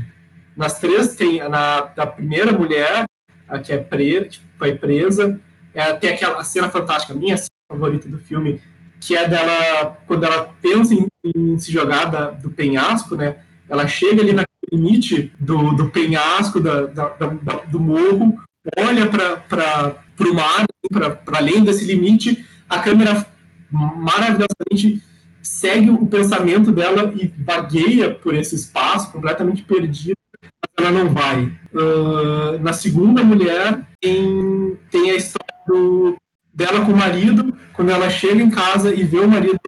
Nas 0.56 0.80
três 0.80 1.15
tem, 1.15 1.39
na, 1.49 1.82
da 1.82 2.06
primeira 2.06 2.52
mulher, 2.52 3.06
a 3.47 3.60
que 3.60 3.71
é 3.71 3.78
presa, 3.78 4.25
que 4.25 4.39
foi 4.58 4.75
presa, 4.75 5.39
é, 5.73 5.93
tem 5.93 6.12
aquela 6.12 6.43
cena 6.43 6.69
fantástica, 6.69 7.13
minha 7.13 7.38
cena 7.38 7.49
favorita 7.71 8.08
do 8.10 8.17
filme, 8.17 8.62
que 8.99 9.15
é 9.15 9.28
dela, 9.28 9.97
quando 10.06 10.25
ela 10.25 10.54
pensa 10.62 10.93
em, 10.93 11.08
em 11.23 11.58
se 11.58 11.71
jogar 11.71 12.06
da, 12.06 12.32
do 12.32 12.49
penhasco, 12.49 13.15
né, 13.15 13.38
ela 13.69 13.88
chega 13.88 14.21
ali 14.21 14.34
na 14.34 14.43
limite 14.71 15.32
do, 15.39 15.73
do 15.73 15.89
penhasco, 15.89 16.60
da, 16.60 16.86
da, 16.88 17.10
da 17.10 17.53
do 17.67 17.79
morro, 17.79 18.38
olha 18.77 19.08
para 19.08 20.03
o 20.19 20.34
mar, 20.34 20.65
para 20.91 21.38
além 21.38 21.63
desse 21.63 21.86
limite, 21.86 22.45
a 22.67 22.79
câmera 22.79 23.25
maravilhosamente 23.71 25.01
segue 25.41 25.89
o 25.89 26.05
pensamento 26.05 26.71
dela 26.71 27.13
e 27.15 27.27
vagueia 27.38 28.13
por 28.13 28.36
esse 28.36 28.55
espaço, 28.55 29.12
completamente 29.12 29.63
perdida, 29.63 30.15
mas 30.43 30.88
ela 30.88 30.91
não 30.91 31.13
vai. 31.13 31.45
Uh, 31.73 32.60
na 32.62 32.73
segunda 32.73 33.23
mulher, 33.23 33.88
tem, 34.01 34.77
tem 34.91 35.12
a 35.12 35.15
história 35.15 35.55
do, 35.67 36.17
dela 36.53 36.86
com 36.86 36.91
o 36.91 36.97
marido, 36.97 37.55
quando 37.73 37.91
ela 37.91 38.10
chega 38.10 38.41
em 38.41 38.49
casa 38.49 38.93
e 38.93 39.03
vê 39.03 39.19
o 39.19 39.27
marido 39.27 39.60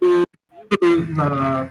na, 1.14 1.68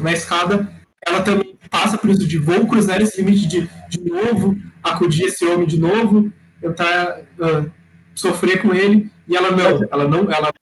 na 0.00 0.12
escada, 0.12 0.68
ela 1.06 1.22
também 1.22 1.55
passa 1.68 1.98
por 1.98 2.10
isso 2.10 2.26
de 2.26 2.38
vou 2.38 2.66
cruzar 2.66 3.00
esse 3.00 3.20
limite 3.20 3.46
de, 3.46 3.70
de 3.88 4.04
novo, 4.04 4.56
acudir 4.82 5.26
esse 5.26 5.44
homem 5.44 5.66
de 5.66 5.78
novo, 5.78 6.32
tentar 6.60 7.20
uh, 7.38 7.70
sofrer 8.14 8.62
com 8.62 8.74
ele, 8.74 9.10
e 9.28 9.36
ela 9.36 9.50
não, 9.50 9.88
ela 9.90 10.08
não, 10.08 10.30
ela 10.30 10.52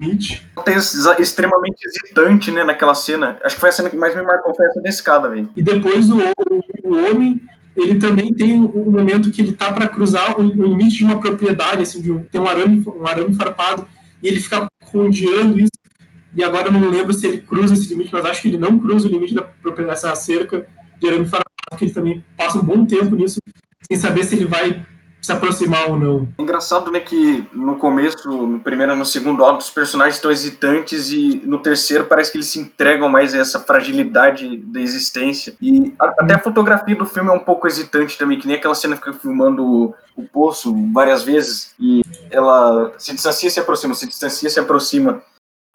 limite. 0.00 0.46
extremamente 1.18 1.84
hesitante, 1.86 2.50
né, 2.50 2.64
naquela 2.64 2.94
cena. 2.94 3.38
Acho 3.42 3.56
que 3.56 3.60
foi 3.60 3.68
a 3.68 3.72
cena 3.72 3.90
que 3.90 3.96
mais 3.96 4.14
me 4.14 4.22
marcou, 4.22 4.54
foi 4.54 4.66
essa 4.66 4.80
da 4.80 4.88
escada, 4.88 5.28
velho. 5.28 5.50
E 5.56 5.62
depois 5.62 6.08
o, 6.08 6.18
o, 6.18 6.62
o, 6.84 7.10
homem, 7.10 7.40
ele 7.76 7.96
também 7.98 8.32
tem 8.32 8.54
um 8.54 8.90
momento 8.90 9.30
que 9.30 9.42
ele 9.42 9.52
tá 9.52 9.72
para 9.72 9.88
cruzar 9.88 10.38
o, 10.38 10.42
o, 10.42 10.66
limite 10.66 10.98
de 10.98 11.04
uma 11.04 11.20
propriedade, 11.20 11.82
assim, 11.82 12.00
de 12.00 12.12
um, 12.12 12.22
tem 12.24 12.40
um 12.40 12.46
arame, 12.46 12.82
um 12.86 13.06
arame 13.06 13.34
farpado, 13.34 13.86
e 14.22 14.28
ele 14.28 14.40
fica 14.40 14.66
rodeando 14.84 15.58
isso 15.58 15.70
e 16.38 16.44
agora 16.44 16.68
eu 16.68 16.72
não 16.72 16.88
lembro 16.88 17.12
se 17.12 17.26
ele 17.26 17.38
cruza 17.38 17.74
esse 17.74 17.88
limite, 17.88 18.12
mas 18.12 18.24
acho 18.24 18.42
que 18.42 18.46
ele 18.48 18.58
não 18.58 18.78
cruza 18.78 19.08
o 19.08 19.10
limite 19.10 19.34
da, 19.34 19.44
dessa 19.84 20.14
cerca 20.14 20.68
de 21.00 21.08
arame 21.08 21.26
farpado, 21.26 21.76
que 21.76 21.86
ele 21.86 21.92
também 21.92 22.24
passa 22.36 22.58
um 22.58 22.62
bom 22.62 22.86
tempo 22.86 23.16
nisso, 23.16 23.40
sem 23.90 23.98
saber 23.98 24.22
se 24.22 24.36
ele 24.36 24.44
vai 24.44 24.86
se 25.20 25.32
aproximar 25.32 25.90
ou 25.90 25.98
não. 25.98 26.28
Engraçado, 26.38 26.92
né, 26.92 27.00
que 27.00 27.44
no 27.52 27.74
começo, 27.74 28.30
no 28.30 28.60
primeiro 28.60 28.92
e 28.92 28.96
no 28.96 29.04
segundo 29.04 29.44
ato, 29.44 29.62
os 29.62 29.70
personagens 29.70 30.14
estão 30.14 30.30
hesitantes 30.30 31.10
e 31.10 31.42
no 31.44 31.58
terceiro 31.58 32.04
parece 32.04 32.30
que 32.30 32.38
eles 32.38 32.46
se 32.46 32.60
entregam 32.60 33.08
mais 33.08 33.34
a 33.34 33.38
essa 33.38 33.58
fragilidade 33.58 34.58
da 34.58 34.80
existência. 34.80 35.56
E 35.60 35.92
a, 35.98 36.06
até 36.20 36.34
a 36.34 36.38
fotografia 36.38 36.94
do 36.94 37.04
filme 37.04 37.30
é 37.30 37.32
um 37.32 37.40
pouco 37.40 37.66
hesitante 37.66 38.16
também, 38.16 38.38
que 38.38 38.46
nem 38.46 38.56
aquela 38.56 38.76
cena 38.76 38.96
que 38.96 39.04
fica 39.04 39.18
filmando 39.18 39.66
o, 39.66 39.94
o 40.14 40.22
poço 40.22 40.72
várias 40.92 41.24
vezes 41.24 41.74
e 41.80 42.02
ela 42.30 42.92
se 42.96 43.12
distancia, 43.12 43.50
se 43.50 43.58
aproxima, 43.58 43.92
se 43.94 44.06
distancia, 44.06 44.48
se 44.48 44.60
aproxima 44.60 45.20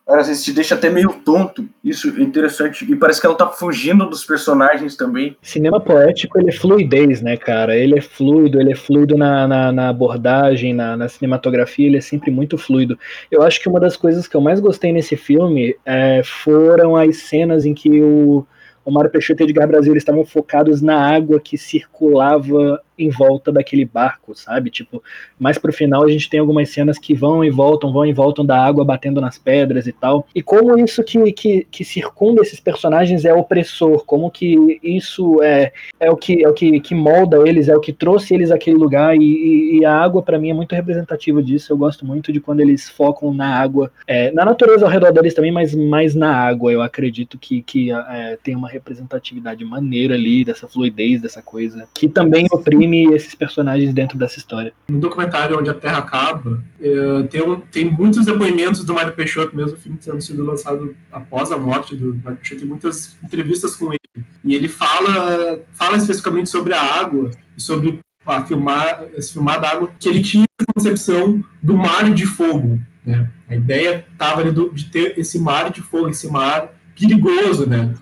às 0.08 0.28
vezes 0.28 0.44
te 0.44 0.52
deixa 0.52 0.76
até 0.76 0.90
meio 0.90 1.14
tonto. 1.14 1.68
Isso 1.84 2.10
é 2.10 2.22
interessante. 2.22 2.90
E 2.90 2.96
parece 2.96 3.22
que 3.22 3.26
ela 3.26 3.36
tá 3.36 3.48
fugindo 3.48 4.06
dos 4.06 4.26
personagens 4.26 4.96
também. 4.96 5.38
Cinema 5.42 5.80
poético, 5.80 6.38
ele 6.40 6.50
é 6.50 6.52
fluidez, 6.52 7.22
né, 7.22 7.38
cara? 7.38 7.76
Ele 7.76 7.98
é 7.98 8.02
fluido, 8.02 8.60
ele 8.60 8.74
é 8.74 8.76
fluido 8.76 9.18
na, 9.18 9.48
na, 9.48 9.72
na 9.72 9.90
abordagem, 9.90 10.74
na, 10.74 10.98
na, 10.98 11.08
cinematografia, 11.08 11.88
ele 11.88 11.98
é 11.98 12.02
sempre 12.02 12.32
muito 12.32 12.58
fluido. 12.58 12.98
Eu 13.32 13.42
acho 13.42 13.62
que 13.62 13.70
uma 13.70 13.80
das 13.80 13.96
coisas 13.96 14.28
que 14.28 14.36
eu 14.36 14.42
mais 14.42 14.60
gostei 14.60 14.92
nesse 14.92 15.16
filme 15.16 15.76
é, 15.86 16.22
foram 16.24 16.96
as 16.96 17.18
cenas 17.18 17.66
em 17.66 17.74
que 17.74 18.02
o, 18.02 18.46
o 18.84 18.92
Mário 18.92 19.10
Peixoto 19.10 19.42
e 19.42 19.46
Edgar 19.46 19.68
Brasil 19.68 19.96
estavam 19.96 20.26
focados 20.26 20.82
na 20.82 21.00
água 21.00 21.40
que 21.40 21.58
circulava 21.58 22.82
em 22.98 23.10
volta 23.10 23.52
daquele 23.52 23.86
barco, 23.86 24.36
sabe? 24.36 24.70
Tipo, 24.70 25.02
mais 25.40 25.58
pro 25.58 25.74
final 25.74 26.04
a 26.04 26.10
gente 26.10 26.30
tem 26.30 26.40
algumas 26.40 26.70
cenas 26.70 26.98
que 26.98 27.14
vão 27.14 27.44
e 27.44 27.50
voltam, 27.50 27.92
vão 27.92 28.06
e 28.06 28.14
voltam 28.14 28.46
da 28.46 28.64
água 28.64 28.86
batendo 28.86 29.20
nas 29.20 29.38
pedras 29.38 29.88
e 29.88 29.92
tal. 29.92 30.28
E 30.34 30.42
como 30.42 30.78
isso 30.78 31.04
que, 31.04 31.32
que, 31.32 31.68
que 31.70 31.84
circunda 31.84 32.42
esses 32.42 32.60
personagens 32.60 33.26
é 33.26 33.34
opressor, 33.34 34.06
como 34.06 34.30
que 34.30 34.80
isso 34.84 35.42
é, 35.42 35.72
é 36.00 36.10
o, 36.12 36.16
que, 36.16 36.44
é 36.44 36.48
o 36.48 36.54
que, 36.54 36.80
que 36.80 36.96
molda 36.96 37.48
eles, 37.48 37.68
é 37.68 37.76
o 37.76 37.80
que 37.80 37.94
trouxe 37.94 38.34
eles 38.34 38.52
àquele 38.52 38.78
lugar. 38.78 39.16
E, 39.16 39.80
e 39.80 39.86
a 39.86 39.96
água, 39.96 40.22
para 40.22 40.40
mim, 40.40 40.50
é 40.50 40.54
muito 40.54 40.76
representativa 40.76 41.42
disso. 41.42 41.72
Eu 41.72 41.78
gosto 41.78 42.06
muito 42.06 42.32
de 42.32 42.40
quando 42.40 42.60
eles 42.60 42.90
focam 42.90 43.34
na 43.34 43.60
água, 43.60 43.92
é, 44.08 44.32
na 44.32 44.46
natureza 44.46 44.86
ao 44.86 44.92
redor 44.92 45.12
deles 45.12 45.34
também, 45.34 45.52
mas 45.52 45.74
mais 45.74 46.16
na 46.16 46.36
água. 46.36 46.72
Eu 46.72 46.82
acredito 46.82 47.38
que, 47.38 47.62
que 47.62 47.92
é, 47.92 48.38
tem 48.44 48.56
uma 48.56 48.70
representatividade 48.70 49.64
maneira 49.66 50.16
ali, 50.16 50.46
dessa 50.46 50.68
fluidez, 50.68 51.22
dessa 51.22 51.42
coisa, 51.42 51.88
que 51.94 52.08
também 52.08 52.48
oprime 52.52 52.83
filme 52.84 53.08
e 53.08 53.14
esses 53.14 53.34
personagens 53.34 53.94
dentro 53.94 54.18
dessa 54.18 54.38
história. 54.38 54.74
No 54.90 55.00
documentário 55.00 55.58
Onde 55.58 55.70
a 55.70 55.74
Terra 55.74 56.00
Acaba, 56.00 56.64
é, 56.82 57.24
tem, 57.24 57.42
um, 57.42 57.60
tem 57.60 57.90
muitos 57.90 58.26
depoimentos 58.26 58.84
do 58.84 58.94
Mário 58.94 59.14
Peixoto, 59.14 59.56
mesmo 59.56 59.74
o 59.74 59.78
filme 59.78 59.98
tendo 60.04 60.22
sido 60.22 60.44
lançado 60.44 60.96
após 61.12 61.52
a 61.52 61.58
morte 61.58 61.96
do 61.96 62.16
Mário 62.24 62.38
Peixoto, 62.38 62.62
tem 62.62 62.70
muitas 62.70 63.18
entrevistas 63.24 63.76
com 63.76 63.92
ele. 63.92 64.26
E 64.44 64.54
ele 64.54 64.68
fala, 64.68 65.60
fala 65.74 65.98
especificamente 65.98 66.50
sobre 66.50 66.74
a 66.74 66.82
água, 66.82 67.32
sobre 67.58 68.00
a 68.26 68.44
filmar, 68.44 69.06
filmar 69.32 69.60
da 69.60 69.70
água, 69.70 69.92
que 70.00 70.10
ele 70.10 70.22
tinha 70.22 70.46
a 70.60 70.74
concepção 70.74 71.44
do 71.62 71.76
mar 71.76 72.14
de 72.14 72.26
fogo. 72.26 72.80
Né? 73.06 73.30
A 73.50 73.56
ideia 73.56 74.06
estava 74.12 74.44
de 74.52 74.86
ter 74.86 75.18
esse 75.18 75.40
mar 75.40 75.72
de 75.72 75.82
fogo, 75.82 76.10
esse 76.10 76.30
mar 76.30 76.74
perigoso, 76.96 77.68
né? 77.68 77.94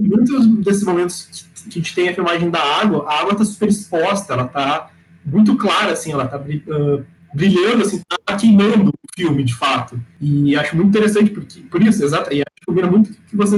Muitos 0.00 0.46
desses 0.58 0.84
momentos 0.84 1.48
a 1.68 1.72
gente 1.72 1.94
tem 1.94 2.08
a 2.08 2.14
filmagem 2.14 2.50
da 2.50 2.60
água, 2.60 3.04
a 3.08 3.20
água 3.20 3.32
está 3.32 3.44
super 3.44 3.68
exposta, 3.68 4.32
ela 4.32 4.44
está 4.44 4.90
muito 5.24 5.56
clara, 5.56 5.92
assim, 5.92 6.12
ela 6.12 6.24
está 6.24 6.38
uh, 6.38 7.04
brilhando, 7.34 7.82
assim, 7.82 8.00
tá 8.24 8.36
queimando 8.36 8.90
o 8.90 8.92
filme, 9.16 9.42
de 9.42 9.54
fato. 9.54 10.00
E 10.20 10.56
acho 10.56 10.76
muito 10.76 10.88
interessante, 10.88 11.30
porque, 11.30 11.60
por 11.62 11.82
isso, 11.82 12.04
exato, 12.04 12.32
e 12.32 12.40
acho 12.40 12.56
que 12.56 12.66
combina 12.66 12.90
muito 12.90 13.12
que 13.28 13.36
você 13.36 13.56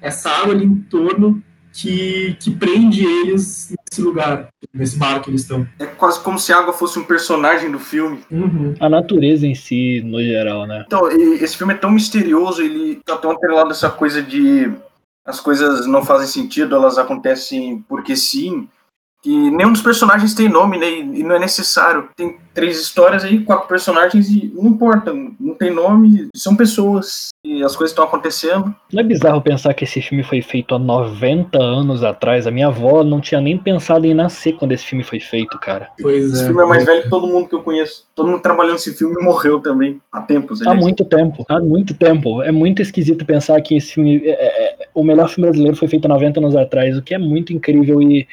essa 0.00 0.30
água 0.30 0.52
ali 0.52 0.64
em 0.64 0.74
torno 0.74 1.42
que, 1.72 2.36
que 2.38 2.50
prende 2.50 3.04
eles 3.04 3.74
nesse 3.90 4.02
lugar, 4.02 4.48
nesse 4.74 4.98
bar 4.98 5.20
que 5.20 5.30
eles 5.30 5.42
estão. 5.42 5.66
É 5.78 5.86
quase 5.86 6.20
como 6.20 6.38
se 6.38 6.52
a 6.52 6.58
água 6.58 6.72
fosse 6.72 6.98
um 6.98 7.04
personagem 7.04 7.70
do 7.70 7.78
filme. 7.78 8.20
Uhum. 8.30 8.74
A 8.78 8.88
natureza 8.88 9.46
em 9.46 9.54
si, 9.54 10.02
no 10.04 10.22
geral, 10.22 10.66
né? 10.66 10.84
Então, 10.86 11.10
esse 11.10 11.56
filme 11.56 11.72
é 11.72 11.76
tão 11.76 11.90
misterioso, 11.90 12.62
ele 12.62 13.00
tá 13.04 13.16
tão 13.16 13.30
atrelado 13.30 13.70
essa 13.70 13.88
coisa 13.88 14.22
de 14.22 14.70
as 15.24 15.40
coisas 15.40 15.86
não 15.86 16.04
fazem 16.04 16.26
sentido, 16.26 16.74
elas 16.74 16.98
acontecem 16.98 17.84
porque 17.88 18.16
sim 18.16 18.68
que 19.22 19.50
nenhum 19.50 19.72
dos 19.72 19.82
personagens 19.82 20.34
tem 20.34 20.48
nome, 20.48 20.76
né? 20.76 20.90
E 20.90 21.22
não 21.22 21.36
é 21.36 21.38
necessário. 21.38 22.08
Tem 22.16 22.36
três 22.52 22.78
histórias 22.78 23.24
aí, 23.24 23.40
quatro 23.40 23.68
personagens 23.68 24.28
e 24.28 24.52
não 24.54 24.66
importa, 24.66 25.12
não 25.40 25.54
tem 25.54 25.70
nome, 25.70 26.28
são 26.36 26.54
pessoas 26.54 27.28
e 27.44 27.62
as 27.62 27.74
coisas 27.74 27.92
estão 27.92 28.04
acontecendo. 28.04 28.74
Não 28.92 29.00
é 29.00 29.04
bizarro 29.04 29.40
pensar 29.40 29.72
que 29.74 29.84
esse 29.84 30.02
filme 30.02 30.22
foi 30.22 30.42
feito 30.42 30.74
há 30.74 30.78
90 30.78 31.56
anos 31.56 32.04
atrás? 32.04 32.46
A 32.46 32.50
minha 32.50 32.66
avó 32.66 33.02
não 33.02 33.20
tinha 33.20 33.40
nem 33.40 33.56
pensado 33.56 34.06
em 34.06 34.12
nascer 34.12 34.54
quando 34.54 34.72
esse 34.72 34.84
filme 34.84 35.02
foi 35.02 35.18
feito, 35.18 35.58
cara. 35.58 35.88
Pois 36.00 36.32
esse 36.32 36.42
é. 36.42 36.46
filme 36.46 36.62
é 36.62 36.66
mais 36.66 36.84
velho 36.84 37.02
que 37.02 37.08
todo 37.08 37.26
mundo 37.26 37.48
que 37.48 37.54
eu 37.54 37.62
conheço. 37.62 38.06
Todo 38.14 38.28
mundo 38.28 38.42
trabalhando 38.42 38.74
nesse 38.74 38.92
filme 38.94 39.22
morreu 39.22 39.60
também 39.60 40.00
há 40.10 40.20
tempos. 40.20 40.60
Há 40.66 40.74
muito 40.74 41.04
tempo, 41.04 41.44
há 41.48 41.60
muito 41.60 41.94
tempo. 41.94 42.42
É 42.42 42.52
muito 42.52 42.82
esquisito 42.82 43.24
pensar 43.24 43.60
que 43.62 43.76
esse 43.76 43.94
filme, 43.94 44.22
é, 44.24 44.30
é, 44.30 44.88
o 44.94 45.02
melhor 45.02 45.28
filme 45.28 45.48
brasileiro 45.48 45.76
foi 45.76 45.88
feito 45.88 46.04
há 46.04 46.08
90 46.08 46.40
anos 46.40 46.56
atrás, 46.56 46.96
o 46.96 47.02
que 47.02 47.14
é 47.14 47.18
muito 47.18 47.52
incrível 47.52 48.02
e 48.02 48.26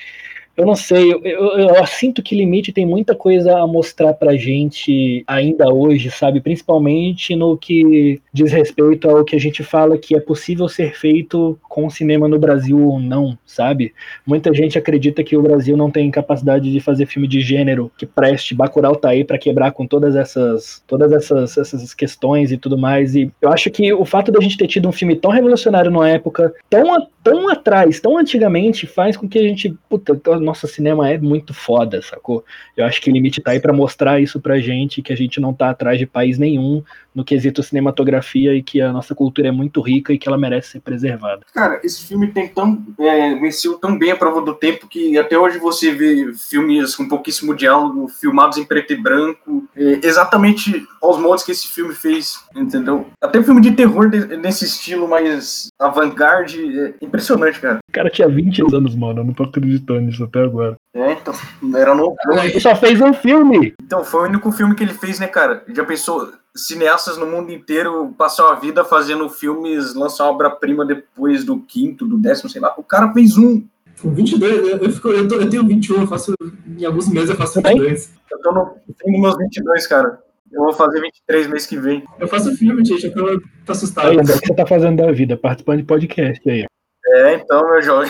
eu 0.60 0.66
não 0.66 0.76
sei, 0.76 1.14
eu, 1.14 1.22
eu, 1.24 1.60
eu, 1.74 1.88
sinto 1.88 2.22
que 2.22 2.36
Limite 2.36 2.74
tem 2.74 2.86
muita 2.86 3.16
coisa 3.16 3.58
a 3.60 3.66
mostrar 3.66 4.14
pra 4.14 4.36
gente 4.36 5.24
ainda 5.26 5.74
hoje, 5.74 6.12
sabe? 6.12 6.42
Principalmente 6.42 7.34
no 7.34 7.58
que 7.58 8.22
diz 8.34 8.52
respeito 8.52 9.10
ao 9.10 9.24
que 9.24 9.38
a 9.38 9.40
gente 9.40 9.64
fala 9.64 9.98
que 9.98 10.18
é 10.18 10.20
possível 10.20 10.68
ser 10.68 10.98
feito 10.98 11.58
com 11.70 11.90
cinema 11.90 12.28
no 12.28 12.38
Brasil 12.38 12.78
ou 12.78 13.00
não, 13.00 13.38
sabe? 13.46 13.94
Muita 14.28 14.54
gente 14.54 14.78
acredita 14.78 15.24
que 15.24 15.38
o 15.38 15.42
Brasil 15.42 15.78
não 15.78 15.90
tem 15.90 16.12
capacidade 16.12 16.70
de 16.70 16.80
fazer 16.82 17.06
filme 17.06 17.26
de 17.26 17.40
gênero 17.40 17.90
que 17.98 18.06
preste. 18.06 18.54
Bacurau 18.54 18.98
tá 18.98 19.12
aí 19.12 19.24
pra 19.24 19.38
quebrar 19.38 19.72
com 19.72 19.88
todas 19.88 20.14
essas, 20.14 20.84
todas 20.86 21.14
essas, 21.14 21.58
essas 21.58 21.94
questões 21.94 22.52
e 22.52 22.58
tudo 22.58 22.78
mais. 22.78 23.16
E 23.16 23.32
eu 23.42 23.50
acho 23.50 23.72
que 23.72 23.94
o 23.94 24.04
fato 24.04 24.30
da 24.30 24.42
gente 24.42 24.58
ter 24.58 24.68
tido 24.68 24.90
um 24.90 24.92
filme 24.92 25.16
tão 25.16 25.32
revolucionário 25.32 25.90
numa 25.90 26.10
época 26.10 26.54
tão, 26.70 27.08
tão 27.24 27.48
atrás, 27.48 28.02
tão 28.02 28.18
antigamente, 28.18 28.86
faz 28.86 29.16
com 29.16 29.30
que 29.30 29.40
a 29.40 29.44
gente. 29.44 29.74
Puta, 29.88 30.20
nosso 30.50 30.68
cinema 30.68 31.10
é 31.10 31.18
muito 31.18 31.54
foda, 31.54 32.02
sacou? 32.02 32.44
Eu 32.76 32.86
acho 32.86 33.00
que 33.02 33.10
o 33.10 33.14
limite 33.14 33.42
tá 33.42 33.52
aí 33.52 33.60
para 33.60 33.72
mostrar 33.72 34.20
isso 34.20 34.40
pra 34.40 34.60
gente, 34.60 35.02
que 35.02 35.14
a 35.14 35.16
gente 35.16 35.40
não 35.40 35.54
tá 35.54 35.70
atrás 35.70 35.98
de 35.98 36.06
país 36.06 36.38
nenhum 36.38 36.84
no 37.14 37.24
quesito 37.24 37.64
cinematografia 37.64 38.54
e 38.54 38.64
que 38.64 38.82
a 38.82 38.92
nossa 38.92 39.14
cultura 39.14 39.48
é 39.48 39.52
muito 39.52 39.82
rica 39.82 40.14
e 40.14 40.18
que 40.18 40.28
ela 40.28 40.38
merece 40.38 40.72
ser 40.72 40.80
preservada. 40.80 41.42
Cara, 41.54 41.80
esse 41.84 42.06
filme 42.06 42.28
tem 42.28 42.48
tão 42.48 42.82
é, 43.00 43.36
venceu 43.36 43.78
tão 43.78 43.98
bem 43.98 44.12
a 44.12 44.16
prova 44.16 44.42
do 44.42 44.54
tempo 44.54 44.88
que 44.88 45.18
até 45.18 45.38
hoje 45.38 45.58
você 45.60 45.92
vê 45.92 46.34
filmes 46.34 46.96
com 46.96 47.08
pouquíssimo 47.08 47.56
diálogo, 47.56 48.08
filmados 48.08 48.58
em 48.58 48.66
preto 48.66 48.94
e 48.94 48.96
branco, 48.96 49.68
é, 49.76 50.00
exatamente 50.04 50.86
aos 51.02 51.20
modos 51.20 51.44
que 51.44 51.52
esse 51.52 51.68
filme 51.68 51.94
fez, 51.94 52.40
entendeu? 52.56 53.08
Até 53.22 53.42
filme 53.44 53.62
de 53.62 53.72
terror 53.72 54.10
de, 54.10 54.38
nesse 54.38 54.66
estilo 54.66 55.08
mais 55.08 55.70
avant-garde, 55.80 56.80
é 56.80 56.94
impressionante, 57.02 57.60
cara. 57.60 57.80
O 57.90 57.92
cara 57.92 58.10
tinha 58.10 58.28
20 58.28 58.62
anos, 58.74 58.96
mano, 58.96 59.22
eu 59.22 59.26
não 59.26 59.34
tô 59.34 59.44
acreditando 59.44 60.02
nisso 60.02 60.24
até 60.24 60.39
agora. 60.46 60.76
É, 60.94 61.14
então, 61.14 61.34
era 61.76 61.94
novo. 61.96 62.16
Ele 62.44 62.60
só 62.60 62.76
fez 62.76 63.00
um 63.02 63.14
filme! 63.14 63.74
Então, 63.82 64.04
foi 64.04 64.22
o 64.22 64.30
único 64.30 64.52
filme 64.52 64.76
que 64.76 64.84
ele 64.84 64.94
fez, 64.94 65.20
né, 65.20 65.28
cara? 65.28 65.64
Já 65.70 65.84
pensou, 65.86 66.32
cineastas 66.56 67.18
no 67.18 67.26
mundo 67.26 67.52
inteiro 67.52 68.14
passam 68.18 68.50
a 68.50 68.56
vida 68.56 68.84
fazendo 68.84 69.30
filmes, 69.30 69.94
lançam 69.96 70.28
obra-prima 70.28 70.86
depois 70.86 71.44
do 71.44 71.60
quinto, 71.60 72.06
do 72.06 72.18
décimo, 72.18 72.50
sei 72.50 72.62
lá. 72.62 72.74
O 72.78 72.84
cara 72.84 73.12
fez 73.14 73.38
um. 73.38 73.64
Com 74.02 74.14
22, 74.14 74.82
eu, 74.82 74.92
fico, 74.92 75.10
eu, 75.10 75.28
tô, 75.28 75.36
eu 75.36 75.50
tenho 75.50 75.68
21, 75.68 76.02
eu 76.02 76.08
faço, 76.08 76.34
em 76.66 76.86
alguns 76.86 77.10
meses 77.10 77.32
eu 77.32 77.36
faço 77.36 77.62
22. 77.62 78.14
Eu 78.32 78.40
tô 78.40 78.54
no, 78.54 78.78
tenho 78.98 79.22
meus 79.22 79.38
22, 79.38 79.88
cara. 79.88 80.20
Eu 80.52 80.64
vou 80.64 80.74
fazer 80.74 81.02
23 81.02 81.48
mês 81.48 81.66
que 81.66 81.78
vem. 81.78 82.04
Eu 82.18 82.28
faço 82.28 82.56
filme, 82.56 82.84
gente, 82.84 83.06
eu 83.06 83.14
tô, 83.14 83.42
tô 83.66 83.72
assustado. 83.72 84.16
O 84.16 84.18
que 84.18 84.48
você 84.48 84.56
tá 84.56 84.66
fazendo 84.66 85.04
da 85.04 85.12
vida? 85.12 85.38
Participando 85.38 85.80
de 85.80 85.84
podcast 85.84 86.50
aí. 86.50 86.66
É, 87.06 87.36
então, 87.36 87.70
meu 87.70 87.82
jovem. 87.82 88.10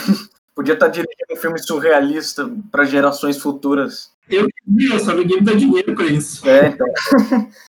Podia 0.60 0.74
estar 0.74 0.89
dirigindo 0.89 1.32
um 1.32 1.38
filme 1.38 1.57
surrealista 1.57 2.51
para 2.70 2.84
gerações 2.84 3.38
futuras. 3.38 4.12
Eu 4.30 4.45
queria, 4.49 4.99
só 4.99 5.14
ninguém 5.14 5.38
me 5.38 5.45
dá 5.45 5.53
dinheiro 5.53 5.95
para 5.95 6.07
isso. 6.07 6.45
É, 6.45 6.68
então. 6.68 6.86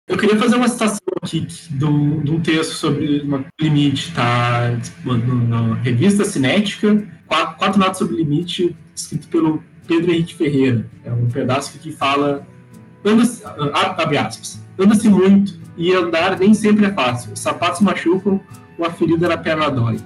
Eu 0.09 0.19
queria 0.19 0.37
fazer 0.37 0.57
uma 0.57 0.67
citação 0.67 0.99
aqui 1.23 1.47
de 1.71 1.85
um 1.85 2.41
texto 2.41 2.73
sobre 2.73 3.21
uma 3.21 3.45
limite, 3.61 4.13
tá? 4.13 4.77
Na 5.05 5.75
revista 5.75 6.25
Cinética, 6.25 7.07
quatro, 7.29 7.59
quatro 7.59 7.79
notas 7.79 7.99
sobre 7.99 8.17
limite, 8.17 8.77
escrito 8.93 9.29
pelo 9.29 9.63
Pedro 9.87 10.11
Henrique 10.11 10.35
Ferreira. 10.35 10.85
É 11.05 11.13
um 11.13 11.29
pedaço 11.29 11.79
que 11.79 11.93
fala. 11.93 12.45
Anda-se, 13.05 13.45
abre 13.73 14.19
aspas. 14.19 14.61
Anda-se 14.77 15.09
muito 15.09 15.61
e 15.77 15.95
andar 15.95 16.37
nem 16.37 16.53
sempre 16.55 16.87
é 16.87 16.93
fácil. 16.93 17.35
Os 17.35 17.39
sapatos 17.39 17.83
machucam, 17.83 18.41
uma 18.77 18.91
ferida 18.91 19.29
na 19.29 19.37
perna 19.37 19.71
dói. 19.71 20.01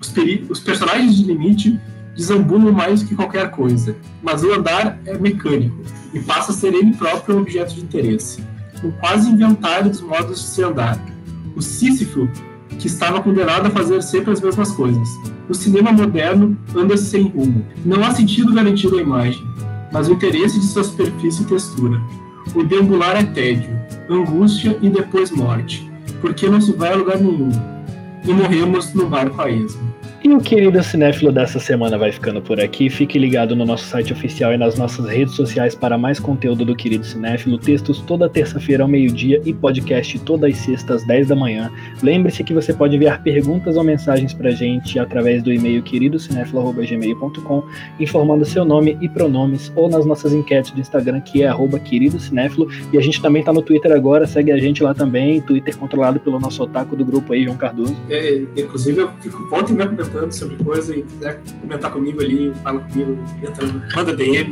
Os, 0.00 0.10
peri 0.10 0.46
os 0.48 0.60
personagens 0.60 1.16
de 1.16 1.24
limite 1.24 1.76
desambulam 2.14 2.72
mais 2.72 3.02
do 3.02 3.08
que 3.08 3.14
qualquer 3.14 3.50
coisa, 3.50 3.96
mas 4.22 4.42
o 4.42 4.52
andar 4.52 4.98
é 5.06 5.16
mecânico 5.18 5.76
e 6.12 6.20
passa 6.20 6.52
a 6.52 6.54
ser 6.54 6.74
ele 6.74 6.94
próprio 6.94 7.36
um 7.36 7.40
objeto 7.40 7.74
de 7.74 7.82
interesse, 7.82 8.42
um 8.84 8.90
quase 8.92 9.30
inventário 9.30 9.90
dos 9.90 10.00
modos 10.00 10.40
de 10.40 10.46
se 10.46 10.62
andar. 10.62 10.98
O 11.54 11.62
Sísifo, 11.62 12.28
que 12.78 12.86
estava 12.86 13.22
condenado 13.22 13.66
a 13.66 13.70
fazer 13.70 14.02
sempre 14.02 14.32
as 14.32 14.40
mesmas 14.40 14.70
coisas. 14.72 15.08
O 15.48 15.54
cinema 15.54 15.92
moderno 15.92 16.56
anda 16.74 16.96
sem 16.96 17.28
rumo. 17.28 17.64
Não 17.84 18.02
há 18.04 18.12
sentido 18.12 18.54
garantido 18.54 18.98
à 18.98 19.02
imagem, 19.02 19.42
mas 19.92 20.08
o 20.08 20.12
interesse 20.12 20.58
de 20.58 20.66
sua 20.66 20.84
superfície 20.84 21.42
e 21.42 21.46
textura. 21.46 22.00
O 22.54 22.64
deambular 22.64 23.16
é 23.16 23.24
tédio, 23.24 23.70
angústia 24.08 24.78
e 24.80 24.88
depois 24.88 25.30
morte, 25.30 25.90
porque 26.20 26.48
não 26.48 26.60
se 26.60 26.72
vai 26.72 26.92
a 26.92 26.96
lugar 26.96 27.18
nenhum. 27.18 27.50
E 28.24 28.32
morremos 28.32 28.92
no 28.94 29.08
barco 29.08 29.40
a 29.40 29.50
esmo. 29.50 29.89
E 30.22 30.28
o 30.34 30.38
querido 30.38 30.82
cinéfilo 30.82 31.32
dessa 31.32 31.58
semana 31.58 31.96
vai 31.96 32.12
ficando 32.12 32.42
por 32.42 32.60
aqui. 32.60 32.90
Fique 32.90 33.18
ligado 33.18 33.56
no 33.56 33.64
nosso 33.64 33.84
site 33.84 34.12
oficial 34.12 34.52
e 34.52 34.58
nas 34.58 34.76
nossas 34.76 35.06
redes 35.08 35.34
sociais 35.34 35.74
para 35.74 35.96
mais 35.96 36.20
conteúdo 36.20 36.62
do 36.62 36.76
querido 36.76 37.06
cinéfilo, 37.06 37.58
textos 37.58 38.00
toda 38.02 38.28
terça-feira 38.28 38.82
ao 38.82 38.88
meio-dia 38.88 39.40
e 39.46 39.54
podcast 39.54 40.18
todas 40.18 40.52
as 40.52 40.58
sextas 40.58 41.00
às 41.00 41.06
10 41.06 41.28
da 41.28 41.36
manhã. 41.36 41.72
Lembre-se 42.02 42.44
que 42.44 42.52
você 42.52 42.74
pode 42.74 42.96
enviar 42.96 43.22
perguntas 43.22 43.78
ou 43.78 43.82
mensagens 43.82 44.34
para 44.34 44.50
a 44.50 44.52
gente 44.52 44.98
através 44.98 45.42
do 45.42 45.50
e-mail 45.50 45.82
queridocinéfilo.gmail.com, 45.82 47.64
informando 47.98 48.44
seu 48.44 48.64
nome 48.64 48.98
e 49.00 49.08
pronomes, 49.08 49.72
ou 49.74 49.88
nas 49.88 50.04
nossas 50.04 50.34
enquetes 50.34 50.70
do 50.72 50.80
Instagram, 50.80 51.22
que 51.22 51.42
é 51.42 51.50
queridocinéfilo. 51.82 52.68
E 52.92 52.98
a 52.98 53.00
gente 53.00 53.22
também 53.22 53.40
está 53.40 53.54
no 53.54 53.62
Twitter 53.62 53.90
agora, 53.92 54.26
segue 54.26 54.52
a 54.52 54.58
gente 54.58 54.82
lá 54.82 54.92
também, 54.92 55.40
Twitter 55.40 55.76
controlado 55.78 56.20
pelo 56.20 56.38
nosso 56.38 56.62
otaku 56.62 56.94
do 56.94 57.06
grupo 57.06 57.32
aí, 57.32 57.44
João 57.44 57.56
Cardoso. 57.56 57.96
É, 58.10 58.42
inclusive, 58.56 59.00
eu 59.00 59.10
fico 59.20 59.48
volta 59.48 59.72
e 59.72 59.74
meia 59.74 59.88
comentando 60.10 60.32
sobre 60.32 60.56
coisa 60.56 60.94
e 60.94 61.02
quiser 61.02 61.40
comentar 61.60 61.90
comigo 61.92 62.20
ali, 62.20 62.52
fala 62.62 62.80
comigo, 62.80 63.18
entra, 63.42 63.66
manda 63.94 64.14
DM, 64.14 64.50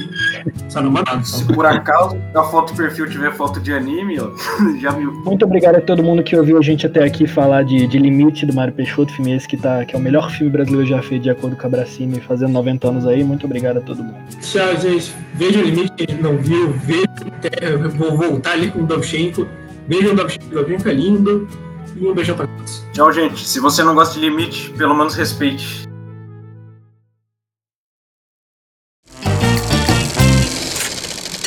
só 0.68 0.80
não 0.80 0.90
manda. 0.90 1.22
Se 1.22 1.44
por 1.44 1.66
acaso 1.66 2.16
a 2.34 2.42
foto 2.44 2.74
perfil 2.74 3.08
tiver 3.08 3.32
foto 3.32 3.60
de 3.60 3.72
anime, 3.72 4.20
ó, 4.20 4.30
já 4.80 4.90
viu. 4.92 5.12
Muito 5.24 5.44
obrigado 5.44 5.76
a 5.76 5.80
todo 5.80 6.02
mundo 6.02 6.22
que 6.22 6.36
ouviu 6.36 6.58
a 6.58 6.62
gente 6.62 6.86
até 6.86 7.04
aqui 7.04 7.26
falar 7.26 7.64
de, 7.64 7.86
de 7.86 7.98
Limite 7.98 8.46
do 8.46 8.54
Mário 8.54 8.72
Peixoto, 8.72 9.12
filme 9.12 9.34
esse 9.34 9.46
que, 9.46 9.56
tá, 9.56 9.84
que 9.84 9.94
é 9.94 9.98
o 9.98 10.02
melhor 10.02 10.30
filme 10.30 10.52
brasileiro 10.52 10.86
já 10.86 11.02
feito 11.02 11.22
de 11.22 11.30
acordo 11.30 11.56
com 11.56 11.66
a 11.66 11.70
Bracini, 11.70 12.20
fazendo 12.20 12.52
90 12.52 12.88
anos 12.88 13.06
aí. 13.06 13.24
Muito 13.24 13.46
obrigado 13.46 13.78
a 13.78 13.80
todo 13.80 14.02
mundo. 14.02 14.16
Tchau, 14.40 14.76
gente. 14.76 15.12
Veja 15.34 15.60
o 15.60 15.62
Limite, 15.62 15.92
que 15.92 16.04
a 16.04 16.10
gente 16.10 16.22
não 16.22 16.36
viu, 16.38 16.72
veja, 16.72 17.88
vou 17.96 18.16
voltar 18.16 18.52
ali 18.52 18.70
com 18.70 18.80
o 18.80 18.86
Davchenko, 18.86 19.46
veja 19.86 20.12
o 20.12 20.16
Davchenko, 20.16 20.46
o 20.50 20.54
Davchenko 20.54 20.88
é 20.88 20.92
lindo. 20.92 21.67
E 22.00 22.06
um 22.06 22.14
beijão 22.14 22.36
pra 22.36 22.46
todos. 22.46 22.84
Tchau, 22.92 23.12
gente. 23.12 23.44
Se 23.44 23.58
você 23.58 23.82
não 23.82 23.92
gosta 23.92 24.14
de 24.14 24.20
limite, 24.20 24.70
pelo 24.74 24.94
menos 24.94 25.16
respeite. 25.16 25.88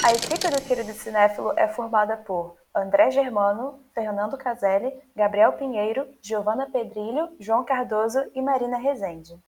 A 0.03 0.11
equipe 0.11 0.49
do 0.49 0.61
Querido 0.67 0.91
Cinéfilo 0.91 1.53
é 1.55 1.69
formada 1.69 2.17
por 2.17 2.57
André 2.75 3.11
Germano, 3.11 3.79
Fernando 3.95 4.37
Caselli, 4.37 4.91
Gabriel 5.15 5.53
Pinheiro, 5.53 6.05
Giovana 6.21 6.69
Pedrilho, 6.69 7.29
João 7.39 7.63
Cardoso 7.63 8.19
e 8.35 8.41
Marina 8.41 8.77
Rezende. 8.77 9.39